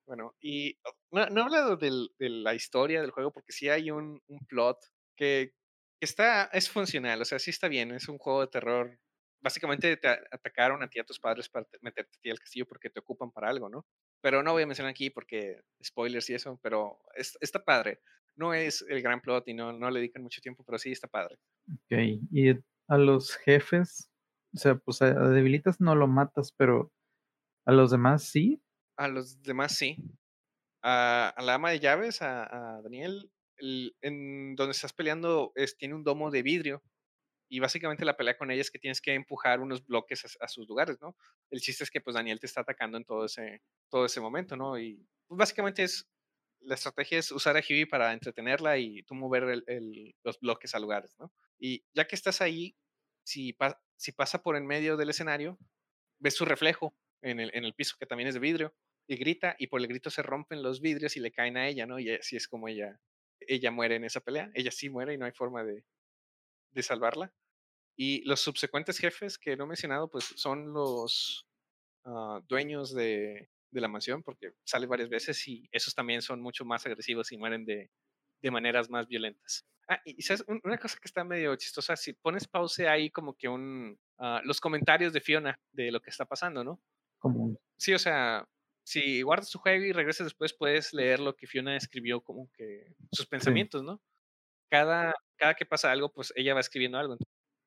Bueno, 0.09 0.35
y 0.40 0.77
no, 1.12 1.27
no 1.27 1.40
he 1.40 1.44
hablado 1.44 1.77
del, 1.77 2.11
de 2.18 2.29
la 2.31 2.55
historia 2.55 3.01
del 3.01 3.12
juego 3.12 3.33
porque 3.33 3.53
sí 3.53 3.68
hay 3.68 3.92
un, 3.92 4.21
plot 4.49 4.79
que, 5.16 5.53
que, 6.01 6.05
está, 6.05 6.47
es 6.47 6.68
funcional, 6.68 7.23
o 7.23 7.25
sea, 7.25 7.38
sí 7.38 7.51
está 7.51 7.68
bien, 7.68 7.92
es 7.92 8.09
un 8.09 8.18
juego 8.18 8.40
de 8.40 8.49
terror. 8.49 8.99
Básicamente 9.40 9.97
te 9.97 10.09
atacaron 10.09 10.83
a 10.83 10.90
ti 10.90 10.99
a 10.99 11.05
tus 11.05 11.21
padres 11.21 11.49
para 11.49 11.64
meterte 11.83 12.16
a 12.16 12.21
ti 12.21 12.31
al 12.31 12.40
castillo 12.40 12.66
porque 12.66 12.90
te 12.90 12.99
ocupan 12.99 13.31
para 13.31 13.49
algo, 13.49 13.68
¿no? 13.68 13.87
pero 14.21 14.42
no 14.42 14.53
voy 14.53 14.62
a 14.62 14.66
mencionar 14.66 14.90
aquí 14.90 15.11
porque 15.11 15.62
spoilers 15.83 16.29
y 16.31 16.35
eso, 16.35 16.59
pero 16.62 16.99
es, 17.14 17.37
está 17.40 17.64
padre. 17.64 18.01
No 18.37 18.55
es 18.55 18.85
el 18.88 19.03
gran 19.03 19.21
plot 19.21 19.49
y 19.49 19.55
no, 19.55 19.73
no 19.73 19.90
le 19.90 20.01
dedican 20.01 20.23
mucho 20.23 20.40
tiempo, 20.40 20.64
pero 20.64 20.79
sí 20.79 20.92
está 20.92 21.09
padre. 21.09 21.38
Ok, 21.73 22.21
y 22.31 22.51
a 22.51 22.99
los 22.99 23.37
jefes, 23.37 24.11
o 24.55 24.59
sea, 24.59 24.77
pues 24.77 25.03
a 25.03 25.12
debilitas 25.12 25.81
no 25.81 25.94
lo 25.94 26.07
matas, 26.07 26.53
pero 26.53 26.92
a 27.66 27.73
los 27.73 27.90
demás 27.90 28.25
sí. 28.25 28.62
A 28.99 29.07
los 29.09 29.41
demás 29.43 29.77
sí. 29.77 29.97
A, 30.83 31.33
la 31.39 31.55
ama 31.55 31.71
de 31.71 31.81
llaves, 31.81 32.21
a, 32.21 32.81
Daniel, 32.83 33.31
el, 33.57 33.97
en 34.01 34.57
donde 34.57 34.73
estás 34.73 34.93
peleando, 34.93 35.53
es, 35.55 35.77
tiene 35.77 35.95
un 35.95 36.03
domo 36.03 36.31
de 36.31 36.43
vidrio 36.43 36.83
y 37.49 37.61
básicamente 37.61 38.05
la 38.05 38.17
pelea 38.17 38.37
con 38.37 38.51
ella 38.51 38.61
es 38.61 38.71
que 38.71 38.79
tienes 38.79 39.01
que 39.01 39.15
empujar 39.15 39.61
unos 39.61 39.87
bloques 39.87 40.37
a, 40.41 40.49
sus 40.49 40.69
lugares, 40.69 41.01
¿no? 41.01 41.17
El 41.51 41.61
chiste 41.61 41.85
es 41.85 41.91
que 41.91 42.01
pues 42.01 42.15
Daniel 42.15 42.41
te 42.41 42.47
está 42.47 42.61
atacando 42.61 42.99
en 42.99 43.05
todo 43.05 43.25
ese, 43.25 43.63
todo 43.89 44.05
ese 44.05 44.21
momento, 44.21 44.57
¿no? 44.57 44.79
Y 44.79 45.07
pues, 45.29 45.39
básicamente 45.39 45.85
es, 45.85 46.07
la 46.61 46.75
estrategia 46.75 47.19
es 47.19 47.31
usar 47.33 47.57
a 47.57 47.61
Huey 47.61 47.87
para 47.87 48.13
entretenerla 48.13 48.79
y 48.79 49.05
tú 49.05 49.15
mover 49.15 49.63
el, 49.67 50.15
los 50.25 50.41
bloques 50.41 50.75
a 50.75 50.81
lugares, 50.81 51.15
¿no? 51.19 51.33
Y 51.57 51.85
ya 51.95 52.07
que 52.07 52.17
estás 52.17 52.41
ahí, 52.41 52.77
si, 53.25 53.53
pa, 53.53 53.81
si 53.97 54.13
pasa 54.13 54.43
por 54.43 54.57
en 54.57 54.67
medio 54.67 54.97
del 54.97 55.11
escenario, 55.11 55.57
ves 56.19 56.35
su 56.35 56.45
reflejo 56.45 56.95
en 57.23 57.41
el, 57.41 57.51
en 57.55 57.65
el 57.65 57.75
piso 57.75 57.97
que 57.99 58.07
también 58.07 58.29
es 58.29 58.35
de 58.35 58.41
vidrio 58.41 58.75
y 59.09 59.16
grita 59.16 59.57
y 59.59 59.66
por 59.68 59.81
el 59.81 59.88
grito 59.88 60.11
se 60.11 60.23
rompen 60.23 60.62
los 60.62 60.81
vidrios 60.81 61.16
y 61.16 61.21
le 61.21 61.33
caen 61.33 61.57
a 61.57 61.66
ella, 61.66 61.87
¿no? 61.87 61.99
Y 61.99 62.11
así 62.11 62.37
es 62.37 62.47
como 62.47 62.68
ella, 62.68 63.01
ella 63.40 63.71
muere 63.71 63.97
en 63.97 64.05
esa 64.05 64.21
pelea. 64.21 64.51
Ella 64.55 64.71
sí 64.71 64.90
muere 64.90 65.14
y 65.14 65.18
no 65.18 65.25
hay 65.25 65.33
forma 65.33 65.64
de, 65.64 65.83
de 66.73 66.83
salvarla. 66.83 67.33
Y 67.97 68.23
los 68.25 68.40
subsecuentes 68.40 68.99
jefes 68.99 69.38
que 69.38 69.57
no 69.57 69.64
he 69.64 69.68
mencionado, 69.68 70.11
pues 70.11 70.25
son 70.37 70.73
los 70.75 71.49
uh, 72.05 72.40
dueños 72.47 72.94
de, 72.94 73.49
de, 73.71 73.81
la 73.81 73.88
mansión, 73.88 74.23
porque 74.23 74.53
sale 74.64 74.87
varias 74.87 75.09
veces 75.09 75.49
y 75.49 75.68
esos 75.73 75.94
también 75.94 76.21
son 76.21 76.40
mucho 76.40 76.66
más 76.66 76.85
agresivos 76.85 77.33
y 77.33 77.38
mueren 77.38 77.64
de, 77.64 77.90
de 78.42 78.51
maneras 78.51 78.90
más 78.90 79.09
violentas. 79.09 79.66
Ah, 79.88 80.03
y 80.05 80.21
sabes, 80.21 80.44
una 80.47 80.77
cosa 80.77 80.99
que 81.01 81.09
está 81.09 81.25
medio 81.25 81.57
chistosa, 81.57 81.97
si 81.97 82.12
pones 82.12 82.47
pause 82.47 82.87
ahí 82.87 83.11
como 83.11 83.35
que 83.35 83.49
un, 83.49 83.99
uh, 84.18 84.40
los 84.44 84.61
comentarios 84.61 85.14
de 85.14 85.23
Fiona 85.23 85.59
de 85.73 85.90
lo 85.90 86.03
que 86.03 86.11
está 86.11 86.27
pasando, 86.27 86.62
¿no? 86.62 86.83
Sí, 87.79 87.94
o 87.94 87.99
sea, 87.99 88.47
si 88.88 89.20
guardas 89.20 89.51
tu 89.51 89.59
juego 89.59 89.85
y 89.85 89.92
regresas 89.92 90.29
después, 90.29 90.55
puedes 90.55 90.94
leer 90.94 91.20
lo 91.20 91.37
que 91.37 91.46
Fiona 91.46 91.77
escribió, 91.77 92.22
como 92.22 92.51
que 92.55 92.94
sus 93.12 93.27
pensamientos, 93.27 93.83
¿no? 93.83 94.01
Cada, 94.70 95.14
cada 95.37 95.53
que 95.53 95.66
pasa 95.66 95.92
algo, 95.92 96.11
pues 96.11 96.33
ella 96.37 96.55
va 96.55 96.61
escribiendo 96.61 96.96
algo. 96.96 97.18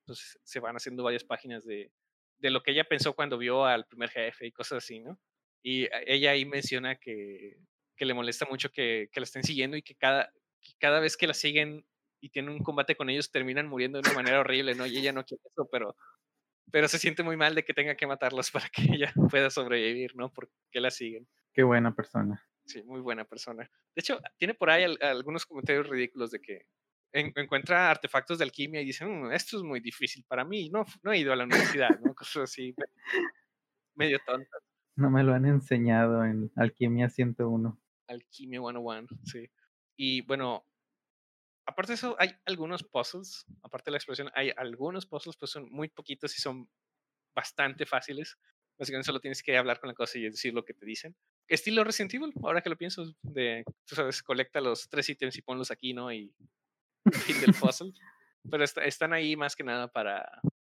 Entonces 0.01 0.39
se 0.43 0.60
van 0.60 0.75
haciendo 0.75 1.03
varias 1.03 1.23
páginas 1.23 1.63
de, 1.63 1.91
de 2.39 2.49
lo 2.49 2.63
que 2.63 2.71
ella 2.71 2.86
pensó 2.86 3.13
cuando 3.13 3.38
vio 3.38 3.65
al 3.65 3.86
primer 3.86 4.10
jefe 4.10 4.47
y 4.47 4.51
cosas 4.51 4.84
así, 4.84 4.99
¿no? 4.99 5.19
Y 5.62 5.88
ella 6.07 6.31
ahí 6.31 6.43
menciona 6.43 6.95
que, 6.95 7.60
que 7.95 8.05
le 8.05 8.15
molesta 8.15 8.47
mucho 8.47 8.71
que, 8.71 9.07
que 9.12 9.19
la 9.19 9.25
estén 9.25 9.43
siguiendo 9.43 9.77
y 9.77 9.84
que 9.84 9.93
cada, 9.93 10.34
que 10.60 10.71
cada 10.79 10.99
vez 10.99 11.17
que 11.17 11.27
la 11.27 11.36
siguen 11.36 11.86
y 12.19 12.29
tienen 12.29 12.51
un 12.51 12.63
combate 12.63 12.95
con 12.95 13.12
ellos 13.12 13.29
terminan 13.29 13.67
muriendo 13.67 14.01
de 14.01 14.10
una 14.10 14.15
manera 14.15 14.39
horrible, 14.39 14.73
¿no? 14.73 14.88
Y 14.88 14.97
ella 14.97 15.13
no 15.13 15.23
quiere 15.23 15.43
eso, 15.45 15.69
pero, 15.71 15.95
pero 16.71 16.88
se 16.88 17.00
siente 17.00 17.24
muy 17.24 17.38
mal 17.38 17.56
de 17.56 17.63
que 17.63 17.74
tenga 17.74 17.95
que 17.95 18.08
matarlos 18.08 18.52
para 18.65 18.69
que 18.69 18.84
ella 18.84 19.13
pueda 19.30 19.50
sobrevivir, 19.50 20.15
¿no? 20.15 20.32
Porque 20.32 20.52
la 20.76 20.91
siguen. 20.91 21.28
Qué 21.54 21.63
buena 21.63 21.95
persona. 21.95 22.45
Sí, 22.65 22.84
muy 22.84 23.02
buena 23.02 23.26
persona. 23.26 23.63
De 23.63 24.00
hecho, 24.00 24.19
tiene 24.38 24.54
por 24.54 24.69
ahí 24.69 24.86
algunos 25.02 25.45
comentarios 25.45 25.89
ridículos 25.89 26.32
de 26.32 26.39
que 26.39 26.67
encuentra 27.13 27.89
artefactos 27.89 28.38
de 28.38 28.45
alquimia 28.45 28.82
y 28.82 28.86
dice, 28.86 29.06
mm, 29.06 29.32
esto 29.32 29.58
es 29.58 29.63
muy 29.63 29.80
difícil 29.80 30.24
para 30.28 30.45
mí, 30.45 30.69
no, 30.69 30.86
no 31.04 31.12
he 31.12 31.17
ido 31.17 31.34
a 31.34 31.36
la 31.36 31.43
universidad, 31.43 32.00
¿no? 32.00 32.13
Cosas 32.15 32.43
así, 32.43 32.74
medio 33.95 34.19
tontas. 34.26 34.62
No 34.95 35.10
me 35.10 35.24
lo 35.24 35.34
han 35.34 35.45
enseñado 35.45 36.24
en 36.26 36.52
Alquimia 36.56 37.10
101. 37.10 37.82
Alquimia 38.08 38.60
101, 38.60 39.08
sí. 39.24 39.50
Y 39.97 40.21
bueno, 40.21 40.65
aparte 41.65 41.91
de 41.91 41.95
eso, 41.95 42.15
hay 42.19 42.36
algunos 42.45 42.84
puzzles, 42.84 43.45
aparte 43.63 43.86
de 43.86 43.91
la 43.91 43.97
explosión, 43.97 44.30
hay 44.34 44.52
algunos 44.56 45.06
puzzles, 45.06 45.38
pues 45.38 45.52
son 45.52 45.69
muy 45.71 45.89
poquitos 45.89 46.38
y 46.38 46.41
son 46.41 46.69
bastante 47.36 47.86
fáciles. 47.86 48.38
Básicamente 48.78 49.06
solo 49.06 49.19
tienes 49.19 49.43
que 49.43 49.58
hablar 49.58 49.80
con 49.80 49.89
la 49.89 49.93
cosa 49.93 50.17
y 50.17 50.24
decir 50.24 50.54
lo 50.54 50.65
que 50.65 50.74
te 50.74 50.86
dicen. 50.86 51.15
Estilo 51.47 51.84
Resident 51.84 52.13
Evil, 52.15 52.34
ahora 52.43 52.62
que 52.62 52.69
lo 52.69 52.78
pienso, 52.78 53.13
de, 53.21 53.63
tú 53.86 53.95
sabes, 53.95 54.24
colecta 54.24 54.60
los 54.62 54.89
tres 54.89 55.10
ítems 55.10 55.38
y 55.38 55.41
ponlos 55.41 55.71
aquí, 55.71 55.93
¿no? 55.93 56.12
Y 56.12 56.34
fin 57.36 57.41
del 57.41 57.54
puzzle. 57.54 57.93
Pero 58.50 58.63
están 58.63 59.13
ahí 59.13 59.36
más 59.36 59.56
que 59.56 59.63
nada 59.63 59.88
para, 59.88 60.28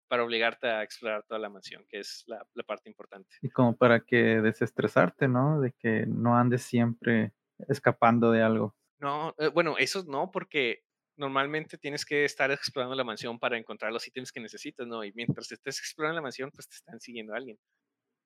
para 0.10 0.24
obligarte 0.24 0.68
a 0.68 0.84
explorar 0.84 1.24
toda 1.24 1.40
la 1.40 1.50
mansión, 1.50 1.86
que 1.88 2.00
es 2.00 2.24
la, 2.28 2.46
la, 2.56 2.64
parte 2.64 2.90
importante. 2.90 3.38
Y 3.42 3.50
como 3.50 3.78
para 3.78 4.02
que 4.02 4.42
desestresarte, 4.42 5.30
¿no? 5.30 5.62
De 5.62 5.72
que 5.72 6.06
no 6.06 6.36
andes 6.36 6.64
siempre 6.64 7.32
escapando 7.70 8.32
de 8.32 8.42
algo. 8.42 8.76
No, 9.04 9.36
eh, 9.38 9.50
bueno, 9.50 9.76
eso 9.78 10.02
no, 10.08 10.32
porque 10.32 10.80
normalmente 11.18 11.78
tienes 11.78 12.06
que 12.06 12.24
estar 12.24 12.50
explorando 12.52 12.96
la 12.96 13.04
mansión 13.04 13.38
para 13.38 13.58
encontrar 13.58 13.92
los 13.92 14.08
ítems 14.08 14.32
que 14.32 14.40
necesitas, 14.40 14.88
¿no? 14.88 15.04
Y 15.04 15.12
mientras 15.14 15.52
estés 15.52 15.80
explorando 15.80 16.16
la 16.16 16.22
mansión, 16.22 16.52
pues 16.52 16.70
te 16.70 16.76
están 16.76 17.02
siguiendo 17.02 17.34
alguien. 17.34 17.58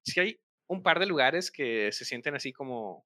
Si 0.06 0.20
hay 0.20 0.40
un 0.68 0.84
par 0.84 1.00
de 1.00 1.08
lugares 1.08 1.52
que 1.52 1.92
se 1.92 2.06
sienten 2.06 2.36
así 2.36 2.54
como 2.54 3.04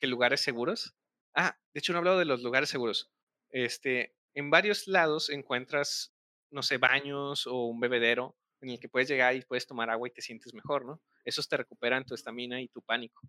que 0.00 0.08
lugares 0.08 0.40
seguros. 0.40 0.96
Ah, 1.34 1.56
de 1.74 1.78
hecho 1.80 1.92
no 1.92 2.14
he 2.14 2.18
de 2.18 2.24
los 2.24 2.42
lugares 2.42 2.70
seguros. 2.70 3.10
Este, 3.50 4.14
en 4.34 4.50
varios 4.50 4.88
lados 4.88 5.30
encuentras, 5.30 6.14
no 6.50 6.62
sé, 6.62 6.78
baños 6.78 7.46
o 7.46 7.66
un 7.66 7.80
bebedero 7.80 8.36
en 8.62 8.70
el 8.70 8.80
que 8.80 8.88
puedes 8.88 9.08
llegar 9.08 9.36
y 9.36 9.42
puedes 9.42 9.66
tomar 9.66 9.90
agua 9.90 10.08
y 10.08 10.12
te 10.12 10.22
sientes 10.22 10.54
mejor, 10.54 10.86
¿no? 10.86 11.00
Esos 11.24 11.48
te 11.48 11.56
recuperan 11.56 12.04
tu 12.04 12.14
estamina 12.14 12.60
y 12.60 12.68
tu 12.68 12.82
pánico. 12.82 13.22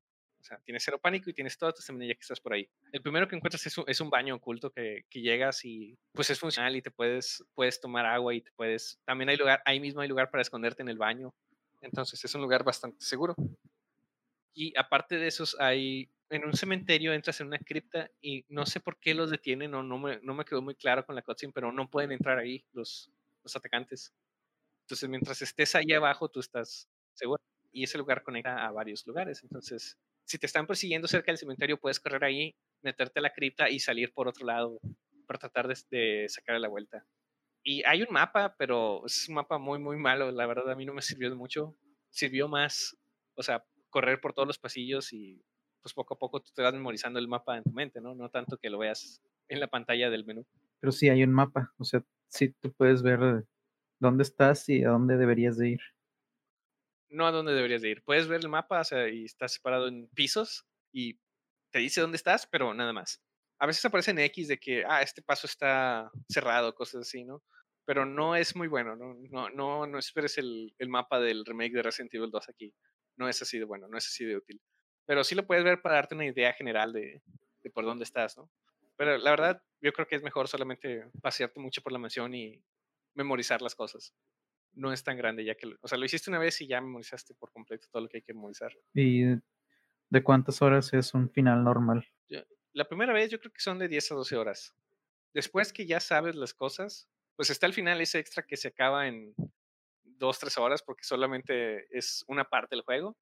O 0.43 0.45
sea, 0.45 0.59
tienes 0.59 0.83
cero 0.83 0.99
pánico 1.01 1.29
y 1.29 1.33
tienes 1.33 1.57
toda 1.57 1.71
tu 1.71 1.79
estamina 1.79 2.05
ya 2.05 2.15
que 2.15 2.19
estás 2.19 2.41
por 2.41 2.51
ahí. 2.51 2.69
El 2.91 3.01
primero 3.01 3.29
que 3.29 3.35
encuentras 3.37 3.65
es 3.65 4.01
un, 4.01 4.09
baño 4.09 4.35
oculto 4.35 4.71
que, 4.71 5.05
que, 5.09 5.21
llegas 5.21 5.63
y 5.63 5.97
pues 6.11 6.29
es 6.29 6.37
funcional 6.37 6.75
y 6.75 6.81
te 6.81 6.91
puedes, 6.91 7.45
puedes 7.55 7.79
tomar 7.79 8.05
agua 8.05 8.33
y 8.33 8.41
te 8.41 8.51
puedes... 8.51 8.99
También 9.05 9.29
hay 9.29 9.37
lugar, 9.37 9.61
ahí 9.63 9.79
mismo 9.79 10.01
hay 10.01 10.09
lugar 10.09 10.29
para 10.29 10.41
esconderte 10.41 10.81
en 10.81 10.89
el 10.89 10.97
baño. 10.97 11.33
Entonces 11.79 12.21
es 12.25 12.35
un 12.35 12.41
lugar 12.41 12.65
bastante 12.65 12.97
seguro. 12.99 13.35
Y 14.53 14.77
aparte 14.77 15.17
de 15.17 15.27
esos 15.27 15.57
hay 15.61 16.09
en 16.29 16.45
un 16.45 16.53
cementerio 16.53 17.13
entras 17.13 17.39
en 17.39 17.47
una 17.47 17.59
cripta 17.59 18.09
y 18.19 18.43
no 18.49 18.65
sé 18.65 18.81
por 18.81 18.99
qué 18.99 19.13
los 19.13 19.29
detienen 19.29 19.73
o 19.75 19.83
no 19.83 19.97
me, 19.97 20.19
no 20.23 20.33
me 20.33 20.43
quedó 20.43 20.61
muy 20.61 20.75
claro 20.75 21.05
con 21.05 21.15
la 21.15 21.21
cutscene, 21.21 21.53
pero 21.53 21.71
no 21.71 21.89
pueden 21.89 22.11
entrar 22.11 22.37
ahí 22.37 22.65
los, 22.73 23.09
los 23.43 23.55
atacantes. 23.55 24.11
Entonces, 24.81 25.09
mientras 25.09 25.41
estés 25.41 25.75
ahí 25.75 25.93
abajo, 25.93 26.27
tú 26.27 26.39
estás 26.41 26.89
seguro. 27.13 27.41
Y 27.71 27.83
ese 27.83 27.97
lugar 27.97 28.23
conecta 28.23 28.65
a 28.65 28.71
varios 28.71 29.05
lugares. 29.07 29.41
Entonces, 29.43 29.97
si 30.25 30.37
te 30.37 30.45
están 30.45 30.67
persiguiendo 30.67 31.07
cerca 31.07 31.31
del 31.31 31.37
cementerio, 31.37 31.79
puedes 31.79 31.99
correr 31.99 32.23
ahí, 32.23 32.55
meterte 32.81 33.19
a 33.19 33.23
la 33.23 33.33
cripta 33.33 33.69
y 33.69 33.79
salir 33.79 34.13
por 34.13 34.27
otro 34.27 34.45
lado 34.45 34.79
para 35.25 35.39
tratar 35.39 35.67
de, 35.67 35.75
de 35.89 36.29
sacar 36.29 36.59
la 36.59 36.67
vuelta. 36.67 37.05
Y 37.63 37.83
hay 37.83 38.01
un 38.01 38.09
mapa, 38.11 38.55
pero 38.57 39.05
es 39.05 39.27
un 39.29 39.35
mapa 39.35 39.57
muy, 39.57 39.79
muy 39.79 39.97
malo. 39.97 40.31
La 40.31 40.45
verdad, 40.45 40.69
a 40.69 40.75
mí 40.75 40.85
no 40.85 40.93
me 40.93 41.01
sirvió 41.01 41.29
de 41.29 41.35
mucho. 41.35 41.75
Sirvió 42.09 42.47
más, 42.47 42.97
o 43.35 43.43
sea, 43.43 43.65
correr 43.89 44.19
por 44.19 44.33
todos 44.33 44.47
los 44.47 44.59
pasillos 44.59 45.13
y 45.13 45.41
pues 45.81 45.93
poco 45.93 46.15
a 46.15 46.17
poco 46.17 46.41
tú 46.41 46.51
te 46.53 46.61
vas 46.61 46.73
memorizando 46.73 47.19
el 47.19 47.27
mapa 47.27 47.57
en 47.57 47.63
tu 47.63 47.71
mente, 47.71 48.01
¿no? 48.01 48.15
No 48.15 48.29
tanto 48.29 48.57
que 48.57 48.69
lo 48.69 48.79
veas 48.79 49.21
en 49.47 49.59
la 49.59 49.67
pantalla 49.67 50.09
del 50.09 50.25
menú. 50.25 50.45
Pero 50.79 50.91
sí 50.91 51.09
hay 51.09 51.23
un 51.23 51.31
mapa, 51.31 51.73
o 51.77 51.83
sea, 51.83 52.03
sí 52.29 52.53
tú 52.61 52.73
puedes 52.73 53.03
ver 53.03 53.45
dónde 53.99 54.23
estás 54.23 54.67
y 54.69 54.83
a 54.83 54.89
dónde 54.89 55.17
deberías 55.17 55.57
de 55.57 55.69
ir. 55.69 55.81
No 57.13 57.27
a 57.27 57.31
dónde 57.31 57.53
deberías 57.53 57.81
de 57.81 57.89
ir. 57.89 58.03
Puedes 58.03 58.27
ver 58.27 58.41
el 58.41 58.49
mapa, 58.49 58.81
o 58.81 58.83
sea, 58.83 59.07
y 59.09 59.25
estás 59.25 59.53
separado 59.53 59.87
en 59.87 60.07
pisos 60.09 60.65
y 60.91 61.19
te 61.71 61.79
dice 61.79 62.01
dónde 62.01 62.17
estás, 62.17 62.47
pero 62.47 62.73
nada 62.73 62.93
más. 62.93 63.21
A 63.59 63.67
veces 63.67 63.85
aparece 63.85 64.11
en 64.11 64.19
X 64.19 64.47
de 64.47 64.59
que, 64.59 64.83
ah, 64.85 65.01
este 65.01 65.21
paso 65.21 65.47
está 65.47 66.11
cerrado, 66.29 66.75
cosas 66.75 67.01
así, 67.01 67.23
¿no? 67.23 67.43
Pero 67.85 68.05
no 68.05 68.35
es 68.35 68.55
muy 68.55 68.67
bueno, 68.67 68.95
¿no? 68.95 69.15
No, 69.31 69.49
no, 69.49 69.87
no 69.87 69.99
esperes 69.99 70.37
el, 70.37 70.73
el 70.77 70.89
mapa 70.89 71.19
del 71.19 71.45
remake 71.45 71.73
de 71.73 71.83
Resident 71.83 72.13
Evil 72.13 72.31
2 72.31 72.49
aquí. 72.49 72.73
No 73.17 73.29
es 73.29 73.41
así 73.41 73.59
de 73.59 73.65
bueno, 73.65 73.87
no 73.87 73.97
es 73.97 74.07
así 74.07 74.25
de 74.25 74.37
útil 74.37 74.61
pero 75.05 75.23
sí 75.23 75.35
lo 75.35 75.45
puedes 75.45 75.63
ver 75.63 75.81
para 75.81 75.95
darte 75.95 76.15
una 76.15 76.25
idea 76.25 76.53
general 76.53 76.93
de, 76.93 77.21
de, 77.61 77.69
por 77.69 77.85
dónde 77.85 78.03
estás, 78.03 78.37
¿no? 78.37 78.49
Pero 78.95 79.17
la 79.17 79.31
verdad, 79.31 79.61
yo 79.81 79.91
creo 79.91 80.07
que 80.07 80.15
es 80.15 80.23
mejor 80.23 80.47
solamente 80.47 81.05
pasearte 81.21 81.59
mucho 81.59 81.81
por 81.81 81.91
la 81.91 81.99
mansión 81.99 82.33
y 82.33 82.63
memorizar 83.15 83.61
las 83.61 83.75
cosas. 83.75 84.13
No 84.73 84.91
es 84.91 85.03
tan 85.03 85.17
grande, 85.17 85.45
ya 85.45 85.55
que, 85.55 85.71
o 85.79 85.87
sea, 85.87 85.97
lo 85.97 86.05
hiciste 86.05 86.29
una 86.29 86.39
vez 86.39 86.59
y 86.61 86.67
ya 86.67 86.81
memorizaste 86.81 87.33
por 87.35 87.51
completo 87.51 87.87
todo 87.91 88.01
lo 88.03 88.09
que 88.09 88.17
hay 88.17 88.23
que 88.23 88.33
memorizar. 88.33 88.71
¿Y 88.93 89.23
de 90.09 90.23
cuántas 90.23 90.61
horas 90.61 90.93
es 90.93 91.13
un 91.13 91.29
final 91.29 91.63
normal? 91.63 92.07
La 92.73 92.87
primera 92.87 93.13
vez 93.13 93.29
yo 93.29 93.39
creo 93.39 93.53
que 93.53 93.61
son 93.61 93.77
de 93.77 93.87
10 93.87 94.11
a 94.11 94.15
12 94.15 94.35
horas. 94.35 94.75
Después 95.31 95.71
que 95.71 95.85
ya 95.85 95.99
sabes 95.99 96.35
las 96.35 96.55
cosas, 96.55 97.07
pues 97.35 97.51
está 97.51 97.67
el 97.67 97.73
final 97.73 98.01
ese 98.01 98.17
extra 98.17 98.47
que 98.47 98.57
se 98.57 98.69
acaba 98.69 99.07
en 99.07 99.35
2, 100.03 100.39
3 100.39 100.57
horas 100.57 100.81
porque 100.81 101.03
solamente 101.03 101.85
es 101.95 102.25
una 102.27 102.45
parte 102.45 102.75
del 102.75 102.83
juego 102.83 103.15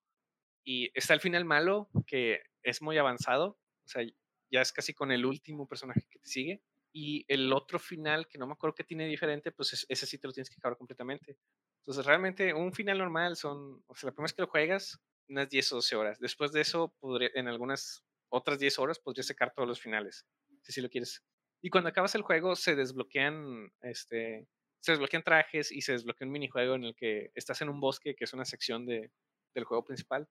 y 0.63 0.89
está 0.93 1.13
el 1.13 1.19
final 1.19 1.43
malo, 1.43 1.89
que 2.07 2.43
es 2.63 2.81
muy 2.81 2.97
avanzado, 2.97 3.59
o 3.83 3.87
sea, 3.87 4.03
ya 4.49 4.61
es 4.61 4.71
casi 4.71 4.93
con 4.93 5.11
el 5.11 5.25
último 5.25 5.67
personaje 5.67 6.07
que 6.09 6.19
te 6.19 6.27
sigue. 6.27 6.61
Y 6.93 7.25
el 7.27 7.51
otro 7.53 7.79
final, 7.79 8.27
que 8.27 8.37
no 8.37 8.47
me 8.47 8.53
acuerdo 8.53 8.75
qué 8.75 8.83
tiene 8.83 9.07
diferente, 9.07 9.51
pues 9.51 9.85
ese 9.87 10.05
sí 10.05 10.17
te 10.17 10.27
lo 10.27 10.33
tienes 10.33 10.49
que 10.49 10.57
acabar 10.57 10.77
completamente. 10.77 11.37
Entonces, 11.81 12.05
realmente, 12.05 12.53
un 12.53 12.73
final 12.73 12.97
normal 12.97 13.35
son, 13.35 13.83
o 13.87 13.95
sea, 13.95 14.07
la 14.07 14.13
primera 14.13 14.25
vez 14.25 14.33
que 14.33 14.41
lo 14.41 14.47
juegas, 14.47 14.99
unas 15.29 15.49
10 15.49 15.71
o 15.71 15.75
12 15.75 15.95
horas. 15.95 16.19
Después 16.19 16.51
de 16.51 16.61
eso, 16.61 16.93
en 17.33 17.47
algunas 17.47 18.03
otras 18.29 18.59
10 18.59 18.79
horas, 18.79 18.99
podrías 18.99 19.27
sacar 19.27 19.53
todos 19.53 19.67
los 19.67 19.79
finales, 19.79 20.25
si, 20.61 20.73
si 20.73 20.81
lo 20.81 20.89
quieres. 20.89 21.23
Y 21.61 21.69
cuando 21.69 21.89
acabas 21.89 22.15
el 22.15 22.23
juego, 22.23 22.55
se 22.55 22.75
desbloquean, 22.75 23.71
este, 23.81 24.47
se 24.81 24.91
desbloquean 24.93 25.23
trajes 25.23 25.71
y 25.71 25.81
se 25.81 25.93
desbloquea 25.93 26.25
un 26.27 26.33
minijuego 26.33 26.75
en 26.75 26.83
el 26.85 26.95
que 26.95 27.31
estás 27.35 27.61
en 27.61 27.69
un 27.69 27.79
bosque, 27.79 28.15
que 28.15 28.25
es 28.25 28.33
una 28.33 28.45
sección 28.45 28.85
de, 28.85 29.11
del 29.53 29.63
juego 29.63 29.85
principal 29.85 30.27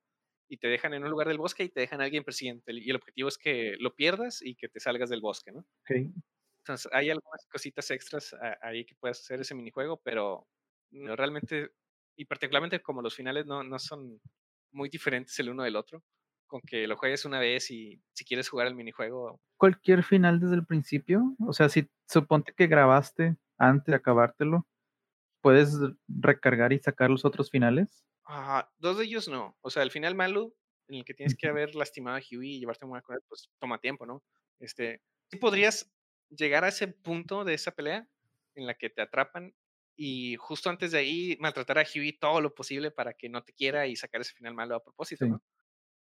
y 0.51 0.57
te 0.59 0.67
dejan 0.67 0.93
en 0.95 1.05
un 1.05 1.11
lugar 1.11 1.29
del 1.29 1.39
bosque 1.39 1.63
y 1.63 1.69
te 1.69 1.81
dejan 1.81 2.01
a 2.01 2.05
alguien 2.05 2.25
persiguiente. 2.25 2.73
Y 2.75 2.91
el 2.91 2.97
objetivo 2.97 3.29
es 3.29 3.39
que 3.39 3.77
lo 3.79 3.95
pierdas 3.95 4.43
y 4.43 4.57
que 4.57 4.69
te 4.69 4.81
salgas 4.81 5.09
del 5.09 5.21
bosque, 5.21 5.53
¿no? 5.53 5.65
Okay. 5.85 6.13
Entonces, 6.61 6.91
hay 6.93 7.11
algunas 7.11 7.47
cositas 7.51 7.91
extras 7.91 8.35
ahí 8.63 8.85
que 8.85 8.95
puedes 8.97 9.21
hacer 9.21 9.41
ese 9.41 9.55
minijuego, 9.55 10.01
pero 10.03 10.47
no, 10.91 11.17
realmente, 11.17 11.71
y 12.17 12.25
particularmente 12.27 12.81
como 12.83 13.03
los 13.03 13.15
finales 13.15 13.47
no, 13.47 13.63
no 13.63 13.79
son 13.79 14.21
muy 14.73 14.89
diferentes 14.89 15.39
el 15.39 15.51
uno 15.51 15.63
del 15.63 15.77
otro, 15.77 16.03
con 16.47 16.61
que 16.61 16.87
lo 16.87 16.97
juegues 16.97 17.25
una 17.25 17.41
vez 17.41 17.71
y 17.71 18.03
si 18.13 18.25
quieres 18.25 18.49
jugar 18.49 18.67
el 18.67 18.75
minijuego. 18.75 19.41
¿Cualquier 19.57 20.03
final 20.03 20.41
desde 20.41 20.57
el 20.57 20.67
principio? 20.67 21.35
O 21.47 21.53
sea, 21.53 21.69
si 21.69 21.89
suponte 22.09 22.53
que 22.55 22.67
grabaste 22.67 23.37
antes 23.59 23.87
de 23.87 23.97
acabártelo, 23.97 24.67
¿puedes 25.43 25.79
recargar 26.09 26.73
y 26.73 26.79
sacar 26.79 27.11
los 27.11 27.25
otros 27.25 27.51
finales? 27.51 28.05
dos 28.79 28.99
de 28.99 29.05
ellos 29.05 29.29
no. 29.29 29.57
O 29.61 29.71
sea, 29.71 29.83
el 29.83 29.91
final 29.91 30.15
malo, 30.15 30.55
en 30.89 30.97
el 30.97 31.05
que 31.05 31.15
tienes 31.15 31.35
que 31.37 31.49
haber 31.49 31.75
lastimado 31.75 32.17
a 32.17 32.21
Huey 32.21 32.57
y 32.57 32.61
llevarte 32.61 32.85
una 32.85 33.03
con 33.03 33.17
él, 33.17 33.23
pues 33.29 33.49
toma 33.59 33.79
tiempo, 33.79 34.07
¿no? 34.07 34.23
Este, 34.61 35.03
podrías 35.41 35.91
llegar 36.31 36.65
a 36.65 36.69
ese 36.69 36.89
punto 36.89 37.45
de 37.45 37.55
esa 37.55 37.73
pelea 37.73 38.09
en 38.55 38.67
la 38.67 38.75
que 38.75 38.91
te 38.91 39.03
atrapan 39.03 39.55
y 39.97 40.37
justo 40.37 40.71
antes 40.71 40.93
de 40.93 40.99
ahí 40.99 41.37
maltratar 41.41 41.79
a 41.79 41.85
Huey 41.85 42.13
todo 42.13 42.41
lo 42.41 42.55
posible 42.55 42.91
para 42.91 43.13
que 43.15 43.29
no 43.29 43.43
te 43.45 43.53
quiera 43.53 43.87
y 43.87 43.97
sacar 43.97 44.21
ese 44.21 44.35
final 44.35 44.55
malo 44.55 44.75
a 44.75 44.83
propósito, 44.83 45.27
¿no? 45.27 45.43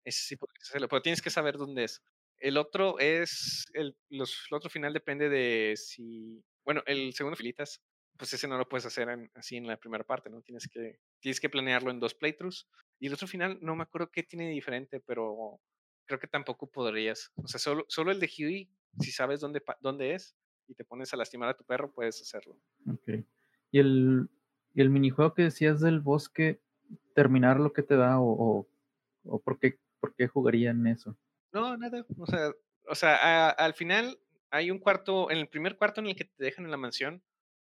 Ese 0.04 0.22
sí 0.22 0.36
hacerlo, 0.62 0.88
pero 0.88 1.02
tienes 1.02 1.20
que 1.20 1.30
saber 1.30 1.56
dónde 1.56 1.84
es. 1.84 2.02
El 2.38 2.56
otro 2.56 2.98
es, 2.98 3.66
el, 3.72 3.96
los, 4.08 4.46
el 4.50 4.56
otro 4.56 4.70
final 4.70 4.92
depende 4.92 5.28
de 5.28 5.74
si, 5.76 6.44
bueno, 6.64 6.82
el 6.86 7.12
segundo 7.12 7.36
filitas 7.36 7.82
pues 8.18 8.32
ese 8.32 8.48
no 8.48 8.58
lo 8.58 8.68
puedes 8.68 8.84
hacer 8.84 9.08
así 9.34 9.56
en 9.56 9.66
la 9.66 9.78
primera 9.78 10.04
parte, 10.04 10.28
¿no? 10.28 10.42
Tienes 10.42 10.68
que, 10.68 10.98
tienes 11.20 11.40
que 11.40 11.48
planearlo 11.48 11.90
en 11.90 12.00
dos 12.00 12.14
playthroughs. 12.14 12.68
Y 12.98 13.06
el 13.06 13.14
otro 13.14 13.28
final, 13.28 13.58
no 13.62 13.76
me 13.76 13.84
acuerdo 13.84 14.10
qué 14.10 14.24
tiene 14.24 14.50
diferente, 14.50 15.00
pero 15.00 15.60
creo 16.04 16.18
que 16.18 16.26
tampoco 16.26 16.68
podrías. 16.68 17.30
O 17.36 17.46
sea, 17.46 17.60
solo, 17.60 17.84
solo 17.88 18.10
el 18.10 18.18
de 18.18 18.26
Huey, 18.26 18.68
si 19.00 19.10
sabes 19.10 19.40
dónde, 19.40 19.62
dónde 19.80 20.14
es 20.14 20.36
y 20.66 20.74
te 20.74 20.84
pones 20.84 21.12
a 21.12 21.16
lastimar 21.16 21.48
a 21.48 21.56
tu 21.56 21.64
perro, 21.64 21.92
puedes 21.92 22.20
hacerlo. 22.20 22.58
Ok. 22.90 23.24
¿Y 23.70 23.78
el, 23.78 24.28
y 24.74 24.80
el 24.80 24.90
minijuego 24.90 25.34
que 25.34 25.42
decías 25.42 25.80
del 25.80 26.00
bosque, 26.00 26.60
terminar 27.14 27.58
lo 27.60 27.72
que 27.72 27.82
te 27.82 27.96
da 27.96 28.20
o, 28.20 28.66
o, 29.24 29.40
por, 29.40 29.58
qué, 29.58 29.78
por 30.00 30.14
qué 30.14 30.28
jugarían 30.28 30.86
eso? 30.86 31.16
No, 31.52 31.76
nada. 31.76 32.04
O 32.18 32.26
sea, 32.26 32.52
o 32.86 32.94
sea 32.94 33.50
al 33.50 33.74
final 33.74 34.18
hay 34.50 34.70
un 34.70 34.78
cuarto, 34.78 35.30
en 35.30 35.38
el 35.38 35.48
primer 35.48 35.76
cuarto 35.76 36.00
en 36.00 36.08
el 36.08 36.16
que 36.16 36.24
te 36.24 36.44
dejan 36.44 36.64
en 36.64 36.70
la 36.70 36.76
mansión, 36.76 37.22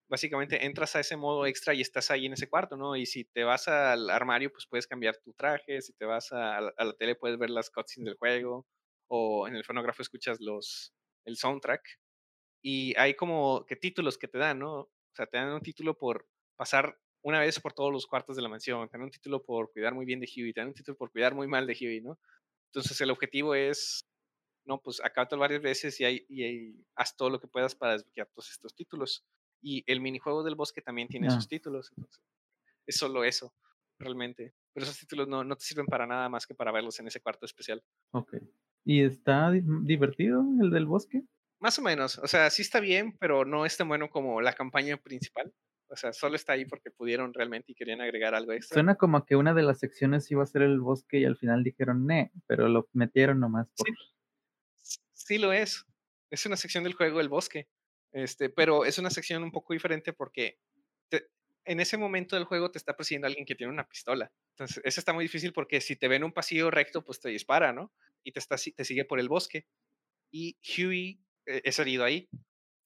básicamente 0.09 0.65
entras 0.67 0.95
a 0.97 1.01
ese 1.01 1.17
modo 1.17 1.47
extra 1.47 1.75
y 1.75 1.81
estás 1.81 2.11
ahí 2.11 2.27
en 2.27 2.35
ese 2.35 2.49
cuarto, 2.49 2.77
¿no? 2.77 2.97
Y 2.97 3.07
si 3.07 3.25
te 3.25 3.45
vas 3.45 3.69
al 3.69 4.11
armario, 4.11 4.51
pues 4.53 4.67
puedes 4.67 4.87
cambiar 4.87 5.17
tu 5.19 5.33
traje, 5.33 5.81
si 5.83 5.93
te 5.95 6.05
vas 6.05 6.33
a, 6.33 6.61
la 6.61 6.93
tele 6.99 7.17
puedes 7.17 7.39
ver 7.39 7.51
las 7.51 7.71
cutscenes 7.71 8.07
del 8.07 8.17
juego, 8.17 8.67
o 9.09 9.49
en 9.49 9.57
el 9.57 9.65
fonógrafo 9.65 10.03
escuchas 10.03 10.41
los, 10.41 10.95
el 11.27 11.37
soundtrack. 11.37 12.01
Y 12.63 12.97
hay 12.99 13.15
como 13.15 13.65
que 13.67 13.77
títulos 13.77 14.19
que 14.19 14.29
te 14.29 14.39
dan, 14.39 14.59
¿no? 14.61 14.73
O 14.81 14.91
sea, 15.15 15.27
te 15.27 15.37
dan 15.37 15.53
un 15.53 15.61
título 15.61 15.97
por 15.97 16.27
pasar 16.57 16.99
una 17.23 17.41
vez 17.41 17.61
por 17.61 17.73
todos 17.73 17.93
los 17.93 18.07
cuartos 18.07 18.37
de 18.37 18.43
la 18.43 18.49
mansión, 18.49 18.89
te 18.89 18.97
dan 18.97 19.05
un 19.05 19.11
título 19.11 19.43
por 19.45 19.73
cuidar 19.73 19.95
muy 19.95 20.07
bien 20.07 20.21
de 20.21 20.27
Huey, 20.35 20.53
te 20.53 20.61
dan 20.61 20.69
un 20.69 20.75
título 20.75 20.97
por 20.97 21.11
cuidar 21.11 21.35
muy 21.35 21.49
mal 21.49 21.67
de 21.67 21.77
Huey, 21.79 22.01
¿no? 22.01 22.19
Entonces 22.71 23.01
el 23.01 23.11
objetivo 23.11 23.55
es 23.55 24.07
no, 24.67 24.81
pues 24.83 25.01
acábatelo 25.03 25.41
varias 25.41 25.63
veces 25.63 25.99
y, 26.01 26.05
hay, 26.05 26.27
y 26.29 26.85
haz 26.97 27.17
todo 27.17 27.31
lo 27.31 27.41
que 27.41 27.47
puedas 27.47 27.75
para 27.75 27.93
desbloquear 27.93 28.29
todos 28.29 28.51
estos 28.51 28.75
títulos. 28.75 29.25
Y 29.63 29.85
el 29.91 30.01
minijuego 30.01 30.43
del 30.43 30.57
bosque 30.57 30.83
también 30.83 31.09
tiene 31.09 31.31
sus 31.31 31.49
títulos, 31.49 31.91
entonces 31.97 32.21
es 32.87 32.97
solo 32.97 33.25
eso, 33.25 33.55
realmente. 33.99 34.55
Pero 34.73 34.85
esos 34.85 34.99
títulos 34.99 35.29
no, 35.29 35.45
no 35.45 35.57
te 35.57 35.65
sirven 35.65 35.87
para 35.87 36.07
nada 36.07 36.29
más 36.29 36.47
que 36.47 36.55
para 36.55 36.73
verlos 36.73 36.99
en 37.01 37.07
ese 37.07 37.21
cuarto 37.21 37.47
especial. 37.47 37.83
Ok. 38.13 38.35
¿Y 38.87 39.03
está 39.03 39.51
divertido 39.51 40.45
el 40.63 40.71
del 40.71 40.87
bosque? 40.87 41.23
Más 41.59 41.79
o 41.79 41.83
menos, 41.83 42.19
o 42.19 42.29
sea, 42.29 42.49
sí 42.51 42.63
está 42.63 42.79
bien, 42.79 43.17
pero 43.19 43.45
no 43.45 43.67
es 43.67 43.77
tan 43.77 43.89
bueno 43.89 44.09
como 44.09 44.41
la 44.41 44.53
campaña 44.53 44.97
principal. 44.97 45.53
O 45.89 45.97
sea, 45.97 46.13
solo 46.13 46.37
está 46.37 46.53
ahí 46.53 46.65
porque 46.65 46.91
pudieron 46.91 47.35
realmente 47.35 47.73
y 47.73 47.75
querían 47.75 48.01
agregar 48.01 48.35
algo 48.35 48.53
extra. 48.53 48.75
Suena 48.75 48.95
como 48.95 49.25
que 49.25 49.37
una 49.37 49.55
de 49.55 49.63
las 49.63 49.81
secciones 49.81 50.31
iba 50.31 50.43
a 50.43 50.47
ser 50.47 50.63
el 50.63 50.81
bosque 50.81 51.19
y 51.19 51.25
al 51.25 51.37
final 51.37 51.65
dijeron, 51.65 52.07
ne, 52.07 52.31
pero 52.47 52.69
lo 52.69 52.89
metieron 52.93 53.41
nomás 53.41 53.69
por, 53.77 53.87
sí 55.27 55.39
lo 55.39 55.53
es. 55.53 55.85
Es 56.31 56.47
una 56.47 56.57
sección 56.57 56.85
del 56.85 56.95
juego 56.95 57.21
El 57.21 57.29
Bosque. 57.29 57.69
Este, 58.13 58.49
pero 58.49 58.85
es 58.85 58.99
una 58.99 59.11
sección 59.11 59.43
un 59.43 59.53
poco 59.53 59.73
diferente 59.73 60.13
porque 60.13 60.59
en 61.67 61.81
ese 61.81 61.97
momento 61.97 62.37
del 62.37 62.45
juego 62.45 62.71
te 62.71 62.79
está 62.79 62.97
persiguiendo 62.97 63.27
alguien 63.27 63.45
que 63.45 63.55
tiene 63.55 63.73
una 63.73 63.89
pistola. 63.89 64.33
Entonces, 64.55 64.81
eso 64.85 65.01
está 65.01 65.13
muy 65.13 65.25
difícil 65.25 65.53
porque 65.53 65.81
si 65.81 65.97
te 65.97 66.09
ven 66.09 66.25
un 66.25 66.33
pasillo 66.33 66.71
recto, 66.71 67.05
pues 67.05 67.21
te 67.21 67.29
dispara, 67.29 67.73
¿no? 67.73 67.93
Y 68.25 68.33
te, 68.33 68.39
está, 68.39 68.57
te 68.57 68.85
sigue 68.85 69.05
por 69.05 69.21
el 69.21 69.29
bosque. 69.29 69.67
Y 70.33 70.59
Huey 70.63 71.21
eh, 71.47 71.63
es 71.65 71.79
herido 71.79 72.05
ahí. 72.05 72.29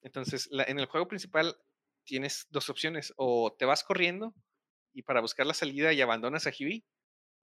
Entonces, 0.03 0.49
en 0.53 0.79
el 0.79 0.87
juego 0.87 1.09
principal 1.09 1.57
tienes 2.05 2.47
dos 2.51 2.71
opciones. 2.71 3.13
O 3.17 3.55
te 3.59 3.65
vas 3.65 3.85
corriendo 3.85 4.35
y 4.93 5.03
para 5.03 5.21
buscar 5.21 5.47
la 5.47 5.55
salida 5.55 5.93
y 5.93 6.01
abandonas 6.01 6.47
a 6.47 6.51
Huey, 6.51 6.85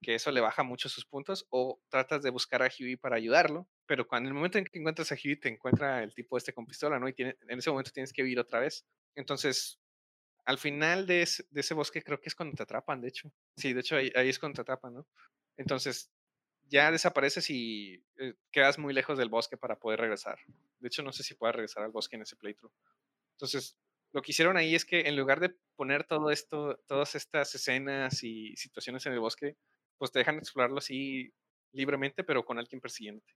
que 0.02 0.16
eso 0.16 0.32
le 0.32 0.42
baja 0.42 0.64
mucho 0.64 0.90
sus 0.90 1.06
puntos, 1.06 1.48
o 1.50 1.82
tratas 1.90 2.22
de 2.22 2.30
buscar 2.30 2.62
a 2.62 2.70
Huey 2.70 2.98
para 2.98 3.16
ayudarlo, 3.16 3.68
pero 3.86 4.08
cuando 4.08 4.30
en 4.30 4.32
el 4.32 4.36
momento 4.36 4.58
en 4.58 4.66
que 4.66 4.80
encuentras 4.80 5.12
a 5.12 5.16
Huey 5.16 5.38
te 5.38 5.50
encuentra 5.50 6.04
el 6.04 6.14
tipo 6.14 6.38
este 6.38 6.54
con 6.54 6.66
pistola, 6.66 7.00
¿no? 7.00 7.08
Y 7.08 7.14
tiene, 7.14 7.38
en 7.48 7.60
ese 7.60 7.70
momento 7.70 7.92
tienes 7.92 8.14
que 8.14 8.24
huir 8.24 8.40
otra 8.40 8.60
vez. 8.60 8.86
Entonces, 9.16 9.80
al 10.48 10.58
final 10.58 11.06
de 11.06 11.24
ese, 11.24 11.44
de 11.52 11.60
ese, 11.60 11.74
bosque 11.74 12.02
creo 12.02 12.22
que 12.22 12.30
es 12.30 12.36
cuando 12.36 12.56
te 12.56 12.64
atrapan, 12.64 13.02
de 13.02 13.10
hecho. 13.10 13.30
Sí, 13.58 13.74
de 13.74 13.82
hecho 13.82 13.98
ahí, 13.98 14.10
ahí 14.16 14.30
es 14.30 14.40
cuando 14.40 14.56
te 14.56 14.62
atrapan, 14.62 14.94
¿no? 14.94 15.08
Entonces, 15.58 16.10
ya 16.70 16.90
desapareces 16.90 17.50
y 17.50 18.02
eh, 18.18 18.34
quedas 18.50 18.80
muy 18.80 18.94
lejos 18.94 19.18
del 19.18 19.28
bosque 19.28 19.58
para 19.58 19.78
poder 19.78 20.00
regresar. 20.00 20.40
De 20.80 20.88
hecho, 20.88 21.04
no 21.04 21.12
sé 21.12 21.24
si 21.24 21.36
puedes 21.36 21.54
regresar 21.54 21.84
al 21.84 21.92
bosque 21.92 22.16
en 22.16 22.22
ese 22.22 22.38
playthrough. 22.38 22.72
Entonces, 23.34 23.78
lo 24.14 24.22
que 24.22 24.32
hicieron 24.32 24.56
ahí 24.56 24.74
es 24.74 24.86
que 24.86 25.02
en 25.02 25.18
lugar 25.18 25.42
de 25.42 25.54
poner 25.76 26.06
todo 26.06 26.32
esto, 26.32 26.80
todas 26.88 27.16
estas 27.16 27.54
escenas 27.54 28.24
y 28.24 28.56
situaciones 28.56 29.06
en 29.06 29.14
el 29.14 29.20
bosque, 29.20 29.58
pues 29.98 30.14
te 30.14 30.20
dejan 30.20 30.38
explorarlo 30.38 30.78
así 30.78 31.34
libremente, 31.74 32.24
pero 32.24 32.46
con 32.46 32.58
alguien 32.58 32.80
persiguiéndote. 32.80 33.34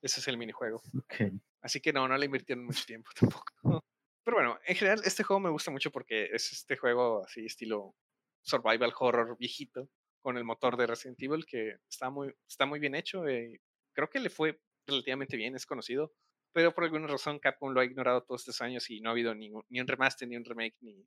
Ese 0.00 0.20
es 0.20 0.28
el 0.28 0.38
minijuego. 0.38 0.80
Okay. 1.04 1.32
Así 1.60 1.80
que 1.80 1.92
no, 1.92 2.06
no 2.06 2.16
le 2.16 2.26
invirtieron 2.26 2.64
mucho 2.64 2.84
tiempo 2.84 3.10
tampoco. 3.18 3.84
Pero 4.24 4.36
bueno, 4.36 4.58
en 4.66 4.76
general 4.76 5.02
este 5.04 5.22
juego 5.22 5.40
me 5.40 5.50
gusta 5.50 5.70
mucho 5.70 5.90
porque 5.90 6.30
es 6.32 6.52
este 6.52 6.76
juego 6.76 7.24
así 7.24 7.46
estilo 7.46 7.94
survival 8.42 8.92
horror 8.98 9.36
viejito 9.38 9.88
con 10.20 10.36
el 10.36 10.44
motor 10.44 10.76
de 10.76 10.86
Resident 10.86 11.20
Evil 11.22 11.44
que 11.46 11.76
está 11.88 12.10
muy, 12.10 12.32
está 12.48 12.66
muy 12.66 12.78
bien 12.78 12.94
hecho. 12.94 13.26
Eh, 13.26 13.60
creo 13.92 14.08
que 14.08 14.20
le 14.20 14.30
fue 14.30 14.60
relativamente 14.86 15.36
bien, 15.36 15.54
es 15.54 15.66
conocido, 15.66 16.12
pero 16.52 16.74
por 16.74 16.84
alguna 16.84 17.06
razón 17.06 17.38
Capcom 17.38 17.72
lo 17.72 17.80
ha 17.80 17.84
ignorado 17.84 18.22
todos 18.22 18.42
estos 18.42 18.60
años 18.60 18.88
y 18.90 19.00
no 19.00 19.08
ha 19.08 19.12
habido 19.12 19.34
ningún, 19.34 19.64
ni 19.68 19.80
un 19.80 19.86
remaster, 19.86 20.28
ni 20.28 20.36
un 20.36 20.44
remake, 20.44 20.76
ni, 20.80 21.06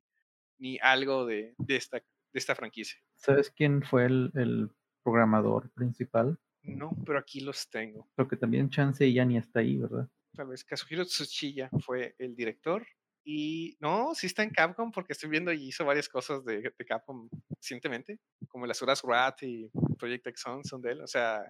ni 0.58 0.78
algo 0.80 1.24
de, 1.26 1.54
de, 1.58 1.76
esta, 1.76 1.98
de 1.98 2.04
esta 2.34 2.54
franquicia. 2.54 2.98
¿Sabes 3.14 3.50
quién 3.50 3.82
fue 3.82 4.06
el, 4.06 4.30
el 4.34 4.70
programador 5.06 5.70
principal. 5.70 6.36
No, 6.64 6.90
pero 7.06 7.20
aquí 7.20 7.38
los 7.38 7.70
tengo. 7.70 8.08
Creo 8.16 8.26
que 8.26 8.36
también 8.36 8.70
Chance 8.70 9.12
ya 9.12 9.24
ni 9.24 9.36
está 9.36 9.60
ahí, 9.60 9.76
¿verdad? 9.76 10.08
Tal 10.34 10.48
vez 10.48 10.64
Kazuhiro 10.64 11.04
Tsuchiya 11.04 11.70
fue 11.78 12.16
el 12.18 12.34
director. 12.34 12.84
Y 13.28 13.76
no, 13.80 14.14
sí 14.14 14.28
está 14.28 14.44
en 14.44 14.50
Capcom 14.50 14.92
porque 14.92 15.12
estoy 15.12 15.28
viendo 15.28 15.52
y 15.52 15.66
hizo 15.66 15.84
varias 15.84 16.08
cosas 16.08 16.44
de, 16.44 16.72
Capcom 16.86 17.28
recientemente, 17.50 18.20
como 18.46 18.66
las 18.66 18.80
Horas 18.82 19.02
Rat 19.02 19.42
y 19.42 19.68
Project 19.98 20.28
X 20.28 20.44
son 20.62 20.80
de 20.80 20.92
él. 20.92 21.00
O 21.00 21.08
sea, 21.08 21.42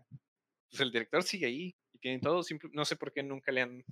pues 0.70 0.80
el 0.80 0.90
director 0.90 1.22
sigue 1.22 1.44
ahí 1.44 1.76
y 1.92 1.98
tienen 1.98 2.22
todo. 2.22 2.40
no 2.72 2.84
sé 2.86 2.96
por 2.96 3.12
qué 3.12 3.22
nunca 3.22 3.52
le 3.52 3.60
han, 3.60 3.84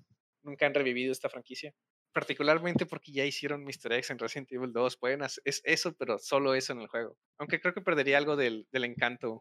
nunca 0.43 0.64
han 0.64 0.72
revivido 0.72 1.12
esta 1.12 1.28
franquicia. 1.28 1.74
Particularmente 2.14 2.87
porque 2.87 3.12
ya 3.12 3.26
hicieron 3.26 3.64
Mr. 3.64 3.93
X 3.93 4.11
en 4.11 4.18
Resident 4.18 4.51
Evil 4.53 4.72
2. 4.72 4.97
Pueden 4.97 5.22
hacer, 5.22 5.43
es 5.45 5.61
eso, 5.64 5.95
pero 5.95 6.18
solo 6.18 6.55
eso 6.55 6.72
en 6.72 6.80
el 6.80 6.89
juego. 6.89 7.18
Aunque 7.39 7.61
creo 7.61 7.74
que 7.74 7.82
perdería 7.82 8.16
algo 8.16 8.35
del, 8.35 8.66
del 8.72 8.85
encanto 8.85 9.41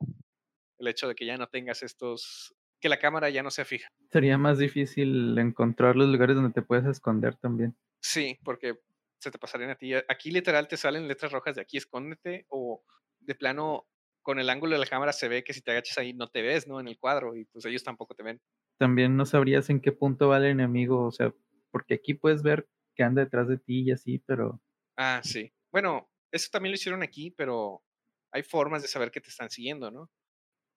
el 0.79 0.87
hecho 0.89 1.07
de 1.07 1.15
que 1.15 1.25
ya 1.25 1.37
no 1.37 1.47
tengas 1.47 1.81
estos, 1.81 2.53
que 2.81 2.89
la 2.89 2.99
cámara 2.99 3.29
ya 3.29 3.41
no 3.41 3.51
sea 3.51 3.63
fija. 3.63 3.87
Sería 4.11 4.37
más 4.37 4.57
difícil 4.57 5.37
encontrar 5.37 5.95
los 5.95 6.09
lugares 6.09 6.35
donde 6.35 6.51
te 6.51 6.61
puedes 6.61 6.85
esconder 6.85 7.37
también. 7.37 7.73
Sí, 8.03 8.37
porque 8.43 8.75
se 9.17 9.31
te 9.31 9.39
pasarían 9.39 9.69
a 9.69 9.75
ti. 9.75 9.93
Aquí 10.09 10.29
literal 10.29 10.67
te 10.67 10.75
salen 10.75 11.07
letras 11.07 11.31
rojas 11.31 11.55
de 11.55 11.61
aquí 11.61 11.77
escóndete 11.77 12.45
o 12.49 12.83
de 13.19 13.33
plano 13.33 13.87
con 14.21 14.39
el 14.39 14.49
ángulo 14.49 14.73
de 14.73 14.79
la 14.79 14.85
cámara 14.85 15.13
se 15.13 15.27
ve 15.27 15.43
que 15.43 15.53
si 15.53 15.61
te 15.61 15.71
agachas 15.71 15.97
ahí 15.97 16.13
no 16.13 16.29
te 16.29 16.41
ves, 16.41 16.67
¿no? 16.67 16.79
En 16.79 16.87
el 16.87 16.99
cuadro 16.99 17.35
y 17.35 17.45
pues 17.45 17.65
ellos 17.65 17.83
tampoco 17.83 18.13
te 18.13 18.23
ven. 18.23 18.41
También 18.77 19.15
no 19.15 19.25
sabrías 19.25 19.69
en 19.69 19.79
qué 19.79 19.91
punto 19.91 20.29
va 20.29 20.37
el 20.37 20.45
enemigo, 20.45 21.05
o 21.05 21.11
sea, 21.11 21.33
porque 21.71 21.95
aquí 21.95 22.13
puedes 22.13 22.43
ver 22.43 22.67
que 22.95 23.03
anda 23.03 23.23
detrás 23.23 23.47
de 23.47 23.57
ti 23.57 23.83
y 23.83 23.91
así, 23.91 24.19
pero... 24.19 24.61
Ah, 24.97 25.21
sí. 25.23 25.53
Bueno, 25.71 26.09
eso 26.31 26.49
también 26.51 26.71
lo 26.71 26.75
hicieron 26.75 27.03
aquí, 27.03 27.31
pero 27.31 27.83
hay 28.31 28.43
formas 28.43 28.81
de 28.81 28.87
saber 28.87 29.11
que 29.11 29.21
te 29.21 29.29
están 29.29 29.49
siguiendo, 29.49 29.91
¿no? 29.91 30.09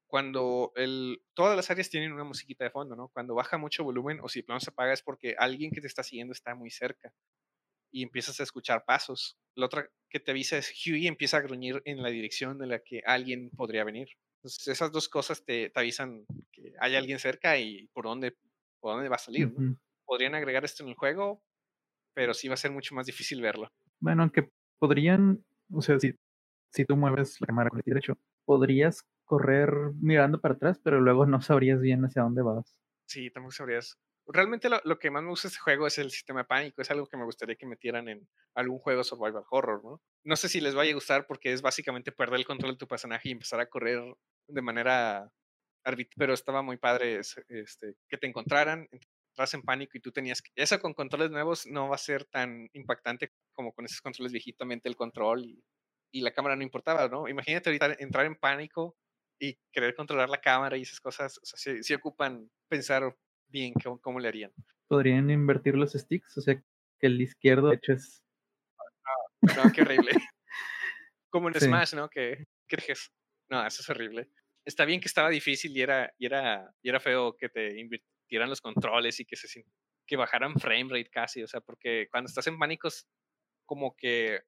Cuando 0.06 0.72
el, 0.76 1.22
todas 1.34 1.56
las 1.56 1.70
áreas 1.70 1.90
tienen 1.90 2.12
una 2.12 2.24
musiquita 2.24 2.64
de 2.64 2.70
fondo, 2.70 2.94
¿no? 2.94 3.08
Cuando 3.08 3.34
baja 3.34 3.58
mucho 3.58 3.84
volumen 3.84 4.18
o 4.22 4.28
si 4.28 4.42
plano 4.42 4.60
se 4.60 4.70
apaga 4.70 4.92
es 4.92 5.02
porque 5.02 5.34
alguien 5.38 5.70
que 5.70 5.80
te 5.80 5.86
está 5.86 6.02
siguiendo 6.02 6.32
está 6.32 6.54
muy 6.54 6.70
cerca 6.70 7.12
y 7.90 8.02
empiezas 8.02 8.38
a 8.40 8.42
escuchar 8.42 8.84
pasos. 8.84 9.38
La 9.56 9.66
otra 9.66 9.88
que 10.08 10.20
te 10.20 10.30
avisa 10.30 10.58
es 10.58 10.70
Huey 10.70 11.06
empieza 11.06 11.38
a 11.38 11.40
gruñir 11.40 11.82
en 11.84 12.02
la 12.02 12.10
dirección 12.10 12.58
de 12.58 12.66
la 12.66 12.80
que 12.80 13.02
alguien 13.04 13.50
podría 13.50 13.84
venir. 13.84 14.08
Entonces 14.38 14.68
esas 14.68 14.92
dos 14.92 15.08
cosas 15.08 15.44
te, 15.44 15.70
te 15.70 15.80
avisan 15.80 16.24
que 16.52 16.72
hay 16.78 16.94
alguien 16.94 17.18
cerca 17.18 17.58
y 17.58 17.88
por 17.88 18.04
dónde, 18.04 18.36
por 18.80 18.94
dónde 18.94 19.08
va 19.08 19.16
a 19.16 19.20
salir, 19.20 19.52
¿no? 19.52 19.76
Podrían 20.04 20.36
agregar 20.36 20.64
esto 20.64 20.84
en 20.84 20.90
el 20.90 20.94
juego, 20.94 21.42
pero 22.14 22.32
sí 22.32 22.46
va 22.46 22.54
a 22.54 22.58
ser 22.58 22.70
mucho 22.70 22.94
más 22.94 23.06
difícil 23.06 23.40
verlo. 23.40 23.72
Bueno, 23.98 24.22
aunque 24.22 24.48
podrían, 24.78 25.44
o 25.72 25.82
sea, 25.82 25.98
si, 25.98 26.14
si 26.72 26.84
tú 26.84 26.96
mueves 26.96 27.40
la 27.40 27.46
cámara 27.48 27.70
con 27.70 27.80
el 27.80 27.84
derecho, 27.84 28.16
podrías 28.44 29.04
correr 29.26 29.70
mirando 30.00 30.40
para 30.40 30.54
atrás, 30.54 30.80
pero 30.82 31.00
luego 31.00 31.26
no 31.26 31.42
sabrías 31.42 31.80
bien 31.80 32.04
hacia 32.04 32.22
dónde 32.22 32.42
vas. 32.42 32.76
Sí, 33.06 33.30
tampoco 33.30 33.52
sabrías. 33.52 33.98
Realmente 34.28 34.68
lo, 34.68 34.98
que 34.98 35.10
más 35.10 35.22
me 35.22 35.28
gusta 35.28 35.46
de 35.46 35.50
este 35.50 35.60
juego 35.60 35.86
es 35.86 35.98
el 35.98 36.10
sistema 36.10 36.40
de 36.40 36.46
pánico. 36.46 36.82
Es 36.82 36.90
algo 36.90 37.06
que 37.06 37.16
me 37.16 37.24
gustaría 37.24 37.54
que 37.54 37.66
metieran 37.66 38.08
en 38.08 38.28
algún 38.54 38.78
juego 38.78 39.04
survival 39.04 39.44
horror, 39.50 39.84
¿no? 39.84 40.02
No 40.24 40.36
sé 40.36 40.48
si 40.48 40.60
les 40.60 40.74
vaya 40.74 40.90
a 40.90 40.94
gustar 40.94 41.26
porque 41.28 41.52
es 41.52 41.62
básicamente 41.62 42.10
perder 42.10 42.40
el 42.40 42.46
control 42.46 42.72
de 42.72 42.78
tu 42.78 42.88
personaje 42.88 43.28
y 43.28 43.32
empezar 43.32 43.60
a 43.60 43.68
correr 43.68 44.02
de 44.48 44.62
manera 44.62 45.30
arbitral. 45.84 46.14
Pero 46.16 46.34
estaba 46.34 46.62
muy 46.62 46.76
padre 46.76 47.20
este, 47.20 47.94
que 48.08 48.18
te 48.18 48.26
encontraran, 48.26 48.88
entras 49.30 49.54
en 49.54 49.62
pánico 49.62 49.96
y 49.96 50.00
tú 50.00 50.10
tenías 50.10 50.42
que... 50.42 50.50
Eso 50.56 50.80
con 50.80 50.94
controles 50.94 51.30
nuevos 51.30 51.66
no 51.66 51.88
va 51.88 51.94
a 51.94 51.98
ser 51.98 52.24
tan 52.24 52.68
impactante 52.72 53.32
como 53.52 53.72
con 53.72 53.84
esos 53.84 54.00
controles 54.00 54.32
viejitamente 54.32 54.88
el 54.88 54.96
control 54.96 55.44
y, 55.44 55.62
y 56.10 56.22
la 56.22 56.32
cámara 56.32 56.56
no 56.56 56.64
importaba, 56.64 57.08
¿no? 57.08 57.28
Imagínate 57.28 57.70
ahorita 57.70 57.96
entrar 58.00 58.26
en 58.26 58.34
pánico 58.34 58.96
y 59.38 59.58
querer 59.72 59.94
controlar 59.94 60.28
la 60.28 60.40
cámara 60.40 60.76
y 60.76 60.82
esas 60.82 61.00
cosas, 61.00 61.38
o 61.38 61.44
sea, 61.44 61.82
sí, 61.82 61.94
ocupan 61.94 62.50
pensar 62.68 63.16
bien 63.48 63.72
cómo, 64.00 64.18
le 64.18 64.28
harían. 64.28 64.52
Podrían 64.88 65.30
invertir 65.30 65.74
los 65.74 65.92
sticks, 65.92 66.36
o 66.38 66.40
sea, 66.40 66.54
que 66.54 67.06
el 67.06 67.20
izquierdo, 67.20 67.68
de 67.68 67.76
hecho, 67.76 67.92
es... 67.92 68.22
No, 69.42 69.72
qué 69.72 69.82
horrible. 69.82 70.10
Como 71.30 71.48
en 71.48 71.54
Sí. 71.54 71.66
Smash, 71.66 71.94
¿no? 71.94 72.08
Que, 72.08 72.46
que. 72.66 72.94
No, 73.50 73.64
eso 73.66 73.82
es 73.82 73.90
horrible. 73.90 74.30
Está 74.64 74.84
bien 74.84 75.00
que 75.00 75.08
estaba 75.08 75.28
difícil 75.28 75.76
y 75.76 75.82
era, 75.82 76.12
y 76.18 76.26
era, 76.26 76.74
y 76.82 76.88
era 76.88 76.98
feo 76.98 77.36
que 77.36 77.48
te 77.48 77.78
invirtieran 77.78 78.48
los 78.48 78.60
controles 78.60 79.20
y 79.20 79.24
que 79.24 79.36
se 79.36 79.64
que 80.06 80.16
bajaran 80.16 80.54
frame 80.58 80.88
rate 80.88 81.10
casi, 81.10 81.42
o 81.42 81.48
sea, 81.48 81.60
porque 81.60 82.08
cuando 82.10 82.28
estás 82.28 82.46
en 82.46 82.58
pánicos, 82.58 83.06
como 83.66 83.94
que 83.96 84.40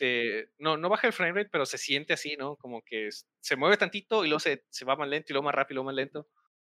te, 0.00 0.48
no, 0.58 0.78
no 0.78 0.88
baja 0.88 1.06
el 1.06 1.12
frame 1.12 1.34
rate, 1.34 1.50
pero 1.52 1.66
se 1.66 1.76
siente 1.76 2.14
así, 2.14 2.34
¿no? 2.38 2.56
Como 2.56 2.80
que 2.82 3.10
se 3.38 3.56
mueve 3.56 3.76
tantito 3.76 4.24
y 4.24 4.28
luego 4.28 4.40
se, 4.40 4.64
se 4.70 4.86
va 4.86 4.96
más 4.96 5.08
lento 5.08 5.26
y 5.30 5.34
luego 5.34 5.44
más 5.44 5.54
rápido 5.54 5.74
y 5.74 5.76
luego 5.76 5.86
más 5.86 5.94
lento, 5.94 6.26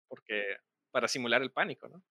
porque 0.08 0.56
para 0.90 1.06
simular 1.06 1.40
el 1.40 1.52
pánico, 1.52 1.88
¿no? 1.88 2.02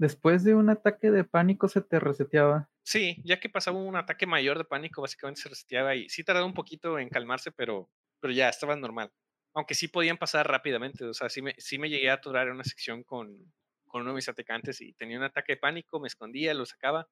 Después 0.00 0.42
de 0.42 0.56
un 0.56 0.68
ataque 0.68 1.12
de 1.12 1.22
pánico 1.22 1.68
se 1.68 1.80
te 1.80 2.00
reseteaba. 2.00 2.68
Sí, 2.82 3.22
ya 3.24 3.38
que 3.38 3.48
pasaba 3.48 3.78
un 3.78 3.94
ataque 3.94 4.26
mayor 4.26 4.58
de 4.58 4.64
pánico, 4.64 5.00
básicamente 5.00 5.42
se 5.42 5.48
reseteaba 5.48 5.94
y 5.94 6.08
sí 6.08 6.24
tardaba 6.24 6.46
un 6.46 6.54
poquito 6.54 6.98
en 6.98 7.08
calmarse, 7.08 7.52
pero, 7.52 7.88
pero 8.20 8.32
ya 8.32 8.48
estaba 8.48 8.74
normal. 8.74 9.12
Aunque 9.54 9.74
sí 9.74 9.86
podían 9.86 10.18
pasar 10.18 10.48
rápidamente, 10.48 11.04
o 11.04 11.14
sea, 11.14 11.28
sí 11.28 11.40
me, 11.40 11.54
sí 11.58 11.78
me 11.78 11.88
llegué 11.88 12.10
a 12.10 12.14
atorar 12.14 12.48
en 12.48 12.54
una 12.54 12.64
sección 12.64 13.04
con, 13.04 13.52
con 13.86 14.02
uno 14.02 14.10
de 14.10 14.16
mis 14.16 14.28
atacantes 14.28 14.80
y 14.80 14.92
tenía 14.94 15.18
un 15.18 15.24
ataque 15.24 15.52
de 15.52 15.58
pánico, 15.58 16.00
me 16.00 16.08
escondía, 16.08 16.52
lo 16.52 16.66
sacaba 16.66 17.08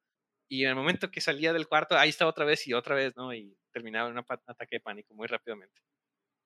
y 0.49 0.65
en 0.65 0.71
el 0.71 0.75
momento 0.75 1.11
que 1.11 1.21
salía 1.21 1.53
del 1.53 1.69
cuarto, 1.69 1.97
ahí 1.97 2.09
estaba 2.09 2.31
otra 2.31 2.45
vez 2.45 2.67
y 2.67 2.75
otra 2.75 2.95
vez, 2.95 3.17
¿no? 3.17 3.35
Y 3.35 3.57
terminaba 3.73 4.09
en 4.09 4.17
un 4.17 4.25
ataque 4.47 4.77
de 4.77 4.81
pánico 4.81 5.15
muy 5.15 5.27
rápidamente. 5.27 5.81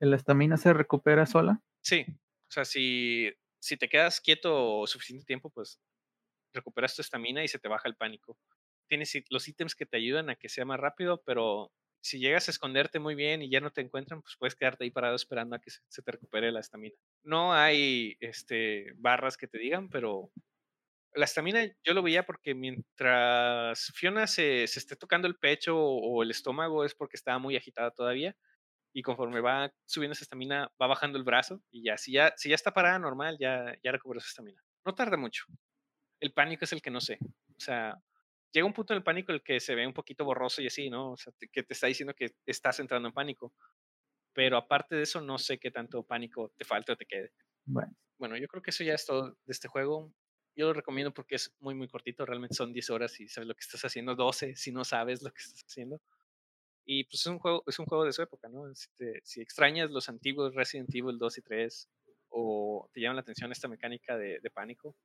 ¿La 0.00 0.16
estamina 0.16 0.56
se 0.56 0.72
recupera 0.72 1.26
sola? 1.26 1.62
Sí, 1.82 2.06
o 2.08 2.52
sea, 2.52 2.64
si, 2.64 3.30
si 3.60 3.76
te 3.76 3.88
quedas 3.88 4.20
quieto 4.20 4.86
suficiente 4.86 5.26
tiempo, 5.26 5.50
pues 5.50 5.78
recuperas 6.52 6.96
tu 6.96 7.02
estamina 7.02 7.44
y 7.44 7.48
se 7.48 7.58
te 7.58 7.68
baja 7.68 7.88
el 7.88 7.96
pánico. 7.96 8.38
Tienes 8.88 9.12
los 9.28 9.46
ítems 9.46 9.74
que 9.74 9.86
te 9.86 9.98
ayudan 9.98 10.30
a 10.30 10.36
que 10.36 10.48
sea 10.48 10.64
más 10.64 10.80
rápido, 10.80 11.22
pero 11.24 11.70
si 12.02 12.18
llegas 12.18 12.48
a 12.48 12.50
esconderte 12.50 12.98
muy 12.98 13.14
bien 13.14 13.42
y 13.42 13.50
ya 13.50 13.60
no 13.60 13.70
te 13.70 13.82
encuentran, 13.82 14.22
pues 14.22 14.36
puedes 14.38 14.56
quedarte 14.56 14.84
ahí 14.84 14.90
parado 14.90 15.14
esperando 15.14 15.54
a 15.54 15.60
que 15.60 15.70
se, 15.70 15.80
se 15.88 16.02
te 16.02 16.12
recupere 16.12 16.50
la 16.50 16.60
estamina. 16.60 16.96
No 17.22 17.52
hay 17.52 18.16
este, 18.20 18.92
barras 18.96 19.36
que 19.36 19.46
te 19.46 19.58
digan, 19.58 19.90
pero 19.90 20.32
la 21.14 21.24
estamina 21.24 21.64
yo 21.84 21.94
lo 21.94 22.02
veía 22.02 22.24
porque 22.24 22.54
mientras 22.54 23.92
Fiona 23.94 24.26
se, 24.26 24.66
se 24.66 24.78
esté 24.78 24.96
tocando 24.96 25.28
el 25.28 25.36
pecho 25.38 25.76
o 25.78 26.22
el 26.22 26.30
estómago 26.30 26.84
es 26.84 26.94
porque 26.94 27.16
estaba 27.16 27.38
muy 27.38 27.56
agitada 27.56 27.90
todavía 27.90 28.36
y 28.94 29.02
conforme 29.02 29.40
va 29.40 29.72
subiendo 29.86 30.14
esa 30.14 30.24
estamina 30.24 30.72
va 30.80 30.88
bajando 30.88 31.18
el 31.18 31.24
brazo 31.24 31.62
y 31.70 31.84
ya 31.84 31.98
si 31.98 32.12
ya, 32.12 32.34
si 32.36 32.50
ya 32.50 32.56
está 32.56 32.72
parada 32.72 32.98
normal 32.98 33.38
ya, 33.40 33.76
ya 33.84 33.92
recuperó 33.92 34.20
su 34.20 34.28
estamina. 34.28 34.62
No 34.86 34.94
tarda 34.94 35.16
mucho. 35.18 35.44
El 36.20 36.32
pánico 36.32 36.64
es 36.64 36.72
el 36.72 36.82
que 36.82 36.90
no 36.90 37.00
sé. 37.00 37.18
O 37.56 37.60
sea, 37.60 37.96
llega 38.52 38.66
un 38.66 38.72
punto 38.74 38.92
en 38.94 38.98
el 38.98 39.04
pánico 39.04 39.32
en 39.32 39.36
el 39.36 39.42
que 39.42 39.60
se 39.60 39.74
ve 39.74 39.86
un 39.86 39.94
poquito 39.94 40.24
borroso 40.24 40.62
y 40.62 40.66
así, 40.68 40.90
¿no? 40.90 41.12
O 41.12 41.16
sea, 41.16 41.32
te- 41.38 41.48
que 41.48 41.62
te 41.62 41.74
está 41.74 41.86
diciendo 41.88 42.14
que 42.14 42.32
estás 42.46 42.80
entrando 42.80 43.08
en 43.08 43.14
pánico. 43.14 43.54
Pero 44.32 44.56
aparte 44.56 44.96
de 44.96 45.02
eso, 45.02 45.20
no 45.20 45.38
sé 45.38 45.58
qué 45.58 45.70
tanto 45.70 46.04
pánico 46.04 46.52
te 46.56 46.64
falta 46.64 46.92
o 46.94 46.96
te 46.96 47.06
quede. 47.06 47.32
Bueno, 47.64 47.92
Bueno, 48.18 48.36
yo 48.36 48.48
creo 48.48 48.62
que 48.62 48.70
eso 48.70 48.84
ya 48.84 48.94
es 48.94 49.06
todo 49.06 49.30
de 49.32 49.52
este 49.52 49.68
juego. 49.68 50.12
Yo 50.60 50.66
lo 50.68 50.72
recomiendo 50.74 51.12
porque 51.14 51.36
es 51.36 51.54
muy, 51.60 51.74
muy 51.74 51.88
cortito. 51.88 52.26
Realmente 52.26 52.54
son 52.54 52.72
10 52.72 52.90
horas 52.90 53.18
y 53.20 53.28
sabes 53.28 53.48
lo 53.48 53.54
que 53.54 53.60
estás 53.60 53.84
haciendo, 53.84 54.14
12 54.14 54.56
si 54.56 54.72
no 54.72 54.84
sabes 54.84 55.22
lo 55.22 55.30
que 55.32 55.40
estás 55.42 55.64
haciendo. 55.64 56.00
Y 56.84 57.04
pues 57.04 57.20
es 57.20 57.26
un 57.26 57.38
juego, 57.38 57.62
es 57.66 57.78
un 57.78 57.86
juego 57.86 58.04
de 58.04 58.12
su 58.12 58.22
época, 58.22 58.48
¿no? 58.48 58.74
Si, 58.74 58.88
te- 58.96 59.20
si 59.24 59.40
extrañas 59.40 59.90
los 59.90 60.08
antiguos 60.08 60.54
Resident 60.54 60.94
Evil 60.94 61.18
2 61.18 61.38
y 61.38 61.42
3 61.42 61.88
o 62.28 62.88
te 62.92 63.00
llama 63.00 63.14
la 63.16 63.20
atención 63.22 63.52
esta 63.52 63.68
mecánica 63.68 64.16
de, 64.18 64.40
de 64.40 64.50
pánico, 64.50 64.96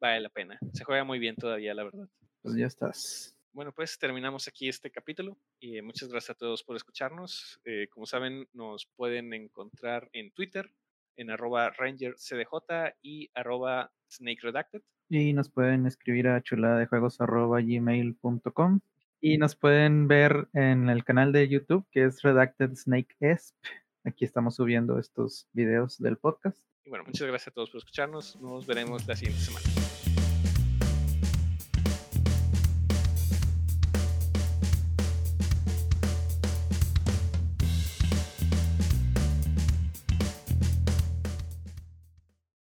vale 0.00 0.20
la 0.20 0.30
pena. 0.30 0.58
Se 0.72 0.84
juega 0.84 1.04
muy 1.04 1.18
bien 1.18 1.36
todavía, 1.36 1.74
la 1.74 1.84
verdad. 1.84 2.08
pues 2.42 2.56
ya 2.56 2.66
estás. 2.66 3.36
Bueno, 3.52 3.72
pues 3.72 3.98
terminamos 3.98 4.48
aquí 4.48 4.68
este 4.68 4.90
capítulo 4.90 5.38
y 5.60 5.76
eh, 5.76 5.82
muchas 5.82 6.08
gracias 6.08 6.30
a 6.30 6.38
todos 6.38 6.62
por 6.64 6.76
escucharnos. 6.76 7.60
Eh, 7.64 7.88
como 7.90 8.06
saben, 8.06 8.48
nos 8.52 8.86
pueden 8.86 9.32
encontrar 9.34 10.08
en 10.14 10.32
Twitter, 10.32 10.72
en 11.16 11.30
arroba 11.30 11.70
rangercdj 11.70 12.94
y 13.02 13.30
arroba 13.34 13.92
snake 14.12 14.40
redacted. 14.42 14.82
Y 15.08 15.32
nos 15.32 15.48
pueden 15.50 15.86
escribir 15.86 16.28
a 16.28 16.42
chuladadejuegos.gmail.com 16.42 18.80
y 19.20 19.38
nos 19.38 19.54
pueden 19.54 20.08
ver 20.08 20.48
en 20.52 20.90
el 20.90 21.04
canal 21.04 21.30
de 21.32 21.48
YouTube 21.48 21.86
que 21.90 22.04
es 22.04 22.20
Redacted 22.22 22.74
Snake 22.74 23.14
Esp. 23.20 23.54
Aquí 24.04 24.24
estamos 24.24 24.56
subiendo 24.56 24.98
estos 24.98 25.46
videos 25.52 25.96
del 25.98 26.16
podcast. 26.16 26.58
Y 26.84 26.90
bueno, 26.90 27.04
muchas 27.06 27.28
gracias 27.28 27.46
a 27.48 27.50
todos 27.52 27.70
por 27.70 27.78
escucharnos. 27.78 28.36
Nos 28.40 28.66
veremos 28.66 29.06
la 29.06 29.14
siguiente 29.14 29.40
semana. 29.40 29.71